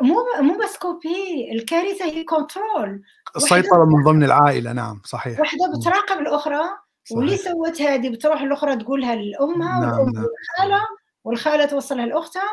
مو 0.02 0.16
مو 0.40 0.58
بس 0.64 0.78
copy 0.78 1.52
الكارثة 1.52 2.06
هي 2.06 2.24
control 2.24 3.02
السيطرة 3.36 3.86
من 3.86 4.04
ضمن 4.04 4.24
العائلة 4.24 4.74
نعم 4.74 5.02
صحيح. 5.06 5.40
واحدة 5.40 5.60
بتراقب 5.80 6.22
الأخرى 6.22 6.64
صحيح. 7.06 7.18
واللي 7.18 7.38
سوت 7.38 7.82
هذه 7.82 8.10
بتروح 8.10 8.42
الأخرى 8.42 8.76
تقولها 8.76 9.16
لامها 9.16 9.80
نعم 9.82 10.00
والأم 10.00 10.14
نعم. 10.14 10.26
الخاله 10.26 10.82
والخالة 11.24 11.66
توصلها 11.66 12.06
لاختها 12.06 12.50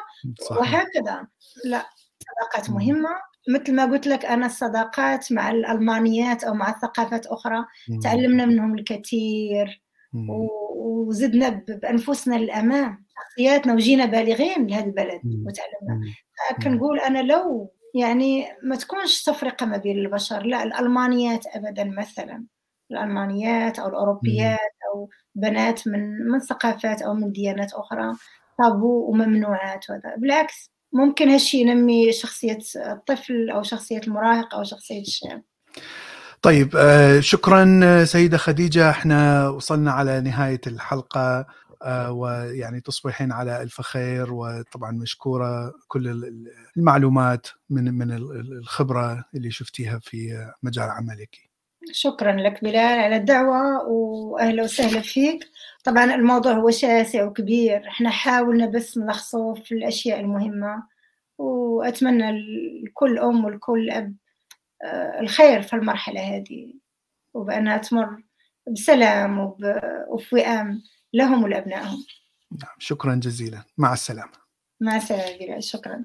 وهكذا. 0.50 1.26
لا 1.64 1.86
صداقات 2.20 2.70
مهمة. 2.70 3.08
مثل 3.48 3.74
ما 3.74 3.84
قلت 3.84 4.06
لك 4.06 4.24
أنا 4.24 4.46
الصداقات 4.46 5.32
مع 5.32 5.50
الألمانيات 5.50 6.44
أو 6.44 6.54
مع 6.54 6.70
الثقافات 6.70 7.26
أخرى 7.26 7.64
تعلمنا 8.02 8.46
منهم 8.46 8.74
الكثير 8.78 9.82
وزدنا 10.76 11.48
بأنفسنا 11.68 12.34
للأمام. 12.34 13.04
شخصياتنا 13.14 13.74
وجينا 13.74 14.04
بالغين 14.04 14.66
لهذا 14.66 14.84
البلد 14.84 15.20
وتعلمنا. 15.24 16.06
كنقول 16.62 17.00
أنا 17.00 17.22
لو 17.22 17.72
يعني 17.94 18.46
ما 18.62 18.76
تكونش 18.76 19.22
تفرقة 19.22 19.66
ما 19.66 19.76
بين 19.76 19.98
البشر 19.98 20.42
لا 20.42 20.62
الألمانيات 20.62 21.46
ابدا 21.46 21.84
مثلا. 21.84 22.44
الألمانيات 22.90 23.78
أو 23.78 23.88
الأوروبيات 23.88 24.58
أو 24.94 25.08
بنات 25.34 25.88
من 25.88 26.28
من 26.28 26.40
ثقافات 26.40 27.02
أو 27.02 27.14
من 27.14 27.32
ديانات 27.32 27.72
أخرى 27.72 28.12
طابو 28.58 29.10
وممنوعات 29.10 29.90
وهذا 29.90 30.14
بالعكس 30.18 30.70
ممكن 30.92 31.28
هالشيء 31.28 31.60
ينمي 31.60 32.12
شخصية 32.12 32.58
الطفل 32.76 33.50
أو 33.50 33.62
شخصية 33.62 34.00
المراهق 34.06 34.54
أو 34.54 34.64
شخصية 34.64 35.00
الشاب. 35.00 35.42
طيب 36.42 36.76
آه، 36.76 37.20
شكرا 37.20 38.04
سيدة 38.04 38.36
خديجة. 38.36 38.90
إحنا 38.90 39.48
وصلنا 39.48 39.92
على 39.92 40.20
نهاية 40.20 40.60
الحلقة. 40.66 41.46
ويعني 42.10 42.80
تصبحين 42.80 43.32
على 43.32 43.62
ألف 43.62 43.80
خير 43.80 44.32
وطبعا 44.32 44.92
مشكورة 44.92 45.74
كل 45.88 46.30
المعلومات 46.76 47.46
من 47.70 47.94
من 47.94 48.12
الخبرة 48.12 49.24
اللي 49.34 49.50
شفتيها 49.50 49.98
في 49.98 50.46
مجال 50.62 50.90
عملك. 50.90 51.48
شكرا 51.92 52.32
لك 52.32 52.64
بلال 52.64 52.98
على 52.98 53.16
الدعوة 53.16 53.88
وأهلا 53.88 54.62
وسهلا 54.62 55.00
فيك. 55.00 55.50
طبعا 55.84 56.14
الموضوع 56.14 56.52
هو 56.52 56.70
شاسع 56.70 57.24
وكبير. 57.24 57.88
إحنا 57.88 58.10
حاولنا 58.10 58.66
بس 58.66 58.98
نلخصه 58.98 59.54
في 59.54 59.72
الأشياء 59.74 60.20
المهمة 60.20 60.82
وأتمنى 61.38 62.32
لكل 62.84 63.18
أم 63.18 63.44
ولكل 63.44 63.90
أب 63.90 64.14
آه، 64.84 65.20
الخير 65.20 65.62
في 65.62 65.76
المرحلة 65.76 66.20
هذه. 66.20 66.74
وبأنها 67.34 67.76
تمر 67.76 68.22
بسلام 68.72 69.38
وفي 70.08 70.34
وئام 70.34 70.82
لهم 71.12 71.42
ولأبنائهم. 71.44 72.04
نعم 72.52 72.76
شكرا 72.78 73.14
جزيلا. 73.14 73.64
مع 73.78 73.92
السلامة. 73.92 74.32
مع 74.80 74.96
السلامة 74.96 75.60
شكرا. 75.60 76.04